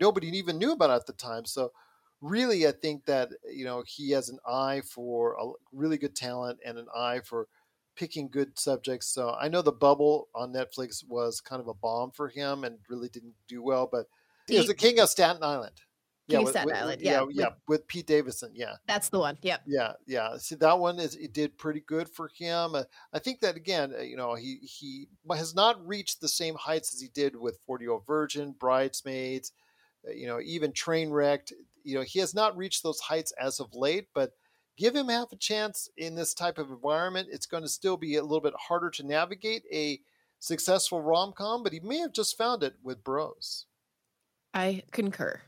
nobody 0.00 0.28
even 0.38 0.58
knew 0.58 0.72
about 0.72 0.90
at 0.90 1.06
the 1.06 1.12
time. 1.12 1.44
So 1.44 1.72
really, 2.20 2.66
I 2.66 2.72
think 2.72 3.06
that 3.06 3.30
you 3.52 3.64
know 3.64 3.82
he 3.86 4.10
has 4.10 4.28
an 4.28 4.38
eye 4.46 4.82
for 4.88 5.34
a 5.40 5.50
really 5.72 5.98
good 5.98 6.14
talent 6.16 6.58
and 6.64 6.78
an 6.78 6.86
eye 6.94 7.20
for 7.24 7.48
picking 7.96 8.28
good 8.28 8.58
subjects. 8.58 9.08
So 9.12 9.34
I 9.38 9.48
know 9.48 9.62
the 9.62 9.72
Bubble 9.72 10.28
on 10.34 10.52
Netflix 10.52 11.04
was 11.06 11.40
kind 11.40 11.60
of 11.60 11.68
a 11.68 11.74
bomb 11.74 12.12
for 12.12 12.28
him 12.28 12.64
and 12.64 12.78
really 12.88 13.08
didn't 13.08 13.34
do 13.48 13.62
well, 13.62 13.88
but 13.90 14.06
he 14.46 14.56
was 14.56 14.66
the 14.68 14.74
king 14.74 14.98
of 15.00 15.08
Staten 15.08 15.42
Island. 15.42 15.72
Yeah, 16.26 16.38
King 16.38 16.38
of 16.38 16.44
with, 16.44 16.52
Staten 16.52 16.66
with- 16.66 16.74
with- 16.74 16.82
Island. 16.82 17.02
yeah, 17.02 17.10
Yeah, 17.12 17.26
yeah, 17.32 17.44
with- 17.46 17.54
with 17.68 17.86
Pete 17.88 18.06
Davidson. 18.06 18.52
Yeah, 18.54 18.76
that's 18.86 19.08
the 19.08 19.18
one. 19.18 19.36
Yep. 19.42 19.62
yeah, 19.66 19.92
yeah. 20.06 20.36
See, 20.38 20.54
that 20.56 20.78
one 20.78 20.98
is 21.00 21.16
it 21.16 21.32
did 21.32 21.58
pretty 21.58 21.80
good 21.80 22.08
for 22.08 22.28
him. 22.36 22.74
Uh, 22.76 22.84
I 23.12 23.18
think 23.18 23.40
that 23.40 23.56
again, 23.56 23.92
uh, 23.98 24.02
you 24.02 24.16
know, 24.16 24.34
he 24.34 24.58
he 24.62 25.08
has 25.30 25.54
not 25.54 25.84
reached 25.86 26.20
the 26.20 26.28
same 26.28 26.54
heights 26.54 26.94
as 26.94 27.00
he 27.00 27.08
did 27.08 27.34
with 27.36 27.58
Forty 27.66 27.84
Year 27.84 27.92
Old 27.92 28.06
Virgin, 28.06 28.52
Bridesmaids, 28.52 29.52
Uh, 30.06 30.12
you 30.12 30.26
know, 30.26 30.40
even 30.40 30.72
train 30.72 31.10
wrecked. 31.10 31.52
You 31.84 31.96
know, 31.96 32.02
he 32.02 32.18
has 32.20 32.34
not 32.34 32.56
reached 32.56 32.82
those 32.82 33.00
heights 33.00 33.32
as 33.40 33.60
of 33.60 33.74
late, 33.74 34.08
but. 34.14 34.32
Give 34.76 34.96
him 34.96 35.08
half 35.08 35.30
a 35.32 35.36
chance 35.36 35.90
in 35.98 36.14
this 36.14 36.32
type 36.32 36.56
of 36.56 36.70
environment. 36.70 37.28
It's 37.30 37.44
going 37.44 37.64
to 37.64 37.68
still 37.68 37.98
be 37.98 38.16
a 38.16 38.22
little 38.22 38.40
bit 38.40 38.54
harder 38.58 38.88
to 38.90 39.06
navigate 39.06 39.62
a 39.70 40.00
successful 40.38 41.02
rom 41.02 41.34
com, 41.36 41.62
but 41.62 41.74
he 41.74 41.80
may 41.80 41.98
have 41.98 42.14
just 42.14 42.38
found 42.38 42.62
it 42.62 42.74
with 42.82 43.04
Bros. 43.04 43.66
I 44.54 44.82
concur. 44.90 45.42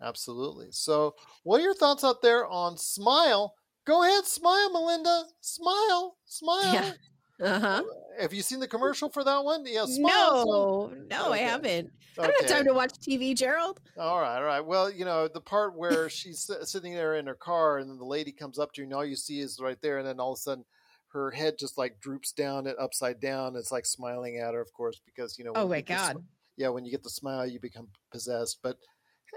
Absolutely. 0.00 0.68
So, 0.70 1.16
what 1.42 1.60
are 1.60 1.64
your 1.64 1.74
thoughts 1.74 2.04
out 2.04 2.22
there 2.22 2.46
on 2.46 2.76
Smile? 2.76 3.54
Go 3.84 4.04
ahead, 4.04 4.26
smile, 4.26 4.70
Melinda. 4.72 5.24
Smile, 5.40 6.16
smile. 6.24 6.74
Yeah. 6.74 6.92
Uh 7.40 7.60
huh. 7.60 7.82
Have 8.20 8.32
you 8.32 8.42
seen 8.42 8.58
the 8.58 8.66
commercial 8.66 9.08
for 9.08 9.22
that 9.22 9.44
one? 9.44 9.64
Yeah, 9.66 9.84
smile. 9.86 10.90
No, 11.08 11.26
no, 11.26 11.32
I 11.32 11.38
haven't. 11.38 11.90
I 12.18 12.22
don't 12.26 12.40
have 12.40 12.50
time 12.50 12.64
to 12.64 12.74
watch 12.74 12.90
TV, 12.94 13.36
Gerald. 13.36 13.78
All 13.96 14.20
right, 14.20 14.36
all 14.38 14.42
right. 14.42 14.60
Well, 14.64 14.90
you 14.90 15.04
know, 15.04 15.28
the 15.28 15.40
part 15.40 15.76
where 15.76 16.08
she's 16.08 16.50
sitting 16.64 16.94
there 16.94 17.14
in 17.14 17.26
her 17.28 17.36
car 17.36 17.78
and 17.78 17.88
then 17.88 17.96
the 17.98 18.04
lady 18.04 18.32
comes 18.32 18.58
up 18.58 18.72
to 18.72 18.80
you, 18.80 18.86
and 18.86 18.94
all 18.94 19.04
you 19.04 19.14
see 19.14 19.38
is 19.40 19.60
right 19.60 19.80
there. 19.82 19.98
And 19.98 20.06
then 20.06 20.18
all 20.18 20.32
of 20.32 20.38
a 20.38 20.40
sudden 20.40 20.64
her 21.12 21.30
head 21.30 21.54
just 21.58 21.78
like 21.78 22.00
droops 22.00 22.32
down 22.32 22.66
and 22.66 22.76
upside 22.78 23.20
down. 23.20 23.54
It's 23.54 23.70
like 23.72 23.86
smiling 23.86 24.38
at 24.38 24.52
her, 24.54 24.60
of 24.60 24.72
course, 24.72 25.00
because, 25.06 25.38
you 25.38 25.44
know, 25.44 25.52
Oh 25.54 25.68
my 25.68 25.80
get 25.80 25.86
the 25.86 26.04
smi- 26.04 26.14
God. 26.14 26.24
yeah, 26.56 26.68
when 26.70 26.84
you 26.84 26.90
get 26.90 27.04
the 27.04 27.10
smile, 27.10 27.46
you 27.46 27.60
become 27.60 27.88
possessed. 28.10 28.58
But 28.64 28.76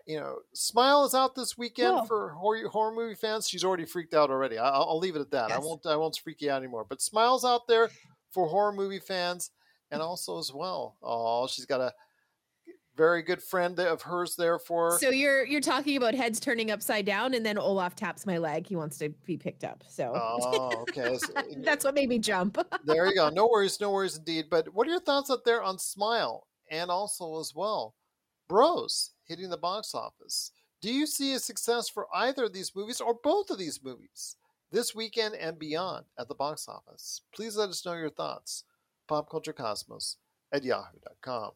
you 0.07 0.19
know, 0.19 0.37
Smile 0.53 1.05
is 1.05 1.13
out 1.13 1.35
this 1.35 1.57
weekend 1.57 1.89
Cool. 1.99 2.05
for 2.05 2.29
horror, 2.29 2.67
horror 2.69 2.93
movie 2.93 3.15
fans. 3.15 3.47
She's 3.47 3.63
already 3.63 3.85
freaked 3.85 4.13
out 4.13 4.29
already. 4.29 4.57
I, 4.57 4.69
I'll, 4.69 4.83
I'll 4.89 4.99
leave 4.99 5.15
it 5.15 5.21
at 5.21 5.31
that. 5.31 5.51
I 5.51 5.59
won't. 5.59 5.85
I 5.85 5.95
won't 5.95 6.17
freak 6.23 6.41
you 6.41 6.51
out 6.51 6.57
anymore. 6.61 6.85
But 6.87 7.01
Smile's 7.01 7.45
out 7.45 7.67
there 7.67 7.89
for 8.31 8.47
horror 8.47 8.71
movie 8.73 8.99
fans, 8.99 9.51
and 9.91 10.01
also 10.01 10.39
as 10.39 10.51
well. 10.53 10.97
Oh, 11.03 11.47
she's 11.47 11.65
got 11.65 11.81
a 11.81 11.93
very 12.97 13.21
good 13.21 13.41
friend 13.41 13.79
of 13.79 14.01
hers 14.01 14.35
there 14.35 14.59
for. 14.59 14.91
her. 14.91 14.97
So 14.99 15.09
you're 15.09 15.45
you're 15.45 15.61
talking 15.61 15.95
about 15.97 16.13
heads 16.13 16.39
turning 16.39 16.71
upside 16.71 17.05
down, 17.05 17.33
and 17.33 17.45
then 17.45 17.57
Olaf 17.57 17.95
taps 17.95 18.25
my 18.25 18.37
leg. 18.37 18.67
He 18.67 18.75
wants 18.75 18.97
to 18.99 19.09
be 19.25 19.37
picked 19.37 19.63
up. 19.63 19.83
So 19.87 20.11
Oh, 20.15 20.81
okay. 20.89 21.17
So, 21.17 21.33
eh, 21.35 21.43
that's 21.57 21.85
what 21.85 21.95
made 21.95 22.09
me 22.09 22.19
jump. 22.19 22.57
there 22.85 23.07
you 23.07 23.15
go. 23.15 23.29
No 23.29 23.47
worries, 23.51 23.79
no 23.79 23.91
worries 23.91 24.17
indeed. 24.17 24.45
But 24.49 24.73
what 24.73 24.87
are 24.87 24.91
your 24.91 24.99
thoughts 24.99 25.29
out 25.31 25.45
there 25.45 25.63
on 25.63 25.79
Smile 25.79 26.47
and 26.69 26.89
also 26.91 27.39
as 27.39 27.53
well, 27.55 27.95
Bros 28.49 29.11
hitting 29.31 29.49
the 29.49 29.57
box 29.57 29.95
office? 29.95 30.51
Do 30.81 30.93
you 30.93 31.07
see 31.07 31.33
a 31.33 31.39
success 31.39 31.87
for 31.87 32.07
either 32.13 32.43
of 32.43 32.53
these 32.53 32.75
movies 32.75 32.99
or 32.99 33.13
both 33.23 33.49
of 33.49 33.57
these 33.57 33.79
movies 33.81 34.35
this 34.71 34.93
weekend 34.93 35.35
and 35.35 35.57
beyond 35.57 36.05
at 36.19 36.27
the 36.27 36.35
box 36.35 36.67
office? 36.67 37.21
Please 37.33 37.55
let 37.55 37.69
us 37.69 37.85
know 37.85 37.93
your 37.93 38.09
thoughts. 38.09 38.65
PopCultureCosmos 39.09 40.17
at 40.51 40.65
yahoo.com. 40.65 41.51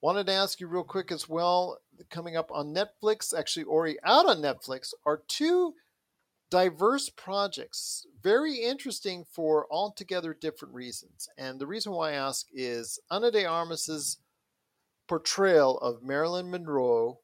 Wanted 0.00 0.26
to 0.26 0.32
ask 0.32 0.60
you 0.60 0.66
real 0.66 0.82
quick 0.82 1.12
as 1.12 1.28
well, 1.28 1.78
coming 2.10 2.36
up 2.36 2.50
on 2.52 2.74
Netflix, 2.74 3.32
actually 3.32 3.64
already 3.64 3.98
out 4.02 4.26
on 4.26 4.38
Netflix, 4.38 4.92
are 5.06 5.22
two 5.28 5.74
diverse 6.50 7.08
projects, 7.08 8.06
very 8.22 8.56
interesting 8.56 9.24
for 9.24 9.66
altogether 9.70 10.34
different 10.34 10.74
reasons. 10.74 11.28
And 11.38 11.58
the 11.58 11.66
reason 11.66 11.92
why 11.92 12.10
I 12.10 12.16
ask 12.16 12.46
is 12.52 12.98
Ana 13.10 13.30
de 13.30 13.46
Armas's 13.46 14.18
portrayal 15.08 15.78
of 15.78 16.02
Marilyn 16.02 16.50
Monroe, 16.50 17.18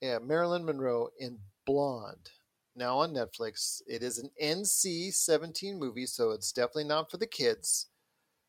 yeah, 0.00 0.18
Marilyn 0.18 0.64
Monroe 0.64 1.08
in 1.18 1.38
Blonde. 1.66 2.30
Now 2.74 2.98
on 2.98 3.12
Netflix, 3.12 3.82
it 3.88 4.02
is 4.02 4.18
an 4.18 4.30
NC-17 4.42 5.78
movie, 5.78 6.06
so 6.06 6.30
it's 6.30 6.52
definitely 6.52 6.84
not 6.84 7.10
for 7.10 7.16
the 7.16 7.26
kids. 7.26 7.86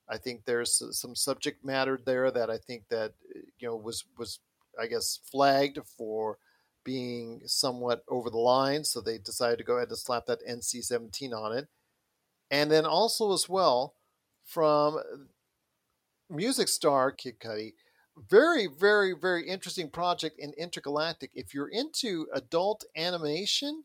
I 0.07 0.17
think 0.17 0.45
there's 0.45 0.81
some 0.91 1.15
subject 1.15 1.63
matter 1.63 1.99
there 2.03 2.31
that 2.31 2.49
I 2.49 2.57
think 2.57 2.83
that 2.89 3.13
you 3.59 3.67
know 3.67 3.75
was 3.75 4.05
was 4.17 4.39
I 4.79 4.87
guess 4.87 5.19
flagged 5.31 5.79
for 5.97 6.37
being 6.83 7.41
somewhat 7.45 8.03
over 8.07 8.29
the 8.29 8.37
line, 8.37 8.83
so 8.83 9.01
they 9.01 9.17
decided 9.17 9.57
to 9.57 9.63
go 9.63 9.75
ahead 9.75 9.89
and 9.89 9.97
slap 9.97 10.25
that 10.25 10.45
NC-17 10.47 11.33
on 11.33 11.55
it. 11.55 11.67
And 12.49 12.71
then 12.71 12.85
also 12.85 13.33
as 13.33 13.47
well 13.47 13.93
from 14.43 14.97
uh, 14.97 15.01
music 16.29 16.67
star 16.67 17.11
Kid 17.11 17.39
Cudi, 17.39 17.73
very 18.29 18.67
very 18.67 19.13
very 19.13 19.47
interesting 19.47 19.89
project 19.89 20.39
in 20.39 20.53
Entergalactic. 20.59 21.29
If 21.33 21.53
you're 21.53 21.69
into 21.69 22.27
adult 22.33 22.83
animation 22.95 23.83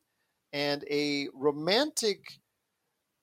and 0.52 0.84
a 0.90 1.28
romantic 1.34 2.18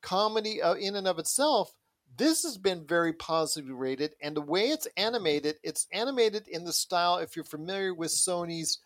comedy 0.02 0.62
uh, 0.62 0.74
in 0.74 0.96
and 0.96 1.08
of 1.08 1.20
itself, 1.20 1.74
this 2.18 2.44
has 2.44 2.58
been 2.58 2.86
very 2.86 3.14
positively 3.14 3.74
rated. 3.74 4.16
And 4.22 4.36
the 4.36 4.42
way 4.42 4.70
it's 4.70 4.88
animated, 4.98 5.56
it's 5.64 5.88
animated 5.94 6.48
in 6.48 6.66
the 6.66 6.74
style, 6.74 7.18
if 7.18 7.36
you're 7.36 7.46
familiar 7.46 7.94
with 7.94 8.12
Sony's 8.12 8.80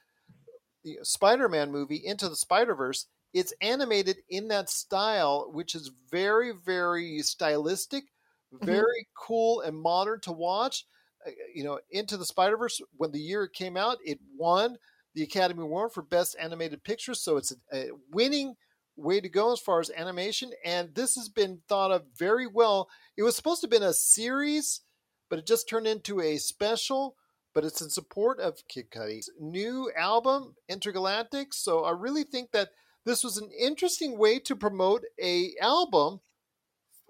Spider-Man 1.01 1.71
movie 1.71 2.01
Into 2.05 2.29
the 2.29 2.35
Spider-Verse, 2.35 3.07
it's 3.33 3.53
animated 3.61 4.17
in 4.29 4.47
that 4.49 4.69
style, 4.69 5.49
which 5.51 5.73
is 5.75 5.91
very, 6.11 6.53
very 6.65 7.19
stylistic, 7.19 8.05
very 8.51 9.07
cool 9.17 9.61
and 9.61 9.75
modern 9.75 10.21
to 10.21 10.31
watch. 10.31 10.85
Uh, 11.25 11.31
You 11.53 11.63
know, 11.63 11.79
Into 11.89 12.17
the 12.17 12.25
Spider-Verse, 12.25 12.81
when 12.97 13.11
the 13.11 13.19
year 13.19 13.43
it 13.43 13.53
came 13.53 13.77
out, 13.77 13.97
it 14.05 14.19
won 14.37 14.77
the 15.13 15.23
Academy 15.23 15.63
Award 15.63 15.93
for 15.93 16.01
Best 16.01 16.35
Animated 16.39 16.83
Picture, 16.83 17.13
so 17.13 17.37
it's 17.37 17.53
a, 17.71 17.77
a 17.77 17.89
winning 18.11 18.55
way 18.97 19.19
to 19.21 19.29
go 19.29 19.51
as 19.51 19.59
far 19.59 19.79
as 19.79 19.91
animation. 19.95 20.51
And 20.63 20.93
this 20.95 21.15
has 21.15 21.29
been 21.29 21.61
thought 21.67 21.91
of 21.91 22.03
very 22.17 22.47
well. 22.47 22.89
It 23.17 23.23
was 23.23 23.35
supposed 23.35 23.61
to 23.61 23.65
have 23.65 23.71
been 23.71 23.83
a 23.83 23.93
series, 23.93 24.81
but 25.29 25.39
it 25.39 25.47
just 25.47 25.69
turned 25.69 25.87
into 25.87 26.21
a 26.21 26.37
special 26.37 27.15
but 27.55 27.63
it's 27.63 27.81
in 27.81 27.89
support 27.89 28.39
of 28.39 28.67
Kid 28.67 28.91
Cudi's 28.91 29.31
new 29.39 29.89
album, 29.97 30.55
Entergalactic. 30.69 31.53
So 31.53 31.85
I 31.85 31.91
really 31.91 32.25
think 32.25 32.51
that 32.51 32.69
this 33.05 33.23
was 33.23 33.37
an 33.37 33.49
interesting 33.57 34.17
way 34.19 34.39
to 34.39 34.55
promote 34.57 35.05
a 35.23 35.53
album 35.61 36.19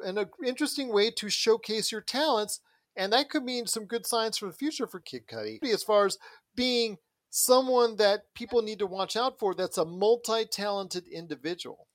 and 0.06 0.20
an 0.20 0.30
interesting 0.46 0.94
way 0.94 1.10
to 1.10 1.30
showcase 1.30 1.92
your 1.92 2.02
talents. 2.02 2.62
And 2.98 3.12
that 3.14 3.30
could 3.30 3.44
mean 3.44 3.68
some 3.68 3.86
good 3.86 4.06
signs 4.06 4.38
for 4.38 4.48
the 4.48 4.54
future 4.54 4.88
for 4.88 5.00
Kid 5.00 5.28
Cudi 5.28 5.60
as 5.74 5.84
far 5.84 6.06
as 6.06 6.18
being 6.56 6.98
someone 7.30 7.98
that 7.98 8.34
people 8.34 8.62
need 8.62 8.80
to 8.80 8.88
watch 8.88 9.18
out 9.18 9.38
for 9.38 9.54
that's 9.54 9.78
a 9.78 9.86
multi-talented 9.86 11.08
individual. 11.08 11.88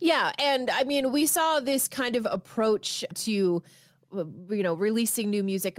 Yeah, 0.00 0.32
and 0.38 0.70
I 0.70 0.84
mean, 0.84 1.10
we 1.12 1.26
saw 1.26 1.60
this 1.60 1.88
kind 1.88 2.14
of 2.14 2.26
approach 2.30 3.04
to, 3.14 3.62
uh, 4.16 4.24
you 4.50 4.62
know, 4.62 4.74
releasing 4.74 5.30
new 5.30 5.42
music 5.42 5.78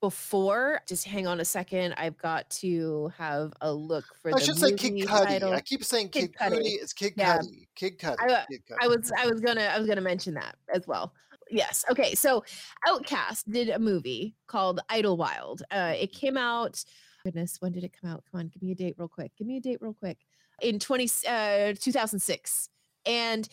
before. 0.00 0.80
Just 0.86 1.06
hang 1.06 1.26
on 1.26 1.40
a 1.40 1.44
second. 1.44 1.94
I've 1.96 2.16
got 2.18 2.48
to 2.50 3.10
have 3.18 3.52
a 3.60 3.72
look 3.72 4.04
for 4.22 4.30
I 4.30 4.38
the 4.38 4.44
should 4.44 4.58
say 4.58 4.72
Kid 4.72 4.94
Cudi. 4.94 5.06
title. 5.06 5.52
I 5.52 5.60
keep 5.60 5.84
saying 5.84 6.10
Kid, 6.10 6.36
Kid 6.38 6.52
Cudi. 6.52 6.76
It's 6.80 6.92
Kid 6.92 7.14
Yeah. 7.16 7.38
Cudi. 7.38 7.66
Kid 7.74 7.98
Cudi. 7.98 8.16
I, 8.20 8.44
Kid 8.48 8.62
Cudi. 8.70 8.76
I 8.80 8.88
was 8.88 9.12
I 9.18 9.26
was 9.26 9.40
gonna 9.40 9.62
I 9.62 9.78
was 9.78 9.88
gonna 9.88 10.00
mention 10.00 10.34
that 10.34 10.56
as 10.72 10.86
well. 10.86 11.12
Yes. 11.50 11.84
Okay. 11.90 12.14
So 12.14 12.44
OutKast 12.86 13.50
did 13.50 13.68
a 13.68 13.78
movie 13.78 14.34
called 14.46 14.80
Idlewild. 14.88 15.62
Uh, 15.70 15.94
it 15.98 16.12
came 16.12 16.36
out. 16.36 16.84
Goodness, 17.24 17.56
when 17.60 17.72
did 17.72 17.84
it 17.84 17.94
come 18.00 18.10
out? 18.10 18.24
Come 18.30 18.40
on, 18.40 18.48
give 18.48 18.62
me 18.62 18.72
a 18.72 18.74
date 18.74 18.94
real 18.98 19.08
quick. 19.08 19.32
Give 19.36 19.46
me 19.46 19.56
a 19.56 19.60
date 19.60 19.78
real 19.80 19.94
quick. 19.94 20.18
In 20.62 20.78
20, 20.78 21.04
uh, 21.28 21.74
2006. 21.78 22.68
And 23.04 23.48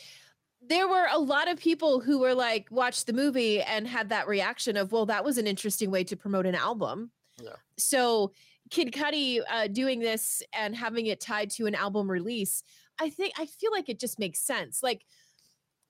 there 0.65 0.87
were 0.87 1.07
a 1.11 1.19
lot 1.19 1.49
of 1.49 1.59
people 1.59 1.99
who 1.99 2.19
were 2.19 2.33
like, 2.33 2.67
watched 2.71 3.07
the 3.07 3.13
movie 3.13 3.61
and 3.61 3.87
had 3.87 4.09
that 4.09 4.27
reaction 4.27 4.77
of, 4.77 4.91
well, 4.91 5.05
that 5.07 5.25
was 5.25 5.37
an 5.37 5.47
interesting 5.47 5.91
way 5.91 6.03
to 6.05 6.15
promote 6.15 6.45
an 6.45 6.55
album. 6.55 7.11
Yeah. 7.41 7.55
So 7.77 8.31
Kid 8.69 8.93
Cudi 8.93 9.41
uh, 9.49 9.67
doing 9.67 9.99
this 9.99 10.41
and 10.53 10.75
having 10.75 11.07
it 11.07 11.19
tied 11.19 11.49
to 11.51 11.65
an 11.65 11.75
album 11.75 12.09
release, 12.09 12.63
I 12.99 13.09
think 13.09 13.33
I 13.37 13.45
feel 13.45 13.71
like 13.71 13.89
it 13.89 13.99
just 13.99 14.19
makes 14.19 14.39
sense. 14.39 14.81
Like, 14.81 15.05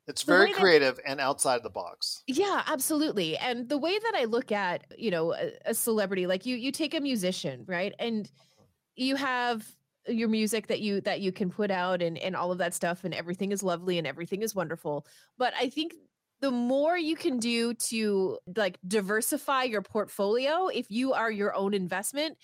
It's 0.08 0.24
very 0.24 0.48
way 0.48 0.52
that- 0.54 0.60
creative 0.60 1.00
and 1.06 1.20
outside 1.20 1.64
the 1.64 1.70
box. 1.70 2.24
yeah, 2.28 2.64
absolutely. 2.68 3.38
And 3.38 3.70
the 3.70 3.78
way 3.78 3.98
that 3.98 4.14
I 4.16 4.26
look 4.26 4.52
at, 4.52 4.86
you 4.98 5.12
know, 5.12 5.34
a, 5.34 5.52
a 5.68 5.74
celebrity, 5.74 6.28
like 6.28 6.46
you, 6.46 6.56
you 6.56 6.72
take 6.72 6.94
a 6.94 7.00
musician, 7.00 7.64
right, 7.68 7.94
and 8.00 8.26
uh-huh. 8.26 8.66
you 8.96 9.16
have 9.16 9.66
your 10.08 10.28
music 10.28 10.68
that 10.68 10.82
you 10.82 11.00
that 11.02 11.22
you 11.22 11.32
can 11.32 11.50
put 11.50 11.72
out 11.72 12.02
and 12.02 12.18
and 12.18 12.36
all 12.36 12.52
of 12.52 12.58
that 12.58 12.74
stuff, 12.74 13.06
and 13.06 13.14
everything 13.14 13.52
is 13.52 13.64
lovely 13.64 13.98
and 13.98 14.06
everything 14.06 14.42
is 14.42 14.54
wonderful. 14.54 15.06
But 15.38 15.54
I 15.58 15.70
think 15.70 15.94
the 16.42 16.52
more 16.52 16.98
you 16.98 17.16
can 17.16 17.40
do 17.40 17.74
to 17.74 18.38
like 18.58 18.78
diversify 18.86 19.64
your 19.64 19.82
portfolio, 19.82 20.68
if 20.68 20.92
you 20.92 21.14
are 21.14 21.32
your 21.32 21.56
own 21.56 21.74
investment, 21.74 22.38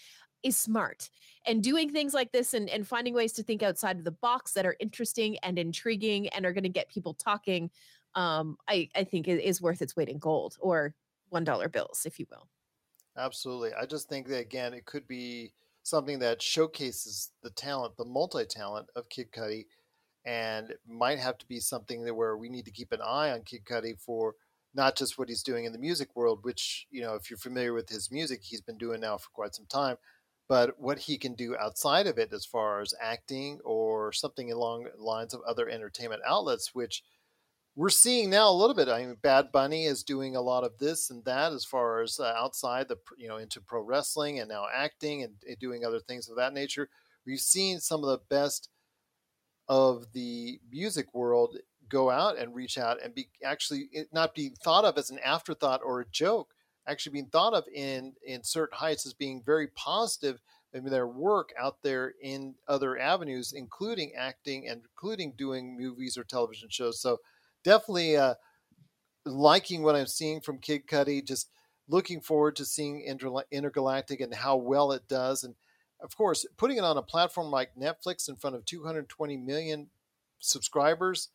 is 0.44 0.58
smart. 0.58 1.10
And 1.46 1.64
doing 1.64 1.90
things 1.90 2.14
like 2.14 2.32
this 2.32 2.54
and, 2.54 2.70
and 2.70 2.88
finding 2.88 3.14
ways 3.14 3.34
to 3.34 3.44
think 3.44 3.64
outside 3.64 3.98
of 3.98 4.04
the 4.04 4.12
box 4.12 4.54
that 4.54 4.66
are 4.66 4.76
interesting 4.80 5.38
and 5.44 5.58
intriguing 5.58 6.28
and 6.30 6.46
are 6.46 6.54
going 6.54 6.64
to 6.64 6.70
get 6.70 6.90
people 6.90 7.14
talking 7.14 7.72
um, 8.16 8.58
I, 8.68 8.90
I 8.96 9.04
think 9.04 9.28
is, 9.28 9.40
is 9.40 9.62
worth 9.62 9.82
its 9.82 9.96
weight 9.96 10.10
in 10.10 10.18
gold 10.18 10.58
or 10.60 10.94
one 11.30 11.44
dollar 11.44 11.70
bills, 11.70 12.04
if 12.06 12.20
you 12.20 12.26
will. 12.30 12.48
Absolutely. 13.18 13.72
I 13.80 13.86
just 13.86 14.10
think 14.10 14.28
that 14.28 14.40
again, 14.40 14.74
it 14.74 14.86
could 14.86 15.08
be 15.08 15.52
something 15.84 16.20
that 16.20 16.42
showcases 16.42 17.32
the 17.44 17.50
talent, 17.52 17.98
the 17.98 18.06
multi 18.06 18.46
talent 18.46 18.88
of 18.96 19.10
Kid 19.10 19.32
Cudi, 19.32 19.66
and 20.26 20.74
might 20.88 21.20
have 21.20 21.38
to 21.40 21.46
be 21.48 21.60
something 21.60 22.04
that 22.04 22.14
where 22.14 22.38
we 22.38 22.50
need 22.50 22.66
to 22.66 22.72
keep 22.72 22.92
an 22.92 23.02
eye 23.02 23.32
on 23.32 23.42
Kid 23.44 23.66
Cudi 23.66 24.00
for 24.00 24.36
not 24.76 24.96
just 24.96 25.18
what 25.18 25.30
he's 25.30 25.44
doing 25.44 25.66
in 25.66 25.72
the 25.74 25.80
music 25.80 26.16
world, 26.16 26.40
which 26.44 26.88
you 26.92 27.02
know, 27.02 27.16
if 27.16 27.30
you're 27.30 27.38
familiar 27.38 27.74
with 27.74 27.90
his 27.90 28.12
music, 28.12 28.42
he's 28.44 28.62
been 28.62 28.78
doing 28.78 29.02
now 29.02 29.18
for 29.18 29.30
quite 29.34 29.56
some 29.56 29.66
time, 29.66 29.98
but 30.50 30.80
what 30.80 30.98
he 31.00 31.18
can 31.18 31.36
do 31.36 31.56
outside 31.56 32.08
of 32.08 32.18
it 32.18 32.34
as 32.34 32.44
far 32.44 32.82
as 32.82 32.94
acting 33.00 33.60
or 33.64 34.12
something 34.12 34.52
along 34.52 34.88
lines 34.98 35.34
of 35.34 35.42
other 35.48 35.70
entertainment 35.70 36.22
outlets, 36.28 36.74
which 36.74 37.04
we're 37.76 37.90
seeing 37.90 38.32
now 38.32 38.50
a 38.50 38.52
little 38.52 38.76
bit. 38.76 38.90
I 38.90 39.06
mean, 39.06 39.16
Bad 39.22 39.52
Bunny 39.54 39.86
is 39.86 40.04
doing 40.04 40.36
a 40.36 40.42
lot 40.42 40.64
of 40.64 40.78
this 40.80 41.12
and 41.12 41.24
that 41.24 41.54
as 41.54 41.64
far 41.64 42.02
as 42.02 42.20
uh, 42.20 42.34
outside 42.36 42.88
the, 42.88 42.98
you 43.16 43.28
know, 43.28 43.38
into 43.38 43.62
pro 43.62 43.82
wrestling 43.82 44.40
and 44.40 44.50
now 44.50 44.66
acting 44.74 45.24
and, 45.24 45.36
and 45.48 45.58
doing 45.60 45.86
other 45.86 46.00
things 46.00 46.28
of 46.28 46.36
that 46.38 46.54
nature. 46.54 46.90
We've 47.26 47.40
seen 47.40 47.80
some 47.80 48.04
of 48.04 48.10
the 48.10 48.22
best 48.30 48.70
of 49.68 50.12
the 50.14 50.60
music 50.72 51.14
world 51.14 51.58
go 51.88 52.10
out 52.10 52.40
and 52.40 52.56
reach 52.56 52.78
out 52.80 52.98
and 53.04 53.14
be 53.14 53.30
actually 53.44 53.90
not 54.12 54.34
being 54.34 54.56
thought 54.64 54.84
of 54.84 54.98
as 54.98 55.12
an 55.12 55.20
afterthought 55.24 55.82
or 55.86 56.02
a 56.02 56.10
joke, 56.10 56.50
actually 56.90 57.14
being 57.14 57.28
thought 57.28 57.54
of 57.54 57.66
in 57.74 58.14
in 58.26 58.44
certain 58.44 58.78
heights 58.78 59.06
as 59.06 59.14
being 59.14 59.42
very 59.46 59.68
positive 59.68 60.40
in 60.74 60.86
their 60.86 61.08
work 61.08 61.50
out 61.60 61.78
there 61.82 62.14
in 62.22 62.56
other 62.68 62.98
avenues, 62.98 63.54
including 63.54 64.14
acting 64.18 64.68
and 64.68 64.82
including 64.84 65.34
doing 65.38 65.78
movies 65.78 66.18
or 66.18 66.24
television 66.24 66.70
shows. 66.70 67.02
So 67.02 67.18
definitely 67.64 68.18
uh, 68.18 68.36
liking 69.26 69.84
what 69.84 69.96
I'm 69.96 70.08
seeing 70.08 70.42
from 70.42 70.60
Kid 70.60 70.88
Cudi. 70.88 71.26
Just 71.26 71.50
looking 71.88 72.22
forward 72.22 72.56
to 72.58 72.66
seeing 72.66 73.02
Inter- 73.02 73.44
Entergalactic 73.54 74.24
and 74.24 74.34
how 74.34 74.58
well 74.58 74.92
it 74.92 75.08
does. 75.08 75.44
And 75.44 75.56
of 76.02 76.16
course, 76.16 76.46
putting 76.58 76.78
it 76.78 76.84
on 76.84 76.98
a 76.98 77.02
platform 77.02 77.50
like 77.52 77.76
Netflix 77.76 78.30
in 78.30 78.36
front 78.36 78.56
of 78.56 78.66
220 78.66 79.38
million 79.38 79.88
subscribers, 80.40 81.30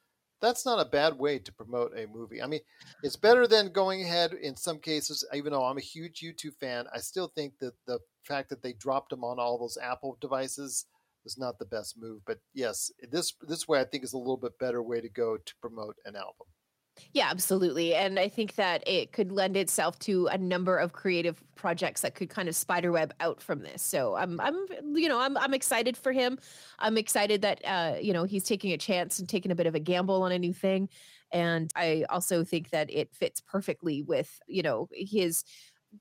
that's 0.45 0.67
not 0.67 0.85
a 0.85 0.91
bad 0.91 1.19
way 1.19 1.39
to 1.39 1.53
promote 1.53 1.93
a 1.97 2.07
movie. 2.07 2.43
I 2.43 2.47
mean, 2.47 2.61
it's 3.03 3.17
better 3.17 3.47
than 3.47 3.73
going 3.73 4.03
ahead 4.03 4.35
in 4.35 4.57
some 4.57 4.79
cases, 4.79 5.27
even 5.33 5.53
though 5.53 5.65
I'm 5.65 5.79
a 5.79 5.81
huge 5.81 6.21
U2 6.21 6.55
fan, 6.61 6.87
I 6.95 6.99
still 6.99 7.33
think 7.35 7.55
that 7.61 7.73
the 7.87 7.99
fact 8.27 8.51
that 8.51 8.63
they 8.63 8.75
dropped 8.75 9.11
them 9.11 9.25
on 9.25 9.39
all 9.39 9.59
those 9.59 9.79
Apple 9.83 10.19
devices 10.21 10.87
was 11.25 11.39
not 11.39 11.59
the 11.59 11.65
best 11.65 11.97
move. 11.99 12.21
But 12.27 12.39
yes, 12.53 12.91
this 13.11 13.33
this 13.49 13.67
way 13.67 13.81
I 13.81 13.85
think 13.85 14.05
is 14.05 14.13
a 14.13 14.19
little 14.19 14.37
bit 14.37 14.59
better 14.59 14.83
way 14.83 15.01
to 15.01 15.09
go 15.09 15.37
to 15.39 15.55
promote 15.61 15.97
an 16.05 16.17
album. 16.17 16.47
Yeah, 17.13 17.29
absolutely. 17.31 17.95
And 17.95 18.19
I 18.19 18.29
think 18.29 18.55
that 18.55 18.83
it 18.87 19.13
could 19.13 19.33
lend 19.33 19.57
itself 19.57 19.99
to 20.01 20.27
a 20.29 20.39
number 20.39 20.77
of 20.79 20.93
creative 20.93 21.43
projects 21.57 22.03
that 22.03 22.15
could 22.15 22.29
kind 22.31 22.49
of 22.49 22.55
spiderweb 22.55 23.13
out 23.21 23.41
from 23.41 23.61
this. 23.63 23.83
So 23.83 24.15
I'm 24.15 24.41
I'm 24.41 24.67
you 24.95 25.09
know, 25.09 25.19
I'm 25.21 25.37
I'm 25.37 25.55
excited 25.55 25.97
for 25.97 26.13
him. 26.13 26.39
I'm 26.79 26.97
excited 26.97 27.43
that 27.43 27.61
uh, 27.65 27.97
you 28.01 28.13
know, 28.13 28.25
he's 28.25 28.45
taking 28.45 28.73
a 28.73 28.79
chance 28.79 29.19
and 29.19 29.29
taking 29.29 29.51
a 29.51 29.55
bit 29.57 29.67
of 29.67 29.75
a 29.75 29.81
gamble 29.81 30.23
on 30.23 30.33
a 30.33 30.39
new 30.39 30.53
thing. 30.53 30.89
And 31.33 31.71
I 31.75 32.05
also 32.11 32.45
think 32.45 32.71
that 32.71 32.93
it 32.93 33.13
fits 33.13 33.41
perfectly 33.41 34.03
with, 34.03 34.39
you 34.47 34.63
know, 34.63 34.89
his 34.93 35.43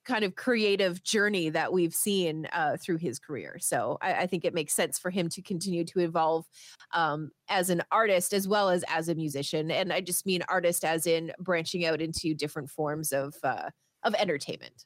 kind 0.06 0.24
of 0.24 0.36
creative 0.36 1.04
journey 1.04 1.50
that 1.50 1.72
we've 1.72 1.94
seen 1.94 2.48
uh, 2.54 2.78
through 2.78 2.98
his 2.98 3.20
career. 3.20 3.58
So 3.60 3.98
I, 4.02 4.14
I, 4.14 4.28
think 4.28 4.46
it 4.46 4.54
makes 4.54 4.74
sense 4.74 4.98
for 5.00 5.10
him 5.10 5.30
to 5.30 5.41
continue 5.41 5.84
to 5.86 6.00
evolve 6.00 6.46
um, 6.94 7.32
as 7.50 7.70
an 7.70 7.84
artist 7.91 8.34
as 8.34 8.48
well 8.48 8.70
as 8.70 8.84
as 8.88 9.10
a 9.10 9.16
musician. 9.16 9.72
And 9.72 9.91
I 9.91 10.02
just 10.02 10.26
mean 10.26 10.44
artist 10.50 10.84
as 10.86 11.08
in 11.08 11.32
branching 11.39 11.86
out 11.86 12.02
into 12.02 12.34
different 12.34 12.70
forms 12.70 13.12
of 13.12 13.36
uh, 13.44 13.70
of 14.04 14.16
entertainment. 14.16 14.86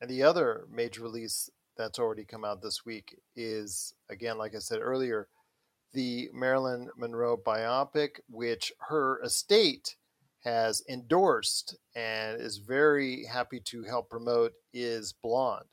And 0.00 0.10
the 0.10 0.22
other 0.22 0.66
major 0.70 1.02
release 1.02 1.48
that's 1.76 1.98
already 1.98 2.24
come 2.24 2.44
out 2.44 2.62
this 2.62 2.84
week 2.84 3.16
is 3.36 3.94
again, 4.10 4.38
like 4.38 4.54
I 4.54 4.58
said 4.58 4.80
earlier, 4.80 5.28
the 5.92 6.28
Marilyn 6.32 6.88
Monroe 6.96 7.36
biopic, 7.36 8.20
which 8.28 8.72
her 8.88 9.22
estate 9.22 9.96
has 10.44 10.82
endorsed 10.88 11.76
and 11.96 12.40
is 12.40 12.58
very 12.58 13.24
happy 13.24 13.60
to 13.60 13.82
help 13.84 14.10
promote 14.10 14.52
is 14.74 15.14
Blonde, 15.22 15.64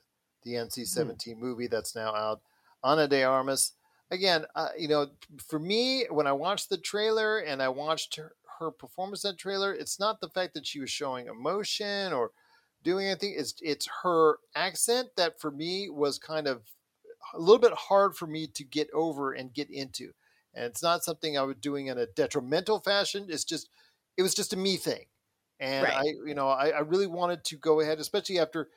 the 0.43 0.53
NC 0.53 0.87
17 0.87 1.33
mm-hmm. 1.33 1.43
movie 1.43 1.67
that's 1.67 1.95
now 1.95 2.15
out. 2.15 2.41
Ana 2.83 3.07
de 3.07 3.23
Armas. 3.23 3.73
Again, 4.09 4.45
uh, 4.55 4.69
you 4.77 4.87
know, 4.87 5.07
for 5.47 5.59
me, 5.59 6.05
when 6.09 6.27
I 6.27 6.33
watched 6.33 6.69
the 6.69 6.77
trailer 6.77 7.39
and 7.39 7.61
I 7.61 7.69
watched 7.69 8.15
her, 8.15 8.33
her 8.59 8.71
performance 8.71 9.23
in 9.23 9.31
that 9.31 9.37
trailer, 9.37 9.73
it's 9.73 9.99
not 9.99 10.19
the 10.19 10.29
fact 10.29 10.53
that 10.53 10.67
she 10.67 10.79
was 10.79 10.89
showing 10.89 11.27
emotion 11.27 12.11
or 12.11 12.31
doing 12.83 13.07
anything. 13.07 13.35
It's 13.37 13.53
it's 13.61 13.87
her 14.03 14.39
accent 14.55 15.09
that 15.17 15.39
for 15.39 15.51
me 15.51 15.89
was 15.89 16.17
kind 16.17 16.47
of 16.47 16.61
a 17.33 17.39
little 17.39 17.59
bit 17.59 17.73
hard 17.73 18.15
for 18.15 18.27
me 18.27 18.47
to 18.47 18.63
get 18.63 18.89
over 18.93 19.31
and 19.31 19.53
get 19.53 19.69
into. 19.69 20.11
And 20.53 20.65
it's 20.65 20.83
not 20.83 21.03
something 21.03 21.37
I 21.37 21.43
was 21.43 21.55
doing 21.61 21.87
in 21.87 21.97
a 21.97 22.07
detrimental 22.07 22.79
fashion. 22.79 23.27
It's 23.29 23.45
just 23.45 23.69
it 24.17 24.21
was 24.21 24.33
just 24.33 24.53
a 24.53 24.57
me 24.57 24.77
thing. 24.77 25.05
And 25.59 25.83
right. 25.83 25.93
I, 25.93 26.03
you 26.27 26.33
know, 26.33 26.49
I, 26.49 26.69
I 26.69 26.79
really 26.79 27.07
wanted 27.07 27.43
to 27.45 27.57
go 27.57 27.81
ahead, 27.81 27.99
especially 27.99 28.39
after, 28.39 28.69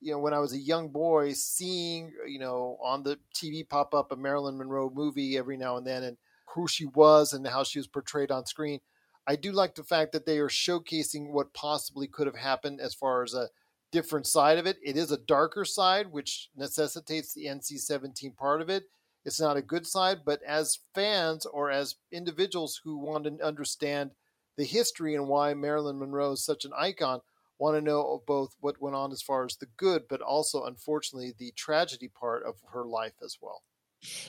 you 0.00 0.12
know, 0.12 0.20
when 0.20 0.32
I 0.32 0.38
was 0.38 0.52
a 0.52 0.58
young 0.58 0.88
boy, 0.88 1.32
seeing, 1.32 2.12
you 2.28 2.38
know, 2.38 2.78
on 2.82 3.02
the 3.02 3.18
TV 3.34 3.68
pop 3.68 3.92
up 3.92 4.12
a 4.12 4.16
Marilyn 4.16 4.56
Monroe 4.56 4.92
movie 4.94 5.36
every 5.36 5.56
now 5.56 5.76
and 5.76 5.86
then 5.86 6.04
and 6.04 6.16
who 6.54 6.68
she 6.68 6.86
was 6.86 7.32
and 7.32 7.46
how 7.46 7.64
she 7.64 7.78
was 7.78 7.88
portrayed 7.88 8.30
on 8.30 8.46
screen. 8.46 8.80
I 9.26 9.36
do 9.36 9.52
like 9.52 9.74
the 9.74 9.84
fact 9.84 10.12
that 10.12 10.24
they 10.24 10.38
are 10.38 10.48
showcasing 10.48 11.30
what 11.32 11.52
possibly 11.52 12.06
could 12.06 12.26
have 12.26 12.36
happened 12.36 12.80
as 12.80 12.94
far 12.94 13.22
as 13.22 13.34
a 13.34 13.48
different 13.90 14.26
side 14.26 14.58
of 14.58 14.66
it. 14.66 14.78
It 14.82 14.96
is 14.96 15.10
a 15.10 15.18
darker 15.18 15.64
side, 15.64 16.10
which 16.10 16.48
necessitates 16.56 17.34
the 17.34 17.46
NC 17.46 17.80
17 17.80 18.32
part 18.32 18.62
of 18.62 18.70
it. 18.70 18.84
It's 19.24 19.40
not 19.40 19.56
a 19.56 19.62
good 19.62 19.86
side, 19.86 20.20
but 20.24 20.42
as 20.44 20.78
fans 20.94 21.44
or 21.46 21.70
as 21.70 21.96
individuals 22.12 22.80
who 22.82 22.96
want 22.96 23.24
to 23.24 23.44
understand 23.44 24.12
the 24.58 24.64
history 24.64 25.14
and 25.14 25.28
why 25.28 25.54
Marilyn 25.54 25.98
Monroe 25.98 26.32
is 26.32 26.44
such 26.44 26.66
an 26.66 26.72
icon, 26.76 27.20
want 27.58 27.76
to 27.76 27.80
know 27.80 28.22
both 28.26 28.54
what 28.60 28.80
went 28.82 28.96
on 28.96 29.12
as 29.12 29.22
far 29.22 29.44
as 29.44 29.56
the 29.56 29.68
good, 29.76 30.02
but 30.10 30.20
also, 30.20 30.64
unfortunately, 30.64 31.32
the 31.38 31.52
tragedy 31.56 32.08
part 32.08 32.44
of 32.44 32.56
her 32.72 32.84
life 32.84 33.14
as 33.24 33.38
well. 33.40 33.62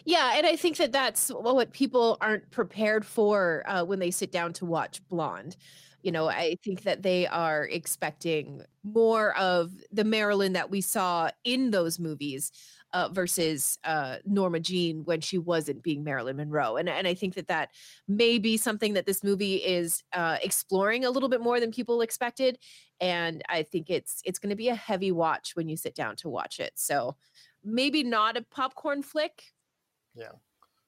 Yeah, 0.05 0.33
and 0.35 0.47
I 0.47 0.55
think 0.55 0.77
that 0.77 0.91
that's 0.91 1.29
what 1.29 1.73
people 1.73 2.17
aren't 2.21 2.49
prepared 2.51 3.05
for 3.05 3.63
uh, 3.67 3.83
when 3.83 3.99
they 3.99 4.11
sit 4.11 4.31
down 4.31 4.53
to 4.53 4.65
watch 4.65 5.05
Blonde. 5.09 5.57
You 6.01 6.11
know, 6.11 6.29
I 6.29 6.55
think 6.63 6.83
that 6.83 7.03
they 7.03 7.27
are 7.27 7.65
expecting 7.65 8.61
more 8.83 9.37
of 9.37 9.73
the 9.91 10.05
Marilyn 10.05 10.53
that 10.53 10.69
we 10.69 10.81
saw 10.81 11.29
in 11.43 11.71
those 11.71 11.99
movies 11.99 12.51
uh, 12.93 13.09
versus 13.09 13.77
uh, 13.83 14.17
Norma 14.25 14.59
Jeane 14.59 15.03
when 15.05 15.21
she 15.21 15.37
wasn't 15.37 15.83
being 15.83 16.03
Marilyn 16.03 16.37
Monroe. 16.37 16.77
And, 16.77 16.89
and 16.89 17.07
I 17.07 17.13
think 17.13 17.35
that 17.35 17.47
that 17.47 17.69
may 18.07 18.39
be 18.39 18.57
something 18.57 18.93
that 18.93 19.05
this 19.05 19.23
movie 19.23 19.55
is 19.55 20.03
uh, 20.13 20.37
exploring 20.41 21.05
a 21.05 21.09
little 21.09 21.29
bit 21.29 21.41
more 21.41 21.59
than 21.59 21.71
people 21.71 22.01
expected. 22.01 22.57
And 22.99 23.43
I 23.49 23.63
think 23.63 23.89
it's 23.89 24.21
it's 24.25 24.39
going 24.39 24.49
to 24.49 24.55
be 24.55 24.69
a 24.69 24.75
heavy 24.75 25.11
watch 25.11 25.51
when 25.55 25.69
you 25.69 25.77
sit 25.77 25.95
down 25.95 26.15
to 26.17 26.29
watch 26.29 26.59
it. 26.59 26.73
So 26.75 27.15
maybe 27.63 28.03
not 28.03 28.37
a 28.37 28.41
popcorn 28.41 29.03
flick. 29.03 29.43
Yeah 30.15 30.31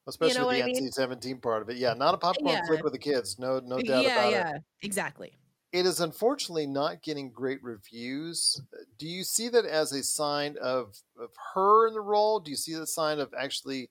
especially 0.07 0.57
you 0.57 0.63
know 0.65 0.73
the 0.73 0.81
NC 0.81 0.93
seventeen 0.93 1.37
part 1.37 1.61
of 1.61 1.69
it. 1.69 1.77
Yeah, 1.77 1.93
not 1.93 2.15
a 2.15 2.17
popcorn 2.17 2.55
yeah. 2.55 2.65
flick 2.65 2.83
with 2.83 2.91
the 2.91 2.99
kids. 2.99 3.37
No, 3.37 3.61
no 3.63 3.77
doubt 3.77 4.03
yeah, 4.03 4.15
about 4.15 4.31
yeah, 4.31 4.49
it. 4.49 4.53
Yeah, 4.53 4.57
exactly 4.81 5.37
it 5.71 5.85
is 5.85 6.01
unfortunately 6.01 6.67
not 6.67 7.01
getting 7.01 7.31
great 7.31 7.63
reviews. 7.63 8.61
Do 8.97 9.07
you 9.07 9.23
see 9.23 9.47
that 9.49 9.65
as 9.65 9.91
a 9.93 10.03
sign 10.03 10.57
of, 10.61 10.97
of 11.19 11.29
her 11.53 11.87
in 11.87 11.93
the 11.93 12.01
role? 12.01 12.39
Do 12.39 12.51
you 12.51 12.57
see 12.57 12.75
the 12.75 12.87
sign 12.87 13.19
of 13.19 13.33
actually 13.37 13.89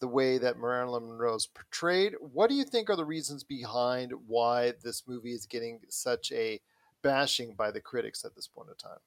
the 0.00 0.08
way 0.08 0.38
that 0.38 0.60
Marilyn 0.60 1.08
Monroe 1.08 1.34
is 1.34 1.46
portrayed? 1.46 2.14
What 2.20 2.48
do 2.48 2.54
you 2.54 2.64
think 2.64 2.88
are 2.88 2.96
the 2.96 3.04
reasons 3.04 3.42
behind 3.42 4.12
why 4.26 4.74
this 4.84 5.02
movie 5.08 5.32
is 5.32 5.46
getting 5.46 5.80
such 5.88 6.30
a 6.30 6.60
bashing 7.02 7.54
by 7.54 7.72
the 7.72 7.80
critics 7.80 8.24
at 8.24 8.36
this 8.36 8.46
point 8.46 8.68
in 8.68 8.76
time? 8.76 8.98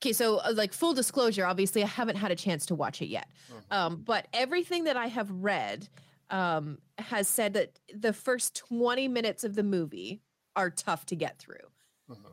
Okay, 0.00 0.12
so 0.12 0.36
uh, 0.38 0.52
like 0.54 0.72
full 0.72 0.94
disclosure, 0.94 1.46
obviously 1.46 1.82
I 1.82 1.86
haven't 1.86 2.16
had 2.16 2.30
a 2.30 2.36
chance 2.36 2.66
to 2.66 2.74
watch 2.74 3.02
it 3.02 3.06
yet, 3.06 3.28
mm-hmm. 3.50 3.76
um, 3.76 4.02
but 4.04 4.28
everything 4.32 4.84
that 4.84 4.96
I 4.96 5.06
have 5.06 5.30
read 5.30 5.88
um, 6.30 6.78
has 6.98 7.26
said 7.28 7.54
that 7.54 7.78
the 7.94 8.12
first 8.12 8.54
20 8.56 9.08
minutes 9.08 9.42
of 9.42 9.54
the 9.54 9.62
movie 9.62 10.22
are 10.56 10.70
tough 10.70 11.06
to 11.06 11.16
get 11.16 11.38
through. 11.38 11.56
Mm-hmm. 12.10 12.32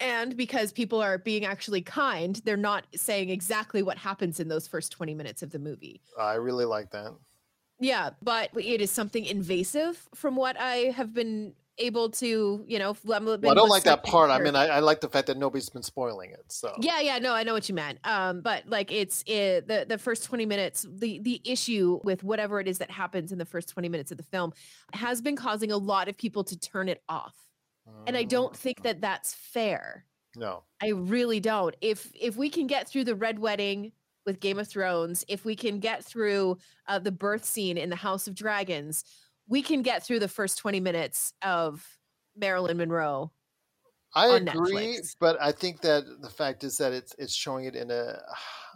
And 0.00 0.36
because 0.36 0.70
people 0.70 1.02
are 1.02 1.18
being 1.18 1.44
actually 1.44 1.82
kind, 1.82 2.40
they're 2.44 2.56
not 2.56 2.86
saying 2.94 3.30
exactly 3.30 3.82
what 3.82 3.98
happens 3.98 4.38
in 4.38 4.46
those 4.46 4.68
first 4.68 4.92
20 4.92 5.14
minutes 5.14 5.42
of 5.42 5.50
the 5.50 5.58
movie. 5.58 6.00
I 6.18 6.34
really 6.34 6.66
like 6.66 6.90
that. 6.92 7.14
Yeah, 7.80 8.10
but 8.22 8.50
it 8.56 8.80
is 8.80 8.90
something 8.90 9.24
invasive 9.24 10.08
from 10.14 10.36
what 10.36 10.56
I 10.58 10.92
have 10.96 11.14
been 11.14 11.54
able 11.78 12.10
to, 12.10 12.64
you 12.66 12.78
know, 12.78 12.96
well, 13.04 13.32
I 13.32 13.54
don't 13.54 13.68
like 13.68 13.84
that 13.84 14.02
part. 14.02 14.30
I 14.30 14.40
mean, 14.40 14.56
I, 14.56 14.66
I, 14.66 14.78
like 14.80 15.00
the 15.00 15.08
fact 15.08 15.26
that 15.28 15.36
nobody's 15.36 15.68
been 15.68 15.82
spoiling 15.82 16.30
it. 16.30 16.44
So 16.48 16.74
yeah, 16.80 17.00
yeah, 17.00 17.18
no, 17.18 17.34
I 17.34 17.42
know 17.42 17.54
what 17.54 17.68
you 17.68 17.74
meant. 17.74 17.98
Um, 18.04 18.40
but 18.40 18.68
like 18.68 18.92
it's 18.92 19.22
it, 19.26 19.68
the 19.68 19.86
the 19.88 19.98
first 19.98 20.24
twenty 20.24 20.46
minutes, 20.46 20.86
the 20.88 21.18
the 21.20 21.40
issue 21.44 22.00
with 22.04 22.24
whatever 22.24 22.60
it 22.60 22.68
is 22.68 22.78
that 22.78 22.90
happens 22.90 23.32
in 23.32 23.38
the 23.38 23.44
first 23.44 23.68
twenty 23.68 23.88
minutes 23.88 24.10
of 24.10 24.16
the 24.16 24.24
film 24.24 24.52
has 24.92 25.20
been 25.20 25.36
causing 25.36 25.72
a 25.72 25.76
lot 25.76 26.08
of 26.08 26.16
people 26.16 26.44
to 26.44 26.58
turn 26.58 26.88
it 26.88 27.02
off 27.08 27.34
and 28.06 28.16
I 28.16 28.24
don't 28.24 28.56
think 28.56 28.80
mm. 28.80 28.82
that 28.84 29.00
that's 29.00 29.34
fair. 29.34 30.04
No. 30.36 30.64
I 30.82 30.88
really 30.88 31.40
don't. 31.40 31.74
If 31.80 32.10
if 32.14 32.36
we 32.36 32.50
can 32.50 32.66
get 32.66 32.88
through 32.88 33.04
the 33.04 33.14
red 33.14 33.38
wedding 33.38 33.92
with 34.26 34.40
Game 34.40 34.58
of 34.58 34.68
Thrones, 34.68 35.24
if 35.28 35.44
we 35.44 35.56
can 35.56 35.78
get 35.78 36.04
through 36.04 36.58
uh, 36.86 36.98
the 36.98 37.12
birth 37.12 37.44
scene 37.44 37.78
in 37.78 37.90
the 37.90 37.96
House 37.96 38.26
of 38.26 38.34
Dragons, 38.34 39.04
we 39.48 39.62
can 39.62 39.82
get 39.82 40.04
through 40.04 40.20
the 40.20 40.28
first 40.28 40.58
20 40.58 40.80
minutes 40.80 41.32
of 41.42 41.84
Marilyn 42.36 42.76
Monroe. 42.76 43.32
I 44.14 44.28
agree, 44.36 44.96
Netflix. 44.96 45.16
but 45.20 45.40
I 45.40 45.52
think 45.52 45.82
that 45.82 46.04
the 46.22 46.30
fact 46.30 46.64
is 46.64 46.78
that 46.78 46.92
it's 46.92 47.14
it's 47.18 47.34
showing 47.34 47.66
it 47.66 47.76
in 47.76 47.90
a 47.90 48.18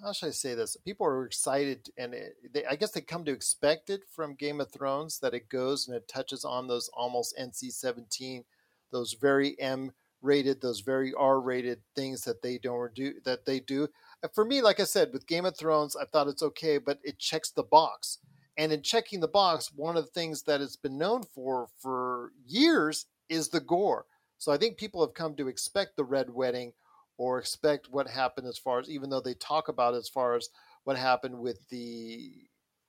how 0.03 0.13
should 0.13 0.27
I 0.27 0.31
say 0.31 0.55
this? 0.55 0.77
People 0.85 1.07
are 1.07 1.25
excited, 1.25 1.89
and 1.97 2.13
it, 2.13 2.35
they, 2.53 2.67
I 2.67 2.77
guess 2.77 2.91
they 2.91 3.01
come 3.01 3.25
to 3.25 3.33
expect 3.33 3.89
it 3.89 4.03
from 4.15 4.35
Game 4.35 4.61
of 4.61 4.71
Thrones 4.71 5.19
that 5.21 5.33
it 5.33 5.49
goes 5.49 5.89
and 5.89 5.97
it 5.97 6.07
touches 6.07 6.45
on 6.45 6.67
those 6.67 6.91
almost 6.93 7.35
NC-17, 7.41 8.45
those 8.91 9.15
very 9.15 9.59
M 9.59 9.93
rated, 10.21 10.61
those 10.61 10.81
very 10.81 11.15
R 11.15 11.41
rated 11.41 11.81
things 11.97 12.23
that 12.25 12.43
they 12.43 12.59
don't 12.59 12.95
do 12.95 13.15
that 13.25 13.47
they 13.47 13.61
do. 13.61 13.89
For 14.35 14.45
me, 14.45 14.61
like 14.61 14.81
I 14.81 14.85
said, 14.85 15.13
with 15.13 15.27
Game 15.27 15.47
of 15.47 15.57
Thrones, 15.57 15.97
I 15.97 16.05
thought 16.05 16.29
it's 16.29 16.43
okay, 16.43 16.79
but 16.79 16.99
it 17.03 17.19
checks 17.19 17.51
the 17.51 17.65
box. 17.65 18.19
And 18.59 18.73
in 18.73 18.83
checking 18.83 19.21
the 19.21 19.29
box, 19.29 19.73
one 19.75 19.97
of 19.97 20.05
the 20.05 20.11
things 20.11 20.43
that 20.43 20.61
it's 20.61 20.77
been 20.77 20.99
known 20.99 21.23
for 21.35 21.69
for 21.81 22.33
years 22.47 23.07
is 23.29 23.49
the 23.49 23.61
gore. 23.61 24.07
So 24.39 24.53
I 24.53 24.59
think 24.59 24.77
people 24.77 25.01
have 25.01 25.15
come 25.15 25.35
to 25.37 25.49
expect 25.49 25.97
the 25.97 26.05
red 26.05 26.29
wedding 26.29 26.73
or 27.17 27.39
expect 27.39 27.89
what 27.91 28.09
happened 28.09 28.47
as 28.47 28.59
far 28.59 28.81
as 28.81 28.91
even 28.91 29.11
though 29.11 29.21
they 29.21 29.35
talk 29.35 29.69
about 29.69 29.95
as 29.95 30.09
far 30.09 30.35
as 30.35 30.49
what 30.85 30.97
happened 30.97 31.39
with 31.39 31.69
the 31.69 32.33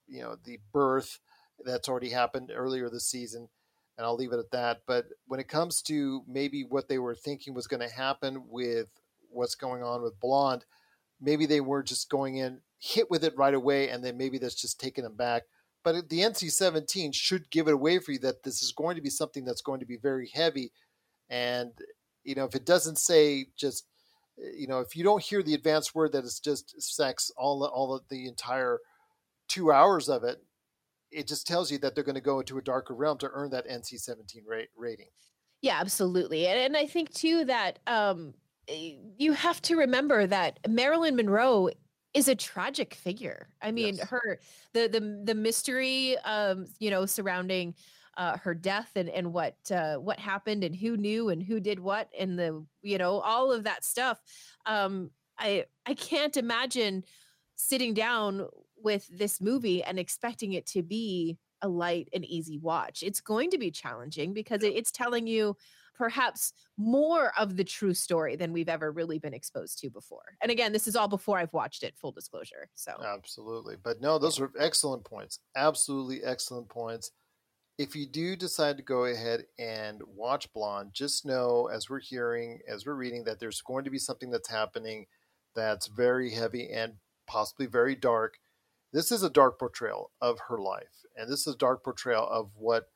you 0.07 0.21
know 0.21 0.35
the 0.43 0.59
birth 0.71 1.19
that's 1.63 1.87
already 1.87 2.09
happened 2.09 2.51
earlier 2.53 2.89
this 2.89 3.05
season 3.05 3.47
and 3.97 4.05
I'll 4.05 4.15
leave 4.15 4.33
it 4.33 4.39
at 4.39 4.51
that 4.51 4.81
but 4.87 5.05
when 5.27 5.39
it 5.39 5.47
comes 5.47 5.81
to 5.83 6.23
maybe 6.27 6.63
what 6.63 6.87
they 6.87 6.97
were 6.97 7.15
thinking 7.15 7.53
was 7.53 7.67
going 7.67 7.87
to 7.87 7.93
happen 7.93 8.43
with 8.47 8.87
what's 9.29 9.55
going 9.55 9.83
on 9.83 10.01
with 10.01 10.19
blonde 10.19 10.65
maybe 11.21 11.45
they 11.45 11.61
were 11.61 11.83
just 11.83 12.09
going 12.09 12.37
in 12.37 12.59
hit 12.83 13.09
with 13.09 13.23
it 13.23 13.37
right 13.37 13.53
away 13.53 13.89
and 13.89 14.03
then 14.03 14.17
maybe 14.17 14.37
that's 14.37 14.59
just 14.59 14.79
taking 14.79 15.03
them 15.03 15.15
back. 15.15 15.43
But 15.83 16.09
the 16.09 16.19
NC-17 16.19 17.13
should 17.13 17.49
give 17.49 17.67
it 17.67 17.73
away 17.73 17.99
for 17.99 18.11
you 18.11 18.19
that 18.19 18.43
this 18.43 18.61
is 18.61 18.71
going 18.71 18.95
to 18.95 19.01
be 19.01 19.09
something 19.09 19.43
that's 19.43 19.61
going 19.61 19.79
to 19.81 19.85
be 19.85 19.97
very 19.97 20.29
heavy. 20.33 20.71
And 21.29 21.71
you 22.23 22.35
know 22.35 22.45
if 22.45 22.55
it 22.55 22.65
doesn't 22.65 22.97
say 22.97 23.47
just 23.57 23.85
Eh, 24.41 24.49
you 24.57 24.67
know, 24.67 24.79
if 24.79 24.95
you 24.95 25.03
don't 25.03 25.21
hear 25.21 25.43
the 25.43 25.53
advanced 25.53 25.95
word 25.95 26.11
that 26.13 26.25
it's 26.25 26.39
just 26.39 26.81
sex 26.81 27.31
all 27.37 27.65
all 27.65 27.93
of 27.93 28.03
the 28.09 28.27
entire 28.27 28.79
two 29.47 29.71
hours 29.71 30.09
of 30.09 30.23
it, 30.23 30.37
it 31.11 31.27
just 31.27 31.45
tells 31.45 31.71
you 31.71 31.77
that 31.79 31.95
they're 31.95 32.03
going 32.03 32.15
to 32.15 32.21
go 32.21 32.39
into 32.39 32.57
a 32.57 32.61
darker 32.61 32.95
realm 32.95 33.17
to 33.19 33.29
earn 33.33 33.51
that 33.51 33.67
NC-17 33.69 34.47
rate, 34.47 34.69
rating. 34.75 35.09
Yeah, 35.61 35.77
absolutely, 35.79 36.47
and, 36.47 36.59
and 36.59 36.77
I 36.77 36.87
think 36.87 37.13
too 37.13 37.45
that 37.45 37.79
um, 37.87 38.33
eh, 38.67 38.93
you 39.17 39.33
have 39.33 39.61
to 39.63 39.77
remember 39.77 40.27
that 40.27 40.59
Marilyn 40.67 41.15
Monroe 41.15 41.69
is 42.13 42.27
a 42.27 42.35
tragic 42.35 42.93
figure. 42.93 43.47
I 43.61 43.71
mean, 43.71 43.95
yes. 43.95 44.09
her 44.09 44.39
the 44.73 44.87
the 44.87 45.21
the 45.23 45.35
mystery, 45.35 46.17
um, 46.19 46.67
you 46.79 46.91
know, 46.91 47.05
surrounding 47.05 47.75
uh, 48.17 48.37
her 48.37 48.53
death 48.53 48.91
and 48.95 49.09
and 49.09 49.33
what 49.33 49.55
uh, 49.71 49.95
what 49.95 50.19
happened 50.19 50.63
and 50.63 50.75
who 50.75 50.97
knew 50.97 51.29
and 51.29 51.41
who 51.41 51.59
did 51.59 51.79
what 51.79 52.09
and 52.17 52.37
the 52.37 52.65
you 52.81 52.97
know 52.97 53.19
all 53.19 53.51
of 53.51 53.63
that 53.63 53.83
stuff. 53.83 54.19
Um, 54.65 55.11
I 55.37 55.65
I 55.85 55.93
can't 55.93 56.37
imagine 56.37 57.03
sitting 57.55 57.93
down 57.93 58.47
with 58.83 59.07
this 59.07 59.41
movie 59.41 59.83
and 59.83 59.97
expecting 59.97 60.53
it 60.53 60.65
to 60.67 60.83
be 60.83 61.37
a 61.61 61.67
light 61.67 62.09
and 62.13 62.25
easy 62.25 62.57
watch. 62.57 63.03
It's 63.03 63.21
going 63.21 63.49
to 63.51 63.57
be 63.57 63.71
challenging 63.71 64.33
because 64.33 64.63
it's 64.63 64.91
telling 64.91 65.25
you 65.25 65.55
perhaps 65.95 66.53
more 66.77 67.31
of 67.37 67.57
the 67.57 67.63
true 67.63 67.93
story 67.93 68.35
than 68.35 68.53
we've 68.53 68.69
ever 68.69 68.91
really 68.91 69.19
been 69.19 69.33
exposed 69.33 69.79
to 69.79 69.89
before. 69.89 70.37
And 70.41 70.51
again, 70.51 70.73
this 70.73 70.87
is 70.87 70.95
all 70.95 71.07
before 71.07 71.37
I've 71.37 71.53
watched 71.53 71.83
it, 71.83 71.95
full 71.97 72.11
disclosure. 72.11 72.69
So, 72.73 72.93
absolutely. 73.05 73.75
But 73.81 74.01
no, 74.01 74.17
those 74.17 74.39
are 74.39 74.51
excellent 74.59 75.03
points. 75.03 75.39
Absolutely 75.55 76.23
excellent 76.23 76.69
points 76.69 77.11
if 77.77 77.95
you 77.95 78.05
do 78.05 78.35
decide 78.35 78.77
to 78.77 78.83
go 78.83 79.05
ahead 79.05 79.45
and 79.57 80.01
watch 80.05 80.51
Blonde, 80.53 80.91
just 80.93 81.25
know, 81.25 81.69
as 81.73 81.89
we're 81.89 81.99
hearing, 81.99 82.59
as 82.67 82.85
we're 82.85 82.93
reading, 82.93 83.23
that 83.23 83.39
there's 83.39 83.61
going 83.61 83.83
to 83.85 83.89
be 83.89 83.97
something 83.97 84.29
that's 84.29 84.49
happening 84.49 85.05
that's 85.55 85.87
very 85.87 86.31
heavy 86.31 86.69
and 86.71 86.93
possibly 87.27 87.65
very 87.65 87.95
dark. 87.95 88.35
This 88.91 89.11
is 89.11 89.23
a 89.23 89.29
dark 89.29 89.57
portrayal 89.57 90.11
of 90.21 90.39
her 90.49 90.59
life, 90.59 91.03
and 91.15 91.31
this 91.31 91.47
is 91.47 91.55
a 91.55 91.57
dark 91.57 91.83
portrayal 91.83 92.27
of 92.27 92.51
what 92.55 92.91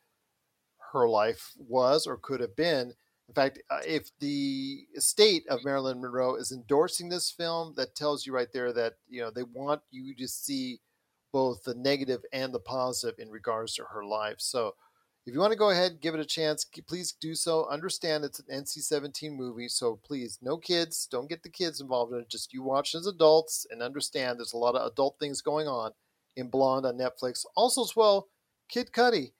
her 0.93 1.07
life 1.07 1.53
was 1.57 2.07
or 2.07 2.17
could 2.17 2.39
have 2.39 2.55
been. 2.55 2.93
In 3.27 3.33
fact, 3.33 3.59
uh, 3.69 3.79
if 3.85 4.09
the 4.19 4.85
estate 4.95 5.43
of 5.49 5.65
Marilyn 5.65 6.01
Monroe 6.01 6.35
is 6.35 6.51
endorsing 6.51 7.09
this 7.09 7.29
film, 7.29 7.73
that 7.75 7.95
tells 7.95 8.25
you 8.25 8.33
right 8.33 8.51
there 8.53 8.71
that 8.73 8.93
you 9.09 9.21
know 9.21 9.29
they 9.29 9.43
want 9.43 9.81
you 9.91 10.15
to 10.15 10.27
see 10.27 10.79
both 11.33 11.63
the 11.63 11.75
negative 11.75 12.21
and 12.31 12.53
the 12.53 12.59
positive 12.59 13.19
in 13.19 13.29
regards 13.29 13.75
to 13.75 13.83
her 13.83 14.05
life. 14.05 14.37
So 14.39 14.75
if 15.25 15.33
you 15.33 15.41
want 15.41 15.51
to 15.51 15.59
go 15.59 15.71
ahead 15.71 15.99
give 15.99 16.15
it 16.15 16.21
a 16.21 16.25
chance, 16.25 16.65
please 16.87 17.11
do 17.19 17.35
so. 17.35 17.67
Understand 17.69 18.23
it's 18.23 18.39
an 18.39 18.63
NC 18.63 18.81
17 18.83 19.35
movie, 19.35 19.67
so 19.67 19.99
please, 20.05 20.39
no 20.41 20.57
kids. 20.57 21.05
Don't 21.11 21.29
get 21.29 21.43
the 21.43 21.49
kids 21.49 21.81
involved 21.81 22.13
in 22.13 22.19
it. 22.19 22.29
Just 22.29 22.53
you 22.53 22.63
watch 22.63 22.95
as 22.95 23.07
adults 23.07 23.67
and 23.69 23.81
understand 23.81 24.39
there's 24.39 24.53
a 24.53 24.57
lot 24.57 24.75
of 24.75 24.89
adult 24.89 25.17
things 25.19 25.41
going 25.41 25.67
on 25.67 25.91
in 26.37 26.47
Blonde 26.49 26.85
on 26.85 26.97
Netflix. 26.97 27.45
Also, 27.57 27.83
as 27.83 27.93
well, 27.93 28.29
Kid 28.69 28.91
Cudi 28.93 29.33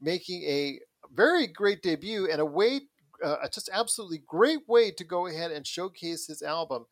making 0.00 0.42
a 0.44 0.80
very 1.14 1.46
great 1.46 1.82
debut 1.82 2.28
and 2.30 2.40
a 2.40 2.46
way, 2.46 2.82
uh, 3.24 3.36
just 3.52 3.70
absolutely 3.72 4.22
great 4.26 4.68
way 4.68 4.90
to 4.90 5.04
go 5.04 5.26
ahead 5.26 5.50
and 5.50 5.66
showcase 5.66 6.26
his 6.26 6.42
album, 6.42 6.86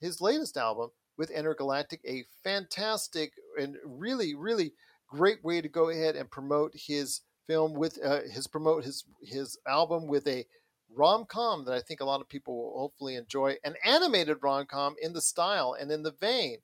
his 0.00 0.20
latest 0.20 0.56
album, 0.56 0.90
with 1.18 1.30
Entergalactic, 1.30 2.00
a 2.06 2.24
fantastic 2.42 3.32
and 3.60 3.76
really, 3.84 4.34
really 4.34 4.72
great 5.08 5.44
way 5.44 5.60
to 5.60 5.68
go 5.68 5.90
ahead 5.90 6.16
and 6.16 6.30
promote 6.30 6.72
his 6.74 7.20
film 7.46 7.74
with 7.74 7.98
uh, 8.02 8.20
his 8.32 8.46
promote 8.46 8.84
his 8.84 9.04
his 9.22 9.58
album 9.66 10.06
with 10.06 10.26
a 10.26 10.46
rom 10.94 11.24
com 11.28 11.64
that 11.64 11.74
I 11.74 11.80
think 11.80 12.00
a 12.00 12.04
lot 12.04 12.20
of 12.20 12.28
people 12.28 12.56
will 12.56 12.78
hopefully 12.78 13.16
enjoy, 13.16 13.56
an 13.64 13.74
animated 13.84 14.38
rom 14.42 14.66
com 14.66 14.94
in 15.02 15.12
the 15.12 15.20
style 15.20 15.76
and 15.78 15.90
in 15.90 16.02
the 16.02 16.12
vein 16.12 16.58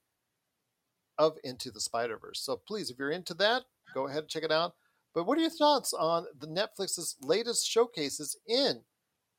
of 1.18 1.36
Into 1.42 1.70
the 1.70 1.80
Spider 1.80 2.16
Verse. 2.16 2.40
So 2.40 2.56
please, 2.56 2.90
if 2.90 2.98
you're 2.98 3.10
into 3.10 3.34
that, 3.34 3.64
go 3.92 4.06
ahead 4.06 4.20
and 4.20 4.28
check 4.28 4.44
it 4.44 4.52
out. 4.52 4.74
But 5.18 5.26
what 5.26 5.36
are 5.36 5.40
your 5.40 5.50
thoughts 5.50 5.92
on 5.92 6.26
the 6.38 6.46
Netflix's 6.46 7.16
latest 7.20 7.68
showcases 7.68 8.36
in 8.46 8.82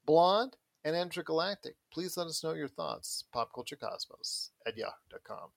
Blonde 0.06 0.58
and 0.84 0.94
Entergalactic. 0.94 1.76
Please 1.90 2.18
let 2.18 2.28
us 2.28 2.44
know 2.44 2.52
your 2.52 2.68
thoughts. 2.68 3.24
PopCultureCosmos 3.34 4.50
at 4.68 4.76
yahoo.com. 4.76 5.52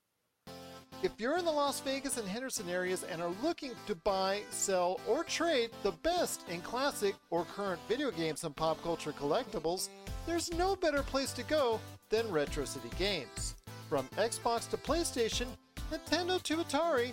If 1.03 1.11
you're 1.19 1.39
in 1.39 1.45
the 1.45 1.51
Las 1.51 1.81
Vegas 1.81 2.19
and 2.19 2.29
Henderson 2.29 2.71
areas 2.71 3.03
and 3.03 3.21
are 3.21 3.35
looking 3.43 3.73
to 3.89 3.97
buy, 3.97 4.43
sell, 4.51 5.01
or 5.09 5.25
trade 5.25 5.71
the 5.83 5.91
best 5.91 6.49
in 6.49 6.61
classic 6.61 7.17
or 7.31 7.45
current 7.45 7.81
video 7.89 8.13
games 8.13 8.45
and 8.45 8.55
pop 8.55 8.81
culture 8.85 9.11
collectibles, 9.11 9.89
there's 10.25 10.55
no 10.55 10.77
better 10.77 11.03
place 11.03 11.33
to 11.33 11.43
go 11.43 11.81
than 12.11 12.31
Retro 12.31 12.65
City 12.65 12.91
Games. 12.97 13.57
From 13.89 14.07
Xbox 14.17 14.71
to 14.71 14.77
PlayStation, 14.77 15.49
Nintendo 15.91 16.41
to 16.45 16.59
Atari, 16.59 17.13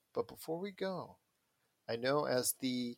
But 0.13 0.27
before 0.27 0.59
we 0.59 0.71
go, 0.71 1.17
I 1.89 1.95
know 1.95 2.25
as 2.25 2.55
the 2.59 2.97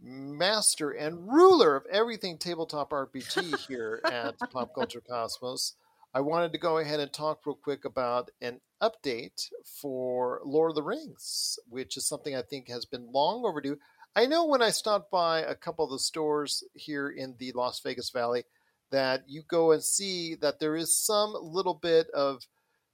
master 0.00 0.90
and 0.90 1.32
ruler 1.32 1.76
of 1.76 1.86
everything 1.90 2.38
tabletop 2.38 2.90
RPG 2.90 3.58
here 3.68 4.00
at 4.04 4.38
Pop 4.50 4.74
Culture 4.74 5.00
Cosmos, 5.00 5.74
I 6.14 6.20
wanted 6.20 6.52
to 6.52 6.58
go 6.58 6.78
ahead 6.78 7.00
and 7.00 7.12
talk 7.12 7.40
real 7.44 7.56
quick 7.56 7.84
about 7.84 8.30
an 8.40 8.60
update 8.82 9.50
for 9.80 10.40
Lord 10.44 10.70
of 10.70 10.76
the 10.76 10.82
Rings, 10.82 11.58
which 11.68 11.96
is 11.96 12.06
something 12.06 12.34
I 12.34 12.42
think 12.42 12.68
has 12.68 12.84
been 12.84 13.12
long 13.12 13.44
overdue. 13.44 13.78
I 14.14 14.26
know 14.26 14.46
when 14.46 14.62
I 14.62 14.70
stopped 14.70 15.10
by 15.10 15.40
a 15.40 15.54
couple 15.54 15.84
of 15.84 15.90
the 15.90 15.98
stores 15.98 16.64
here 16.72 17.08
in 17.08 17.36
the 17.38 17.52
Las 17.52 17.80
Vegas 17.80 18.10
Valley 18.10 18.44
that 18.90 19.24
you 19.26 19.42
go 19.46 19.72
and 19.72 19.82
see 19.82 20.34
that 20.36 20.58
there 20.58 20.76
is 20.76 20.98
some 20.98 21.34
little 21.38 21.74
bit 21.74 22.08
of 22.10 22.46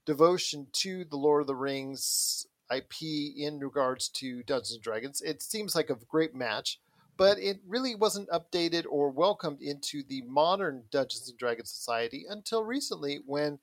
devotion 0.04 0.66
to 0.72 1.04
the 1.04 1.16
Lord 1.16 1.42
of 1.42 1.46
the 1.46 1.54
Rings 1.54 2.46
IP 2.74 3.02
in 3.36 3.58
regards 3.60 4.08
to 4.08 4.42
Dungeons 4.42 4.74
and 4.74 4.82
Dragons. 4.82 5.20
It 5.20 5.42
seems 5.42 5.74
like 5.74 5.90
a 5.90 5.96
great 6.08 6.34
match 6.34 6.78
but 7.16 7.38
it 7.38 7.60
really 7.66 7.94
wasn't 7.94 8.28
updated 8.30 8.84
or 8.88 9.10
welcomed 9.10 9.60
into 9.60 10.02
the 10.02 10.22
modern 10.22 10.84
Dungeons 10.90 11.28
and 11.28 11.38
Dragons 11.38 11.70
society 11.70 12.24
until 12.28 12.64
recently 12.64 13.20
when 13.26 13.58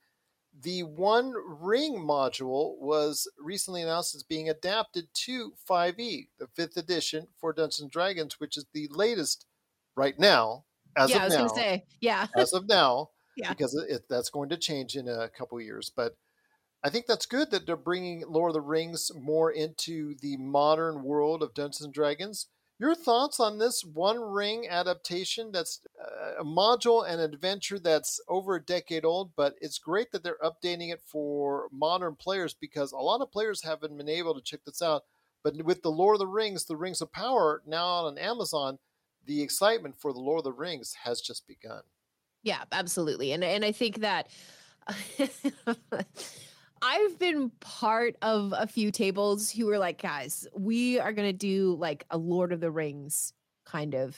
the 0.61 0.83
One 0.83 1.33
Ring 1.45 1.95
module 1.97 2.77
was 2.79 3.29
recently 3.39 3.81
announced 3.81 4.15
as 4.15 4.23
being 4.23 4.49
adapted 4.49 5.07
to 5.25 5.53
5e, 5.69 6.27
the 6.39 6.47
fifth 6.55 6.77
edition 6.77 7.27
for 7.39 7.53
Dungeons 7.53 7.81
and 7.81 7.91
Dragons, 7.91 8.39
which 8.39 8.57
is 8.57 8.65
the 8.73 8.87
latest 8.91 9.45
right 9.95 10.17
now. 10.17 10.65
As 10.97 11.09
yeah, 11.11 11.17
of 11.17 11.21
I 11.21 11.25
was 11.25 11.33
now, 11.33 11.39
gonna 11.39 11.55
say, 11.55 11.85
yeah, 12.01 12.27
as 12.35 12.53
of 12.53 12.67
now, 12.67 13.09
Yeah. 13.37 13.49
because 13.49 13.73
it, 13.75 14.03
that's 14.09 14.29
going 14.29 14.49
to 14.49 14.57
change 14.57 14.95
in 14.95 15.07
a 15.07 15.29
couple 15.29 15.57
of 15.57 15.63
years. 15.63 15.91
But 15.95 16.17
I 16.83 16.89
think 16.89 17.07
that's 17.07 17.25
good 17.25 17.51
that 17.51 17.65
they're 17.65 17.75
bringing 17.75 18.23
Lord 18.27 18.51
of 18.51 18.53
the 18.53 18.61
Rings 18.61 19.11
more 19.13 19.51
into 19.51 20.15
the 20.21 20.37
modern 20.37 21.03
world 21.03 21.43
of 21.43 21.53
Dungeons 21.53 21.81
and 21.81 21.93
Dragons. 21.93 22.47
Your 22.79 22.95
thoughts 22.95 23.41
on 23.41 23.57
this 23.57 23.83
One 23.83 24.21
Ring 24.21 24.65
adaptation? 24.69 25.51
That's 25.51 25.81
uh, 26.01 26.41
a 26.41 26.45
module 26.45 27.05
and 27.05 27.19
adventure 27.19 27.77
that's 27.77 28.21
over 28.29 28.55
a 28.55 28.63
decade 28.63 29.03
old, 29.03 29.31
but 29.35 29.55
it's 29.59 29.77
great 29.77 30.13
that 30.13 30.23
they're 30.23 30.37
updating 30.41 30.93
it 30.93 31.01
for 31.05 31.67
modern 31.73 32.15
players 32.15 32.53
because 32.53 32.93
a 32.93 32.97
lot 32.97 33.19
of 33.19 33.33
players 33.33 33.63
haven't 33.63 33.97
been 33.97 34.07
able 34.07 34.33
to 34.33 34.41
check 34.41 34.61
this 34.65 34.81
out. 34.81 35.03
But 35.43 35.61
with 35.63 35.81
the 35.81 35.91
Lord 35.91 36.15
of 36.15 36.19
the 36.19 36.27
Rings, 36.27 36.65
the 36.65 36.77
Rings 36.77 37.01
of 37.01 37.11
Power 37.11 37.61
now 37.65 37.85
on 38.05 38.17
Amazon, 38.17 38.79
the 39.25 39.41
excitement 39.41 39.95
for 39.99 40.13
the 40.13 40.19
Lord 40.19 40.39
of 40.39 40.43
the 40.45 40.53
Rings 40.53 40.95
has 41.03 41.19
just 41.19 41.45
begun. 41.47 41.81
Yeah, 42.43 42.63
absolutely. 42.71 43.33
And 43.33 43.43
and 43.43 43.65
I 43.65 43.73
think 43.73 43.99
that 43.99 44.29
I've 46.81 47.19
been 47.19 47.49
part 47.59 48.15
of 48.21 48.53
a 48.57 48.67
few 48.67 48.91
tables 48.91 49.49
who 49.49 49.65
were 49.65 49.77
like, 49.77 50.01
guys, 50.01 50.47
we 50.53 50.99
are 50.99 51.11
gonna 51.13 51.33
do 51.33 51.75
like 51.79 52.05
a 52.09 52.17
Lord 52.17 52.51
of 52.53 52.59
the 52.59 52.71
Rings 52.71 53.33
kind 53.65 53.93
of 53.95 54.17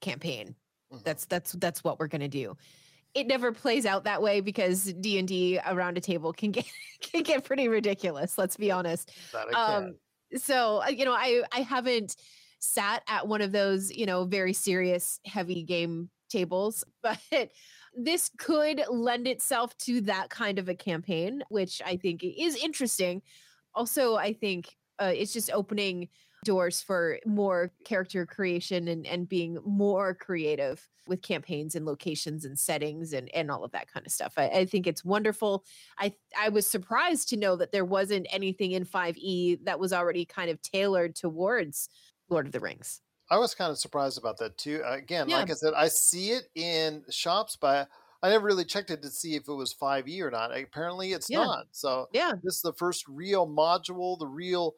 campaign. 0.00 0.54
Mhm. 0.92 1.04
That's 1.04 1.24
that's 1.26 1.52
that's 1.52 1.82
what 1.84 1.98
we're 1.98 2.08
gonna 2.08 2.28
do. 2.28 2.56
It 3.14 3.26
never 3.26 3.52
plays 3.52 3.86
out 3.86 4.04
that 4.04 4.22
way 4.22 4.40
because 4.40 4.84
D 4.84 5.18
and 5.18 5.26
D 5.26 5.58
around 5.66 5.96
a 5.98 6.00
table 6.00 6.32
can 6.32 6.50
get 6.52 6.66
can 7.00 7.22
get 7.22 7.44
pretty 7.44 7.68
ridiculous. 7.68 8.36
Let's 8.38 8.56
be 8.56 8.70
honest 8.70 9.10
That 9.32 9.48
I 9.48 9.52
can. 9.52 9.84
um 9.84 9.94
so 10.36 10.82
uh, 10.82 10.88
you 10.88 11.06
know 11.06 11.14
i 11.14 11.42
i 11.52 11.60
haven't 11.62 12.14
sat 12.58 13.02
at 13.08 13.26
one 13.26 13.40
of 13.40 13.50
those 13.50 13.90
you 13.90 14.04
know 14.04 14.24
very 14.26 14.52
serious 14.52 15.20
heavy 15.24 15.62
game 15.62 16.10
tables 16.28 16.84
but 17.02 17.18
this 17.98 18.30
could 18.38 18.82
lend 18.88 19.26
itself 19.26 19.76
to 19.78 20.00
that 20.02 20.30
kind 20.30 20.58
of 20.58 20.68
a 20.68 20.74
campaign 20.74 21.42
which 21.48 21.82
i 21.84 21.96
think 21.96 22.22
is 22.22 22.56
interesting. 22.56 23.22
Also 23.74 24.16
i 24.16 24.32
think 24.32 24.76
uh, 25.00 25.12
it's 25.14 25.32
just 25.32 25.50
opening 25.52 26.08
doors 26.44 26.80
for 26.80 27.18
more 27.26 27.72
character 27.84 28.24
creation 28.24 28.88
and 28.88 29.06
and 29.06 29.28
being 29.28 29.58
more 29.64 30.14
creative 30.14 30.88
with 31.06 31.22
campaigns 31.22 31.74
and 31.74 31.84
locations 31.86 32.44
and 32.44 32.58
settings 32.58 33.12
and 33.12 33.28
and 33.34 33.50
all 33.50 33.64
of 33.64 33.72
that 33.72 33.90
kind 33.92 34.06
of 34.06 34.12
stuff. 34.12 34.34
I, 34.36 34.48
I 34.48 34.64
think 34.64 34.86
it's 34.86 35.04
wonderful. 35.04 35.64
I 35.98 36.12
I 36.38 36.50
was 36.50 36.70
surprised 36.70 37.28
to 37.30 37.36
know 37.36 37.56
that 37.56 37.72
there 37.72 37.84
wasn't 37.84 38.26
anything 38.30 38.72
in 38.72 38.84
5e 38.84 39.64
that 39.64 39.80
was 39.80 39.92
already 39.92 40.24
kind 40.24 40.50
of 40.50 40.62
tailored 40.62 41.16
towards 41.16 41.88
Lord 42.28 42.46
of 42.46 42.52
the 42.52 42.60
Rings. 42.60 43.00
I 43.30 43.38
was 43.38 43.54
kind 43.54 43.70
of 43.70 43.78
surprised 43.78 44.18
about 44.18 44.38
that 44.38 44.56
too. 44.56 44.82
Uh, 44.84 44.92
Again, 44.96 45.28
Yeah. 45.28 45.30
like 45.30 45.50
I 45.50 45.54
said, 45.54 45.74
I 45.74 45.88
see 45.88 46.30
it 46.30 46.48
in 46.54 47.04
shops, 47.10 47.56
but 47.56 47.88
I 48.22 48.30
never 48.30 48.46
really 48.46 48.64
checked 48.64 48.90
it 48.90 49.02
to 49.02 49.10
see 49.10 49.34
if 49.36 49.48
it 49.48 49.52
was 49.52 49.72
5e 49.72 50.20
or 50.22 50.30
not. 50.30 50.56
Apparently, 50.56 51.12
it's 51.12 51.30
Yeah. 51.30 51.46
not. 51.46 51.68
So 51.72 52.08
Yeah. 52.12 52.34
this 52.42 52.56
is 52.56 52.62
the 52.62 52.72
first 52.72 53.06
real 53.06 53.46
module, 53.46 54.18
the 54.18 54.26
real 54.26 54.76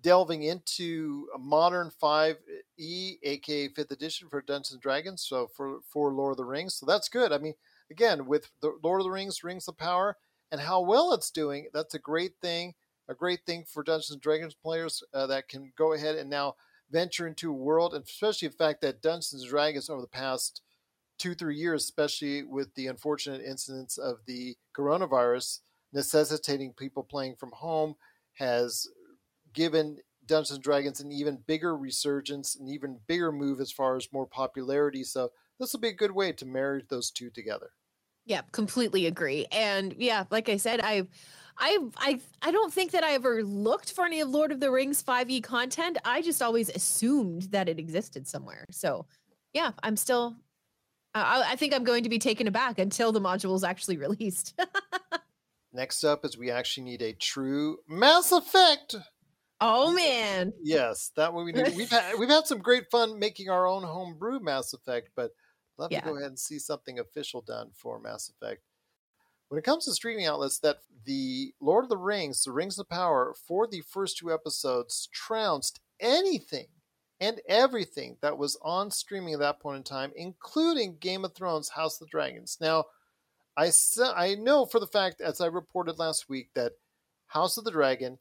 delving 0.00 0.44
into 0.44 1.28
a 1.34 1.38
modern 1.38 1.90
5e, 1.90 3.18
aka 3.22 3.68
5th 3.68 3.90
edition 3.90 4.28
for 4.28 4.40
Dungeons 4.42 4.72
and 4.74 4.82
Dragons. 4.82 5.22
So 5.22 5.48
for 5.48 5.80
for 5.82 6.12
Lord 6.12 6.32
of 6.32 6.36
the 6.38 6.44
Rings, 6.44 6.74
so 6.76 6.86
that's 6.86 7.08
good. 7.08 7.32
I 7.32 7.38
mean, 7.38 7.54
again, 7.90 8.26
with 8.26 8.50
the 8.60 8.78
Lord 8.82 9.00
of 9.00 9.04
the 9.04 9.10
Rings, 9.10 9.42
Rings 9.42 9.66
of 9.68 9.76
Power, 9.76 10.16
and 10.52 10.60
how 10.60 10.80
well 10.80 11.12
it's 11.12 11.30
doing, 11.32 11.68
that's 11.72 11.94
a 11.94 11.98
great 11.98 12.34
thing. 12.40 12.74
A 13.08 13.14
great 13.14 13.40
thing 13.46 13.64
for 13.64 13.82
Dungeons 13.82 14.10
and 14.12 14.20
Dragons 14.20 14.54
players 14.54 15.02
uh, 15.14 15.26
that 15.28 15.48
can 15.48 15.72
go 15.76 15.94
ahead 15.94 16.14
and 16.16 16.28
now 16.30 16.56
venture 16.90 17.26
into 17.26 17.50
a 17.50 17.54
world, 17.54 17.94
and 17.94 18.04
especially 18.04 18.48
the 18.48 18.54
fact 18.54 18.80
that 18.82 19.02
Dungeons 19.02 19.42
and 19.42 19.48
Dragons 19.48 19.90
over 19.90 20.00
the 20.00 20.06
past 20.06 20.62
two, 21.18 21.34
three 21.34 21.56
years, 21.56 21.84
especially 21.84 22.42
with 22.42 22.74
the 22.74 22.86
unfortunate 22.86 23.42
incidents 23.42 23.98
of 23.98 24.18
the 24.26 24.56
coronavirus 24.76 25.60
necessitating 25.92 26.72
people 26.72 27.02
playing 27.02 27.36
from 27.36 27.50
home, 27.52 27.94
has 28.34 28.88
given 29.52 29.98
Dungeons 30.26 30.56
and 30.56 30.62
Dragons 30.62 31.00
an 31.00 31.10
even 31.10 31.38
bigger 31.46 31.76
resurgence, 31.76 32.54
an 32.54 32.68
even 32.68 33.00
bigger 33.06 33.32
move 33.32 33.60
as 33.60 33.72
far 33.72 33.96
as 33.96 34.12
more 34.12 34.26
popularity. 34.26 35.02
So 35.02 35.32
this 35.58 35.72
will 35.72 35.80
be 35.80 35.88
a 35.88 35.92
good 35.92 36.12
way 36.12 36.32
to 36.32 36.46
marry 36.46 36.84
those 36.88 37.10
two 37.10 37.30
together. 37.30 37.70
Yeah, 38.26 38.42
completely 38.52 39.06
agree. 39.06 39.46
And 39.50 39.94
yeah, 39.96 40.24
like 40.30 40.50
I 40.50 40.58
said, 40.58 40.80
I 40.82 41.08
I 41.58 41.78
I 41.96 42.20
I 42.42 42.50
don't 42.50 42.72
think 42.72 42.92
that 42.92 43.04
I 43.04 43.12
ever 43.12 43.42
looked 43.42 43.92
for 43.92 44.04
any 44.04 44.20
of 44.20 44.28
Lord 44.28 44.52
of 44.52 44.60
the 44.60 44.70
Rings 44.70 45.02
5e 45.02 45.42
content. 45.42 45.98
I 46.04 46.22
just 46.22 46.40
always 46.42 46.68
assumed 46.68 47.42
that 47.50 47.68
it 47.68 47.78
existed 47.78 48.26
somewhere. 48.28 48.64
So, 48.70 49.06
yeah, 49.52 49.72
I'm 49.82 49.96
still 49.96 50.36
I, 51.14 51.52
I 51.52 51.56
think 51.56 51.74
I'm 51.74 51.84
going 51.84 52.04
to 52.04 52.08
be 52.08 52.18
taken 52.18 52.46
aback 52.46 52.78
until 52.78 53.12
the 53.12 53.20
module 53.20 53.54
is 53.56 53.64
actually 53.64 53.96
released. 54.06 54.58
Next 55.72 56.04
up 56.04 56.24
is 56.24 56.38
we 56.38 56.50
actually 56.50 56.84
need 56.84 57.02
a 57.02 57.12
true 57.12 57.78
Mass 57.88 58.32
Effect 58.32 58.96
oh 59.60 59.92
man. 59.92 60.52
Yes, 60.62 61.10
that 61.16 61.32
what 61.32 61.44
we 61.44 61.52
need. 61.52 61.76
We've 61.76 61.90
had 61.90 62.14
we've 62.18 62.28
had 62.28 62.46
some 62.46 62.58
great 62.58 62.90
fun 62.90 63.18
making 63.18 63.50
our 63.50 63.66
own 63.66 63.82
homebrew 63.82 64.40
Mass 64.40 64.72
Effect, 64.72 65.10
but 65.16 65.32
love 65.76 65.92
Yeah. 65.92 66.00
to 66.00 66.06
go 66.06 66.16
ahead 66.16 66.28
and 66.28 66.38
see 66.38 66.58
something 66.58 66.98
official 66.98 67.40
done 67.42 67.70
for 67.74 68.00
Mass 68.00 68.30
Effect. 68.30 68.62
When 69.48 69.58
it 69.58 69.64
comes 69.64 69.86
to 69.86 69.92
streaming 69.92 70.26
outlets, 70.26 70.58
that 70.60 70.78
the 71.04 71.54
Lord 71.60 71.84
of 71.84 71.88
the 71.88 71.96
Rings, 71.96 72.42
the 72.42 72.52
Rings 72.52 72.78
of 72.78 72.88
Power, 72.88 73.34
for 73.46 73.66
the 73.66 73.80
first 73.80 74.18
two 74.18 74.32
episodes 74.32 75.08
trounced 75.12 75.80
anything 76.00 76.66
and 77.20 77.40
everything 77.48 78.16
that 78.20 78.38
was 78.38 78.58
on 78.62 78.90
streaming 78.90 79.34
at 79.34 79.40
that 79.40 79.58
point 79.58 79.78
in 79.78 79.82
time, 79.82 80.12
including 80.14 80.98
Game 80.98 81.24
of 81.24 81.34
Thrones, 81.34 81.70
House 81.70 82.00
of 82.00 82.06
the 82.06 82.10
Dragons. 82.10 82.58
Now, 82.60 82.84
I 83.56 83.72
I 84.14 84.34
know 84.36 84.66
for 84.66 84.78
the 84.78 84.86
fact, 84.86 85.20
as 85.20 85.40
I 85.40 85.46
reported 85.46 85.98
last 85.98 86.28
week, 86.28 86.50
that 86.54 86.72
House 87.28 87.56
of 87.56 87.64
the 87.64 87.70
Dragon 87.70 88.18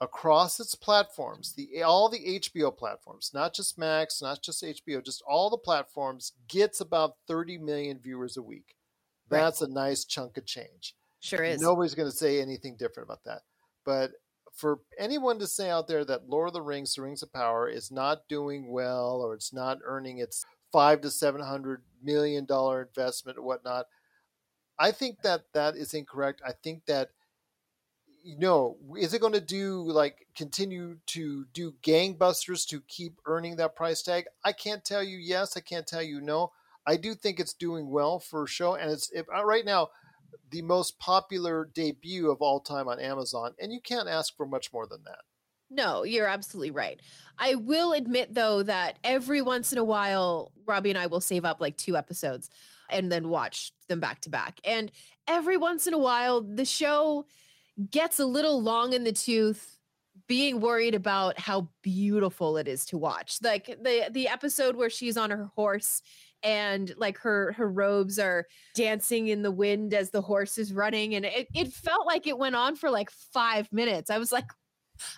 across 0.00 0.60
its 0.60 0.74
platforms, 0.74 1.54
the 1.54 1.82
all 1.82 2.08
the 2.08 2.40
HBO 2.40 2.74
platforms, 2.74 3.32
not 3.34 3.52
just 3.52 3.78
Max, 3.78 4.22
not 4.22 4.42
just 4.42 4.62
HBO, 4.62 5.04
just 5.04 5.22
all 5.28 5.50
the 5.50 5.58
platforms, 5.58 6.32
gets 6.48 6.80
about 6.80 7.16
30 7.26 7.58
million 7.58 7.98
viewers 7.98 8.36
a 8.36 8.42
week. 8.42 8.76
Right. 9.30 9.40
That's 9.40 9.60
a 9.62 9.68
nice 9.68 10.04
chunk 10.04 10.36
of 10.36 10.46
change. 10.46 10.94
Sure 11.20 11.42
is. 11.42 11.60
Nobody's 11.60 11.94
going 11.94 12.10
to 12.10 12.16
say 12.16 12.40
anything 12.40 12.76
different 12.76 13.08
about 13.08 13.24
that. 13.24 13.42
But 13.84 14.12
for 14.54 14.80
anyone 14.98 15.38
to 15.38 15.46
say 15.46 15.70
out 15.70 15.88
there 15.88 16.04
that 16.04 16.28
Lord 16.28 16.48
of 16.48 16.54
the 16.54 16.62
Rings, 16.62 16.94
The 16.94 17.02
Rings 17.02 17.22
of 17.22 17.32
Power, 17.32 17.68
is 17.68 17.90
not 17.90 18.28
doing 18.28 18.70
well 18.70 19.20
or 19.22 19.34
it's 19.34 19.52
not 19.52 19.78
earning 19.84 20.18
its 20.18 20.44
five 20.72 21.00
to 21.02 21.10
seven 21.10 21.40
hundred 21.40 21.82
million 22.02 22.44
dollar 22.44 22.82
investment 22.82 23.38
or 23.38 23.42
whatnot, 23.42 23.86
I 24.78 24.90
think 24.92 25.22
that 25.22 25.42
that 25.54 25.76
is 25.76 25.94
incorrect. 25.94 26.42
I 26.46 26.52
think 26.52 26.86
that 26.86 27.10
you 28.24 28.36
know, 28.36 28.76
is 28.98 29.14
it 29.14 29.20
going 29.20 29.32
to 29.32 29.40
do 29.40 29.82
like 29.82 30.26
continue 30.36 30.98
to 31.06 31.46
do 31.52 31.72
gangbusters 31.82 32.66
to 32.68 32.80
keep 32.82 33.14
earning 33.26 33.56
that 33.56 33.76
price 33.76 34.02
tag? 34.02 34.26
I 34.44 34.52
can't 34.52 34.84
tell 34.84 35.02
you 35.02 35.16
yes. 35.16 35.56
I 35.56 35.60
can't 35.60 35.86
tell 35.86 36.02
you 36.02 36.20
no. 36.20 36.52
I 36.88 36.96
do 36.96 37.14
think 37.14 37.38
it's 37.38 37.52
doing 37.52 37.90
well 37.90 38.18
for 38.18 38.46
show, 38.46 38.74
and 38.74 38.90
it's 38.90 39.10
if, 39.12 39.26
uh, 39.34 39.44
right 39.44 39.64
now 39.64 39.88
the 40.50 40.62
most 40.62 40.98
popular 40.98 41.68
debut 41.74 42.30
of 42.30 42.40
all 42.40 42.60
time 42.60 42.88
on 42.88 42.98
Amazon, 42.98 43.52
and 43.60 43.70
you 43.72 43.80
can't 43.80 44.08
ask 44.08 44.34
for 44.36 44.46
much 44.46 44.72
more 44.72 44.86
than 44.86 45.02
that. 45.04 45.18
No, 45.70 46.02
you're 46.02 46.26
absolutely 46.26 46.70
right. 46.70 46.98
I 47.38 47.56
will 47.56 47.92
admit 47.92 48.34
though 48.34 48.62
that 48.62 48.98
every 49.04 49.42
once 49.42 49.70
in 49.70 49.78
a 49.78 49.84
while, 49.84 50.52
Robbie 50.64 50.88
and 50.88 50.98
I 50.98 51.08
will 51.08 51.20
save 51.20 51.44
up 51.44 51.60
like 51.60 51.76
two 51.76 51.94
episodes 51.94 52.48
and 52.90 53.12
then 53.12 53.28
watch 53.28 53.72
them 53.88 54.00
back 54.00 54.22
to 54.22 54.30
back. 54.30 54.58
And 54.64 54.90
every 55.26 55.58
once 55.58 55.86
in 55.86 55.92
a 55.92 55.98
while, 55.98 56.40
the 56.40 56.64
show 56.64 57.26
gets 57.90 58.18
a 58.18 58.24
little 58.24 58.62
long 58.62 58.94
in 58.94 59.04
the 59.04 59.12
tooth 59.12 59.78
being 60.26 60.60
worried 60.60 60.94
about 60.94 61.38
how 61.38 61.68
beautiful 61.82 62.56
it 62.56 62.68
is 62.68 62.84
to 62.84 62.98
watch 62.98 63.38
like 63.42 63.66
the 63.82 64.08
the 64.10 64.28
episode 64.28 64.76
where 64.76 64.90
she's 64.90 65.16
on 65.16 65.30
her 65.30 65.50
horse 65.54 66.02
and 66.42 66.94
like 66.96 67.18
her 67.18 67.52
her 67.52 67.70
robes 67.70 68.18
are 68.18 68.46
dancing 68.74 69.28
in 69.28 69.42
the 69.42 69.50
wind 69.50 69.94
as 69.94 70.10
the 70.10 70.20
horse 70.20 70.58
is 70.58 70.72
running 70.72 71.14
and 71.14 71.24
it, 71.24 71.48
it 71.54 71.72
felt 71.72 72.06
like 72.06 72.26
it 72.26 72.38
went 72.38 72.54
on 72.54 72.76
for 72.76 72.90
like 72.90 73.10
five 73.10 73.68
minutes. 73.72 74.10
I 74.10 74.18
was 74.18 74.32
like 74.32 74.46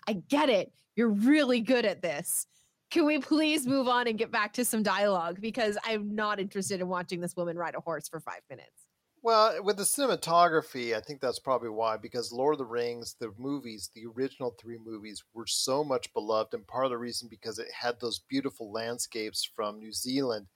i 0.07 0.13
get 0.13 0.49
it. 0.49 0.73
You're 0.97 1.09
really 1.09 1.61
good 1.61 1.87
at 1.87 2.03
this. 2.03 2.47
Can 2.91 3.07
we 3.07 3.19
please 3.19 3.67
move 3.67 3.89
on 3.89 4.09
and 4.09 4.19
get 4.19 4.33
back 4.33 4.53
to 4.55 4.65
some 4.65 4.83
dialogue? 4.83 5.41
Because 5.41 5.79
i'm 5.85 6.15
not 6.15 6.41
interested 6.41 6.81
in 6.81 6.89
watching 6.89 7.21
this 7.21 7.37
woman 7.37 7.57
ride 7.57 7.75
a 7.75 7.81
horse 7.81 8.09
for 8.09 8.21
five 8.21 8.43
minutes. 8.49 8.87
Well, 9.23 9.63
with 9.63 9.77
the 9.77 9.83
cinematography, 9.83 10.97
I 10.97 11.01
think 11.01 11.21
that's 11.21 11.39
probably 11.39 11.69
why, 11.69 11.99
because 11.99 12.33
Lord 12.33 12.55
of 12.55 12.59
the 12.59 12.65
Rings, 12.65 13.17
the 13.21 13.31
movies, 13.37 13.91
the 13.95 14.07
original 14.07 14.57
three 14.59 14.79
movies, 14.83 15.23
were 15.35 15.47
so 15.47 15.85
much 15.85 16.11
beloved, 16.15 16.55
and 16.55 16.67
part 16.67 16.87
of 16.87 16.91
the 16.91 16.97
reason 16.97 17.29
because 17.29 17.59
it 17.59 17.69
had 17.71 18.01
those 18.01 18.21
beautiful 18.31 18.73
landscapes 18.73 19.45
from 19.55 19.79
New 19.79 19.93
Zealand 19.93 20.47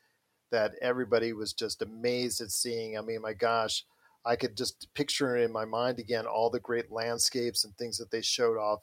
that 0.55 0.77
everybody 0.81 1.33
was 1.33 1.53
just 1.53 1.83
amazed 1.83 2.41
at 2.41 2.53
seeing. 2.53 2.97
I 2.97 3.01
mean, 3.01 3.21
my 3.21 3.33
gosh, 3.33 3.85
I 4.25 4.37
could 4.37 4.57
just 4.57 4.87
picture 4.95 5.37
in 5.37 5.51
my 5.51 5.65
mind 5.65 5.99
again 5.99 6.27
all 6.27 6.49
the 6.49 6.61
great 6.61 6.93
landscapes 6.93 7.65
and 7.65 7.77
things 7.77 7.99
that 7.99 8.13
they 8.13 8.23
showed 8.23 8.57
off 8.57 8.79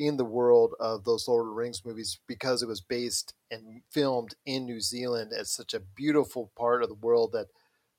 in 0.00 0.16
the 0.16 0.24
world 0.24 0.74
of 0.80 1.04
those 1.04 1.28
Lord 1.28 1.42
of 1.46 1.50
the 1.50 1.54
Rings 1.54 1.84
movies 1.84 2.18
because 2.26 2.60
it 2.60 2.66
was 2.66 2.80
based 2.80 3.34
and 3.52 3.82
filmed 3.92 4.34
in 4.46 4.66
New 4.66 4.80
Zealand 4.80 5.32
as 5.32 5.48
such 5.48 5.74
a 5.74 5.80
beautiful 5.80 6.50
part 6.58 6.82
of 6.82 6.88
the 6.88 6.96
world 6.96 7.30
that 7.34 7.46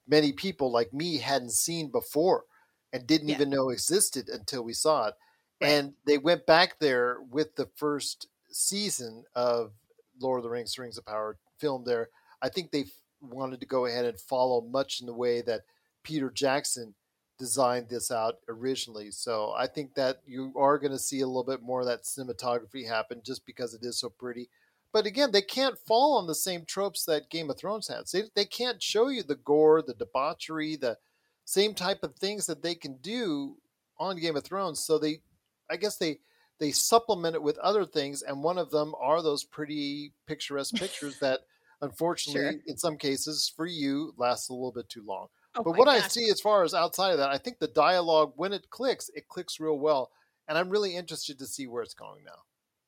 many 0.06 0.34
people 0.34 0.70
like 0.70 0.94
me 0.94 1.20
hadn't 1.20 1.54
seen 1.54 1.90
before 1.90 2.44
and 2.92 3.08
didn't 3.08 3.30
Yeah. 3.30 3.36
even 3.36 3.50
know 3.50 3.70
existed 3.70 4.28
until 4.28 4.64
we 4.64 4.74
saw 4.74 5.08
it. 5.08 5.16
Right. 5.62 5.70
And 5.70 5.94
they 6.06 6.18
went 6.18 6.46
back 6.46 6.78
there 6.80 7.22
with 7.22 7.56
the 7.56 7.70
first 7.78 8.28
season 8.52 9.24
of 9.34 9.72
Lord 10.20 10.40
of 10.40 10.44
the 10.44 10.50
Rings, 10.50 10.78
Rings 10.78 10.98
of 10.98 11.06
Power 11.06 11.38
filmed 11.58 11.86
there. 11.86 12.10
I 12.42 12.50
think 12.50 12.72
they 12.72 12.86
wanted 13.24 13.60
to 13.62 13.66
go 13.66 13.86
ahead 13.86 14.06
and 14.06 14.20
follow 14.20 14.62
much 14.62 15.00
in 15.00 15.08
the 15.08 15.14
way 15.14 15.42
that 15.42 15.62
Peter 16.04 16.30
Jackson 16.30 16.94
designed 17.40 17.90
this 17.90 18.12
out 18.12 18.36
originally. 18.48 19.12
So 19.12 19.54
I 19.58 19.68
think 19.68 19.96
that 19.96 20.22
you 20.26 20.54
are 20.56 20.78
going 20.78 20.92
to 20.92 21.00
see 21.00 21.22
a 21.22 21.28
little 21.28 21.44
bit 21.44 21.62
more 21.62 21.82
of 21.82 21.88
that 21.88 22.04
cinematography 22.04 22.88
happen 22.88 23.22
just 23.26 23.46
because 23.46 23.74
it 23.74 23.84
is 23.84 24.00
so 24.00 24.10
pretty. 24.10 24.50
But 24.92 25.06
again, 25.08 25.32
they 25.32 25.42
can't 25.42 25.78
fall 25.88 26.18
on 26.18 26.28
the 26.28 26.36
same 26.36 26.66
tropes 26.66 27.06
that 27.06 27.32
Game 27.32 27.50
of 27.50 27.58
Thrones 27.58 27.88
has. 27.88 28.12
They, 28.12 28.24
they 28.36 28.46
can't 28.46 28.82
show 28.82 29.08
you 29.08 29.24
the 29.24 29.36
gore, 29.36 29.82
the 29.82 29.96
debauchery, 29.96 30.76
the 30.76 30.98
same 31.46 31.74
type 31.74 32.04
of 32.04 32.16
things 32.16 32.46
that 32.46 32.62
they 32.62 32.76
can 32.76 32.98
do 32.98 33.58
on 33.98 34.20
Game 34.20 34.36
of 34.36 34.44
Thrones. 34.44 34.80
So 34.80 35.00
they, 35.00 35.22
I 35.70 35.78
guess 35.78 35.98
they 35.98 36.20
they 36.60 36.72
supplement 36.72 37.36
it 37.36 37.42
with 37.42 37.58
other 37.58 37.84
things, 37.84 38.22
and 38.22 38.44
one 38.44 38.58
of 38.58 38.70
them 38.70 38.94
are 39.02 39.22
those 39.22 39.44
pretty 39.44 40.14
picturesque 40.28 40.76
pictures 40.76 41.20
that, 41.20 41.42
unfortunately, 41.84 42.62
in 42.68 42.78
some 42.78 42.98
cases, 42.98 43.52
for 43.56 43.66
you, 43.66 44.14
lasts 44.18 44.50
a 44.50 44.54
little 44.54 44.72
bit 44.72 44.90
too 44.90 45.04
long. 45.06 45.28
Oh 45.56 45.64
but 45.64 45.78
what 45.78 45.88
I 45.88 46.00
see 46.00 46.30
as 46.30 46.42
far 46.42 46.64
as 46.64 46.74
outside 46.74 47.12
of 47.12 47.18
that, 47.20 47.30
I 47.30 47.38
think 47.38 47.60
the 47.60 47.68
dialogue 47.68 48.34
when 48.36 48.54
it 48.54 48.70
clicks, 48.72 49.10
it 49.14 49.28
clicks 49.28 49.60
real 49.60 49.78
well, 49.78 50.10
and 50.48 50.58
I'm 50.58 50.70
really 50.70 50.96
interested 50.96 51.38
to 51.40 51.46
see 51.46 51.68
where 51.68 51.84
it's 51.84 51.94
going 51.94 52.24
now. 52.24 52.42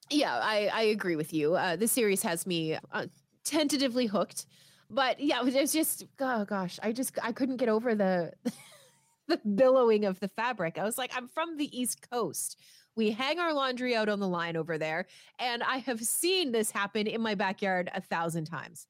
Yeah, 0.09 0.39
I, 0.41 0.69
I 0.73 0.81
agree 0.83 1.15
with 1.15 1.33
you. 1.33 1.55
Uh, 1.55 1.75
this 1.75 1.91
series 1.91 2.23
has 2.23 2.47
me 2.47 2.77
uh, 2.91 3.05
tentatively 3.43 4.07
hooked, 4.07 4.47
but 4.89 5.19
yeah, 5.19 5.41
it's 5.43 5.73
just 5.73 6.05
oh 6.19 6.45
gosh, 6.45 6.79
I 6.81 6.91
just 6.91 7.17
I 7.21 7.31
couldn't 7.31 7.57
get 7.57 7.69
over 7.69 7.93
the 7.93 8.31
the 9.27 9.37
billowing 9.55 10.05
of 10.05 10.19
the 10.19 10.29
fabric. 10.29 10.77
I 10.79 10.83
was 10.83 10.97
like, 10.97 11.11
I'm 11.15 11.27
from 11.27 11.57
the 11.57 11.77
East 11.77 12.09
Coast. 12.09 12.57
We 12.95 13.11
hang 13.11 13.39
our 13.39 13.53
laundry 13.53 13.95
out 13.95 14.07
on 14.07 14.19
the 14.19 14.27
line 14.27 14.55
over 14.55 14.77
there, 14.77 15.05
and 15.37 15.61
I 15.63 15.77
have 15.79 16.01
seen 16.01 16.51
this 16.53 16.71
happen 16.71 17.07
in 17.07 17.21
my 17.21 17.35
backyard 17.35 17.89
a 17.93 18.01
thousand 18.01 18.45
times. 18.45 18.87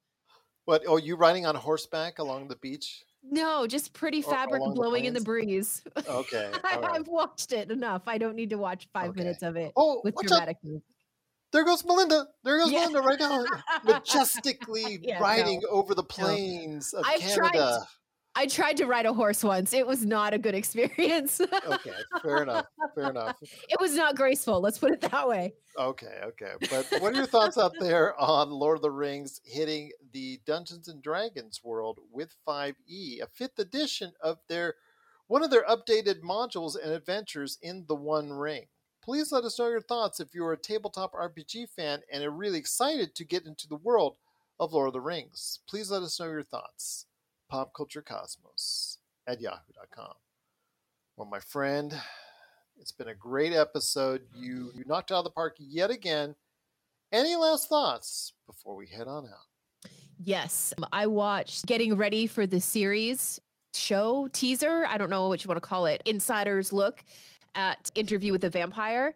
What? 0.66 0.84
Oh, 0.88 0.98
you 0.98 1.16
riding 1.16 1.46
on 1.46 1.56
horseback 1.56 2.20
along 2.20 2.48
the 2.48 2.56
beach? 2.56 3.04
No, 3.24 3.66
just 3.66 3.94
pretty 3.94 4.22
fabric 4.22 4.62
along 4.62 4.76
the 4.76 4.82
blowing 4.82 5.06
in 5.06 5.14
the 5.16 5.22
breeze. 5.22 5.84
Okay, 6.08 6.52
I, 6.64 6.78
right. 6.78 7.00
I've 7.00 7.08
watched 7.08 7.52
it 7.52 7.72
enough. 7.72 8.04
I 8.08 8.20
don't 8.20 8.36
need 8.36 8.52
to 8.52 8.58
watch 8.58 8.88
five 8.94 9.10
Okay. 9.10 9.20
minutes 9.24 9.42
of 9.42 9.56
it 9.56 9.74
Oh, 9.76 10.02
with 10.04 10.16
dramatic 10.18 10.58
moves. 10.64 10.84
There 11.52 11.64
goes 11.66 11.84
Melinda. 11.86 12.28
There 12.44 12.60
goes 12.60 12.72
Yeah. 12.72 12.80
Melinda 12.82 13.02
right 13.02 13.20
now, 13.20 13.46
majestically 13.84 15.00
Yeah, 15.02 15.20
riding 15.20 15.62
no, 15.64 15.70
over 15.70 15.96
the 15.96 16.04
plains 16.04 16.94
of 16.94 17.06
I've 17.06 17.20
tried 17.22 17.54
Canada. 17.54 17.88
I 18.38 18.48
tried 18.48 18.78
to 18.78 18.86
ride 18.86 19.06
a 19.06 19.14
horse 19.14 19.44
once. 19.44 19.74
It 19.74 19.88
was 19.88 20.06
not 20.06 20.34
a 20.34 20.38
good 20.38 20.56
experience. 20.56 21.42
Okay, 21.66 21.92
fair 22.22 22.44
enough. 22.44 22.66
Fair 22.94 23.10
enough. 23.10 23.38
it 23.42 23.80
was 23.80 23.96
not 23.96 24.16
graceful. 24.16 24.62
Let's 24.62 24.78
put 24.78 24.92
it 24.92 25.02
that 25.02 25.28
way. 25.28 25.54
Okay, 25.80 26.20
okay. 26.24 26.54
But 26.70 27.02
what 27.02 27.14
are 27.14 27.18
your 27.18 27.26
thoughts 27.26 27.58
out 27.58 27.74
there 27.80 28.20
on 28.20 28.50
Lord 28.52 28.78
of 28.78 28.82
the 28.82 28.92
Rings 28.92 29.42
hitting 29.44 29.92
the 30.12 30.40
Dungeons 30.46 30.88
and 30.88 31.02
Dragons 31.02 31.62
world 31.64 32.00
with 32.12 32.36
5e, 32.48 33.22
a 33.22 33.28
fifth 33.28 33.58
edition 33.60 34.12
of 34.22 34.38
their 34.48 34.76
one 35.28 35.44
of 35.44 35.50
their 35.50 35.66
updated 35.66 36.22
modules 36.22 36.76
and 36.82 36.92
adventures 36.92 37.58
in 37.62 37.86
the 37.88 37.96
One 37.96 38.32
Ring? 38.32 38.66
Please 39.04 39.32
let 39.32 39.44
us 39.44 39.58
know 39.58 39.70
your 39.70 39.82
thoughts 39.82 40.20
if 40.20 40.34
you're 40.34 40.54
a 40.54 40.58
tabletop 40.58 41.14
RPG 41.14 41.70
fan 41.70 42.02
and 42.12 42.24
are 42.24 42.32
really 42.32 42.60
excited 42.60 43.16
to 43.16 43.24
get 43.24 43.46
into 43.46 43.68
the 43.68 43.78
world 43.78 44.18
of 44.60 44.74
Lord 44.74 44.88
of 44.88 44.94
the 44.94 45.02
Rings. 45.02 45.60
Please 45.68 45.90
let 45.92 46.04
us 46.04 46.20
know 46.20 46.28
your 46.28 46.44
thoughts. 46.44 47.06
PopCultureCosmos 47.56 48.98
at 49.28 49.40
yahoo.com. 49.42 50.14
Well, 51.18 51.28
my 51.28 51.40
friend, 51.40 51.94
it's 52.78 52.92
been 52.92 53.08
a 53.08 53.16
great 53.16 53.54
episode. 53.54 54.24
You, 54.36 54.72
you 54.76 54.84
knocked 54.86 55.12
out 55.12 55.20
of 55.20 55.24
the 55.24 55.30
park 55.30 55.56
yet 55.58 55.90
again. 55.90 56.36
Any 57.14 57.36
last 57.38 57.70
thoughts 57.70 58.34
before 58.46 58.76
we 58.76 58.88
head 58.88 59.08
on 59.08 59.26
out? 59.26 59.90
Yes, 60.22 60.74
I 60.92 61.08
watched 61.08 61.66
getting 61.66 61.96
ready 61.96 62.28
for 62.28 62.46
the 62.46 62.60
series 62.60 63.40
show 63.74 64.28
teaser. 64.34 64.86
I 64.88 64.98
don't 64.98 65.10
know 65.10 65.28
what 65.30 65.44
you 65.44 65.48
want 65.48 65.62
to 65.62 65.68
call 65.68 65.86
it. 65.86 66.02
Insider's 66.06 66.74
look 66.74 67.04
at 67.56 67.90
Interview 67.96 68.32
with 68.34 68.42
the 68.42 68.50
Vampire. 68.50 69.14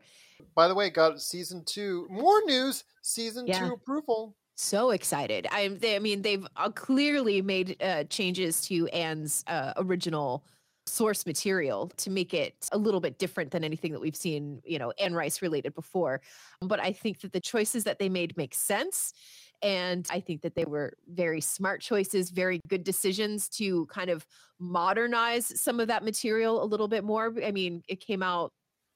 By 0.56 0.68
the 0.70 0.76
way, 0.76 0.90
got 0.90 1.20
season 1.22 1.64
two. 1.66 2.08
More 2.10 2.42
news. 2.46 2.86
Season 3.02 3.48
Yeah. 3.48 3.60
two 3.68 3.74
approval. 3.74 4.36
So 4.62 4.92
excited! 4.92 5.48
I, 5.52 5.70
they, 5.70 5.96
I 5.96 6.00
mean, 6.00 6.22
they've 6.22 6.46
uh, 6.58 6.70
clearly 6.72 7.42
made 7.42 7.82
uh, 7.82 8.04
changes 8.04 8.60
to 8.64 8.90
Anne's 8.90 9.42
uh, 9.48 9.72
original 9.78 10.44
source 10.86 11.26
material 11.26 11.90
to 11.96 12.10
make 12.10 12.34
it 12.34 12.68
a 12.74 12.78
little 12.78 13.00
bit 13.00 13.18
different 13.20 13.52
than 13.52 13.64
anything 13.64 13.94
that 13.94 14.02
we've 14.02 14.18
seen, 14.18 14.62
you 14.66 14.78
know, 14.78 14.92
Anne 15.00 15.14
Rice 15.14 15.42
related 15.42 15.74
before. 15.76 16.20
But 16.62 16.82
I 16.82 16.92
think 16.92 17.22
that 17.22 17.32
the 17.32 17.40
choices 17.40 17.86
that 17.86 18.00
they 18.00 18.10
made 18.10 18.36
make 18.36 18.54
sense. 18.54 19.14
And 19.62 20.06
I 20.12 20.20
think 20.20 20.42
that 20.42 20.56
they 20.56 20.66
were 20.66 20.92
very 21.08 21.40
smart 21.40 21.80
choices, 21.80 22.30
very 22.30 22.60
good 22.68 22.84
decisions 22.84 23.48
to 23.60 23.86
kind 23.86 24.10
of 24.10 24.28
modernize 24.60 25.58
some 25.58 25.80
of 25.80 25.88
that 25.88 26.04
material 26.04 26.62
a 26.62 26.66
little 26.66 26.90
bit 26.90 27.06
more. 27.06 27.34
I 27.46 27.54
mean, 27.54 27.82
it 27.88 28.02
came 28.02 28.22
out 28.22 28.52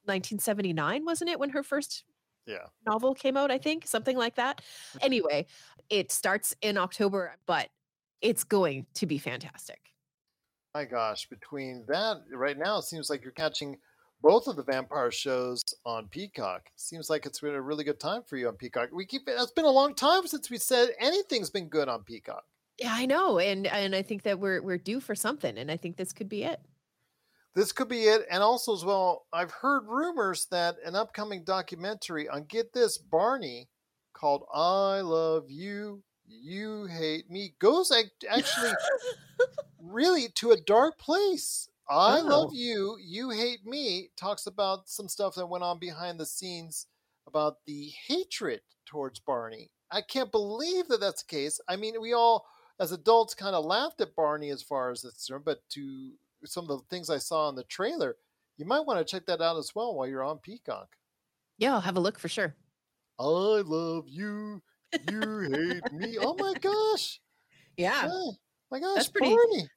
1979, 0.07 1.05
wasn't 1.05 1.30
it, 1.30 1.39
when 1.39 1.51
her 1.51 1.64
first 1.64 2.03
Yeah. 2.46 2.66
novel 2.86 3.14
came 3.14 3.38
out, 3.38 3.52
I 3.52 3.58
think, 3.58 3.88
something 3.88 4.18
like 4.18 4.36
that. 4.36 4.58
Mm-hmm. 4.58 4.98
Anyway, 5.02 5.46
it 5.89 6.12
starts 6.12 6.56
in 6.62 6.78
October, 6.78 7.36
but 7.46 7.70
it's 8.22 8.44
going 8.44 8.86
to 8.96 9.06
be 9.06 9.18
fantastic. 9.18 9.80
My 10.74 10.86
gosh, 10.86 11.28
between 11.30 11.86
that 11.88 12.22
right 12.32 12.58
now, 12.58 12.80
it 12.80 12.84
seems 12.84 13.10
like 13.10 13.22
you're 13.24 13.32
catching 13.32 13.78
both 14.24 14.48
of 14.48 14.56
the 14.56 14.64
vampire 14.64 15.12
shows 15.12 15.62
on 15.86 16.08
Peacock. 16.08 16.70
Seems 16.78 17.10
like 17.10 17.26
it's 17.26 17.41
been 17.41 17.54
a 17.54 17.62
really 17.62 17.84
good 17.84 18.00
time 18.00 18.24
for 18.28 18.38
you 18.38 18.48
on 18.48 18.56
Peacock. 18.56 18.89
We 18.91 19.06
keep 19.06 19.28
it. 19.28 19.36
it's 19.38 19.52
been 19.52 19.66
a 19.66 19.70
long 19.70 19.94
time 19.94 20.26
since 20.26 20.50
we 20.50 20.58
said 20.58 20.89
anything's 21.00 21.50
been 21.50 21.68
good 21.68 21.89
on 21.89 22.04
Peacock. 22.04 22.44
Yeah, 22.80 22.94
I 22.94 23.06
know, 23.06 23.38
and 23.38 23.68
and 23.68 23.94
I 23.94 24.02
think 24.02 24.24
that 24.24 24.39
we're 24.39 24.62
we're 24.64 24.80
due 24.80 25.00
for 25.00 25.14
something, 25.14 25.58
and 25.58 25.70
I 25.70 25.78
think 25.78 25.98
this 25.98 26.12
could 26.12 26.30
be 26.30 26.44
it. 26.44 26.60
This 27.56 27.72
could 27.72 27.88
be 27.88 28.04
it. 28.06 28.26
And 28.32 28.41
also, 28.41 28.74
as 28.74 28.84
well, 28.84 29.26
I've 29.32 29.51
heard 29.51 29.84
rumors 29.88 30.47
that 30.51 30.78
an 30.84 30.95
upcoming 30.95 31.43
documentary 31.43 32.28
on 32.28 32.45
Get 32.45 32.74
This 32.74 32.97
Barney 32.97 33.70
called 34.14 34.45
I 34.54 35.01
Love 35.01 35.45
You, 35.49 36.01
You 36.28 36.86
Hate 36.86 37.30
Me 37.30 37.54
goes 37.60 37.91
actually 38.30 38.72
really 39.80 40.30
to 40.36 40.51
a 40.51 40.62
dark 40.62 40.97
place. 40.97 41.70
I 41.89 42.20
Oh. 42.20 42.26
Love 42.26 42.49
You, 42.54 42.97
You 42.99 43.30
Hate 43.30 43.66
Me 43.66 44.10
talks 44.16 44.47
about 44.47 44.89
some 44.89 45.08
stuff 45.10 45.36
that 45.36 45.45
went 45.47 45.64
on 45.64 45.78
behind 45.80 46.20
the 46.20 46.26
scenes 46.26 46.88
about 47.28 47.58
the 47.66 47.91
hatred 48.08 48.62
towards 48.86 49.20
Barney. 49.20 49.70
I 49.91 50.01
can't 50.01 50.32
believe 50.32 50.88
that 50.88 50.99
that's 51.01 51.22
the 51.24 51.28
case. 51.28 51.60
I 51.68 51.76
mean, 51.76 52.01
we 52.01 52.14
all, 52.14 52.45
as 52.80 52.91
adults, 52.91 53.36
kind 53.36 53.56
of 53.56 53.64
laughed 53.66 54.01
at 54.01 54.16
Barney 54.16 54.49
as 54.49 54.64
far 54.64 54.89
as 54.89 55.04
it's 55.04 55.14
concerned, 55.28 55.45
but 55.45 55.60
to 55.70 56.14
some 56.46 56.70
of 56.70 56.80
the 56.80 56.86
things 56.89 57.10
I 57.10 57.18
saw 57.18 57.50
in 57.50 57.56
the 57.56 57.64
trailer, 57.64 58.16
you 58.58 58.66
might 58.66 58.86
want 58.86 59.00
to 59.00 59.06
check 59.12 59.26
that 59.28 59.41
out 59.41 59.58
as 59.58 59.74
well 59.76 59.96
while 59.96 60.08
you're 60.08 60.24
on 60.24 60.39
Peacock. 60.39 60.96
Yeah, 61.58 61.74
I'll 61.76 61.82
have 61.82 61.98
a 61.98 62.00
look 62.02 62.20
for 62.20 62.28
sure. 62.30 62.56
I 63.20 63.24
love 63.26 64.06
you, 64.08 64.62
you 65.10 65.39
hate 65.52 65.91
me. 65.94 66.18
Oh 66.20 66.36
my 66.38 66.54
gosh. 66.60 67.20
Yeah, 67.78 68.06
Yeah, 68.06 68.32
my 68.72 68.80
gosh, 68.80 68.96
That's 68.96 69.10
pretty- 69.10 69.30
Barney. 69.36 69.68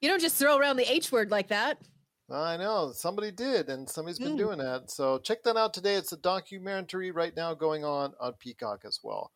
you 0.00 0.08
don't 0.08 0.20
just 0.20 0.36
throw 0.36 0.56
around 0.56 0.76
the 0.76 0.90
H 0.90 1.10
word 1.12 1.30
like 1.30 1.48
that. 1.48 1.78
I 2.30 2.56
know 2.56 2.92
somebody 2.92 3.30
did, 3.30 3.68
and 3.68 3.88
somebody's 3.88 4.18
been 4.18 4.34
Mm. 4.36 4.38
doing 4.38 4.58
that. 4.58 4.90
So 4.90 5.18
check 5.18 5.42
that 5.42 5.56
out 5.58 5.74
today. 5.74 5.96
It's 5.96 6.12
a 6.12 6.16
documentary 6.16 7.10
right 7.10 7.36
now 7.36 7.52
going 7.52 7.84
on 7.84 8.14
on 8.20 8.32
Peacock 8.34 8.84
as 8.86 9.00
well. 9.02 9.32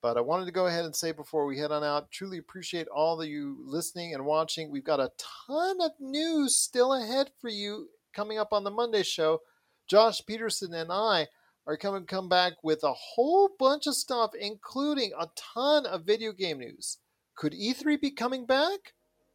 But 0.00 0.16
I 0.16 0.20
wanted 0.20 0.46
to 0.46 0.52
go 0.52 0.66
ahead 0.66 0.84
and 0.84 0.94
say 0.94 1.10
before 1.10 1.44
we 1.44 1.58
head 1.58 1.72
on 1.72 1.82
out, 1.82 2.10
truly 2.10 2.38
appreciate 2.38 2.86
all 2.88 3.20
of 3.20 3.28
you 3.28 3.58
listening 3.64 4.14
and 4.14 4.24
watching. 4.24 4.70
We've 4.70 4.84
got 4.84 5.00
a 5.00 5.10
ton 5.46 5.80
of 5.80 5.90
news 5.98 6.56
still 6.56 6.94
ahead 6.94 7.30
for 7.40 7.48
you 7.48 7.88
coming 8.12 8.38
up 8.38 8.52
on 8.52 8.62
the 8.62 8.70
Monday 8.70 9.02
show. 9.02 9.40
Josh 9.88 10.24
Peterson 10.24 10.72
and 10.72 10.92
I 10.92 11.26
are 11.66 11.76
coming 11.76 12.06
come 12.06 12.28
back 12.28 12.54
with 12.62 12.84
a 12.84 12.92
whole 12.92 13.50
bunch 13.58 13.86
of 13.86 13.94
stuff, 13.94 14.30
including 14.38 15.12
a 15.18 15.28
ton 15.34 15.84
of 15.84 16.04
video 16.04 16.32
game 16.32 16.58
news. 16.58 16.98
Could 17.34 17.52
E3 17.52 18.00
be 18.00 18.10
coming 18.10 18.46
back? 18.46 18.94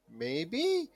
Maybe. 0.10 0.90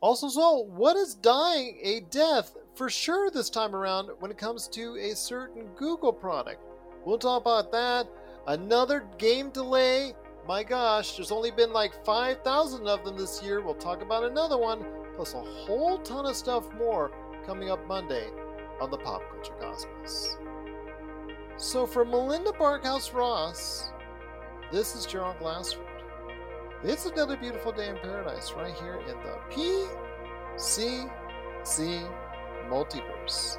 Also, 0.00 0.28
so 0.28 0.58
what 0.58 0.96
is 0.96 1.14
dying 1.14 1.78
a 1.82 2.00
death 2.10 2.54
for 2.74 2.90
sure 2.90 3.30
this 3.30 3.48
time 3.48 3.74
around 3.74 4.10
when 4.20 4.30
it 4.30 4.38
comes 4.38 4.68
to 4.68 4.96
a 4.96 5.14
certain 5.14 5.66
Google 5.76 6.12
product? 6.12 6.62
We'll 7.04 7.18
talk 7.18 7.40
about 7.42 7.72
that. 7.72 8.06
Another 8.46 9.06
game 9.18 9.50
delay. 9.50 10.14
My 10.46 10.62
gosh, 10.62 11.16
there's 11.16 11.32
only 11.32 11.50
been 11.50 11.72
like 11.72 12.04
5,000 12.04 12.86
of 12.86 13.04
them 13.04 13.16
this 13.16 13.42
year. 13.42 13.62
We'll 13.62 13.74
talk 13.74 14.02
about 14.02 14.24
another 14.24 14.58
one. 14.58 14.84
plus 15.16 15.34
a 15.34 15.40
whole 15.40 15.98
ton 15.98 16.26
of 16.26 16.36
stuff 16.36 16.70
more 16.74 17.10
coming 17.46 17.70
up 17.70 17.86
Monday 17.86 18.28
on 18.80 18.90
the 18.90 18.98
Pop 18.98 19.22
Culture 19.30 19.54
Cosmos. 19.60 20.36
So 21.56 21.86
for 21.86 22.04
Melinda 22.04 22.50
Barkhouse 22.50 23.14
Ross, 23.14 23.92
this 24.72 24.96
is 24.96 25.06
Gerald 25.06 25.38
Glassford. 25.38 25.86
It's 26.82 27.06
another 27.06 27.36
beautiful 27.36 27.72
day 27.72 27.88
in 27.88 27.96
paradise 27.96 28.52
right 28.54 28.74
here 28.74 29.00
in 29.08 29.16
the 29.22 29.38
PCC 30.58 31.08
multiverse. 32.68 33.56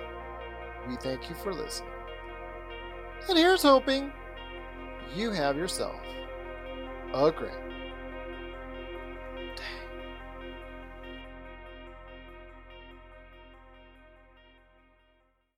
We 0.87 0.95
thank 0.97 1.27
you 1.29 1.35
for 1.35 1.53
listening. 1.53 1.89
And 3.27 3.37
here's 3.37 3.63
hoping 3.63 4.11
you 5.13 5.31
have 5.31 5.57
yourself 5.57 5.99
a 7.13 7.31
great 7.31 7.51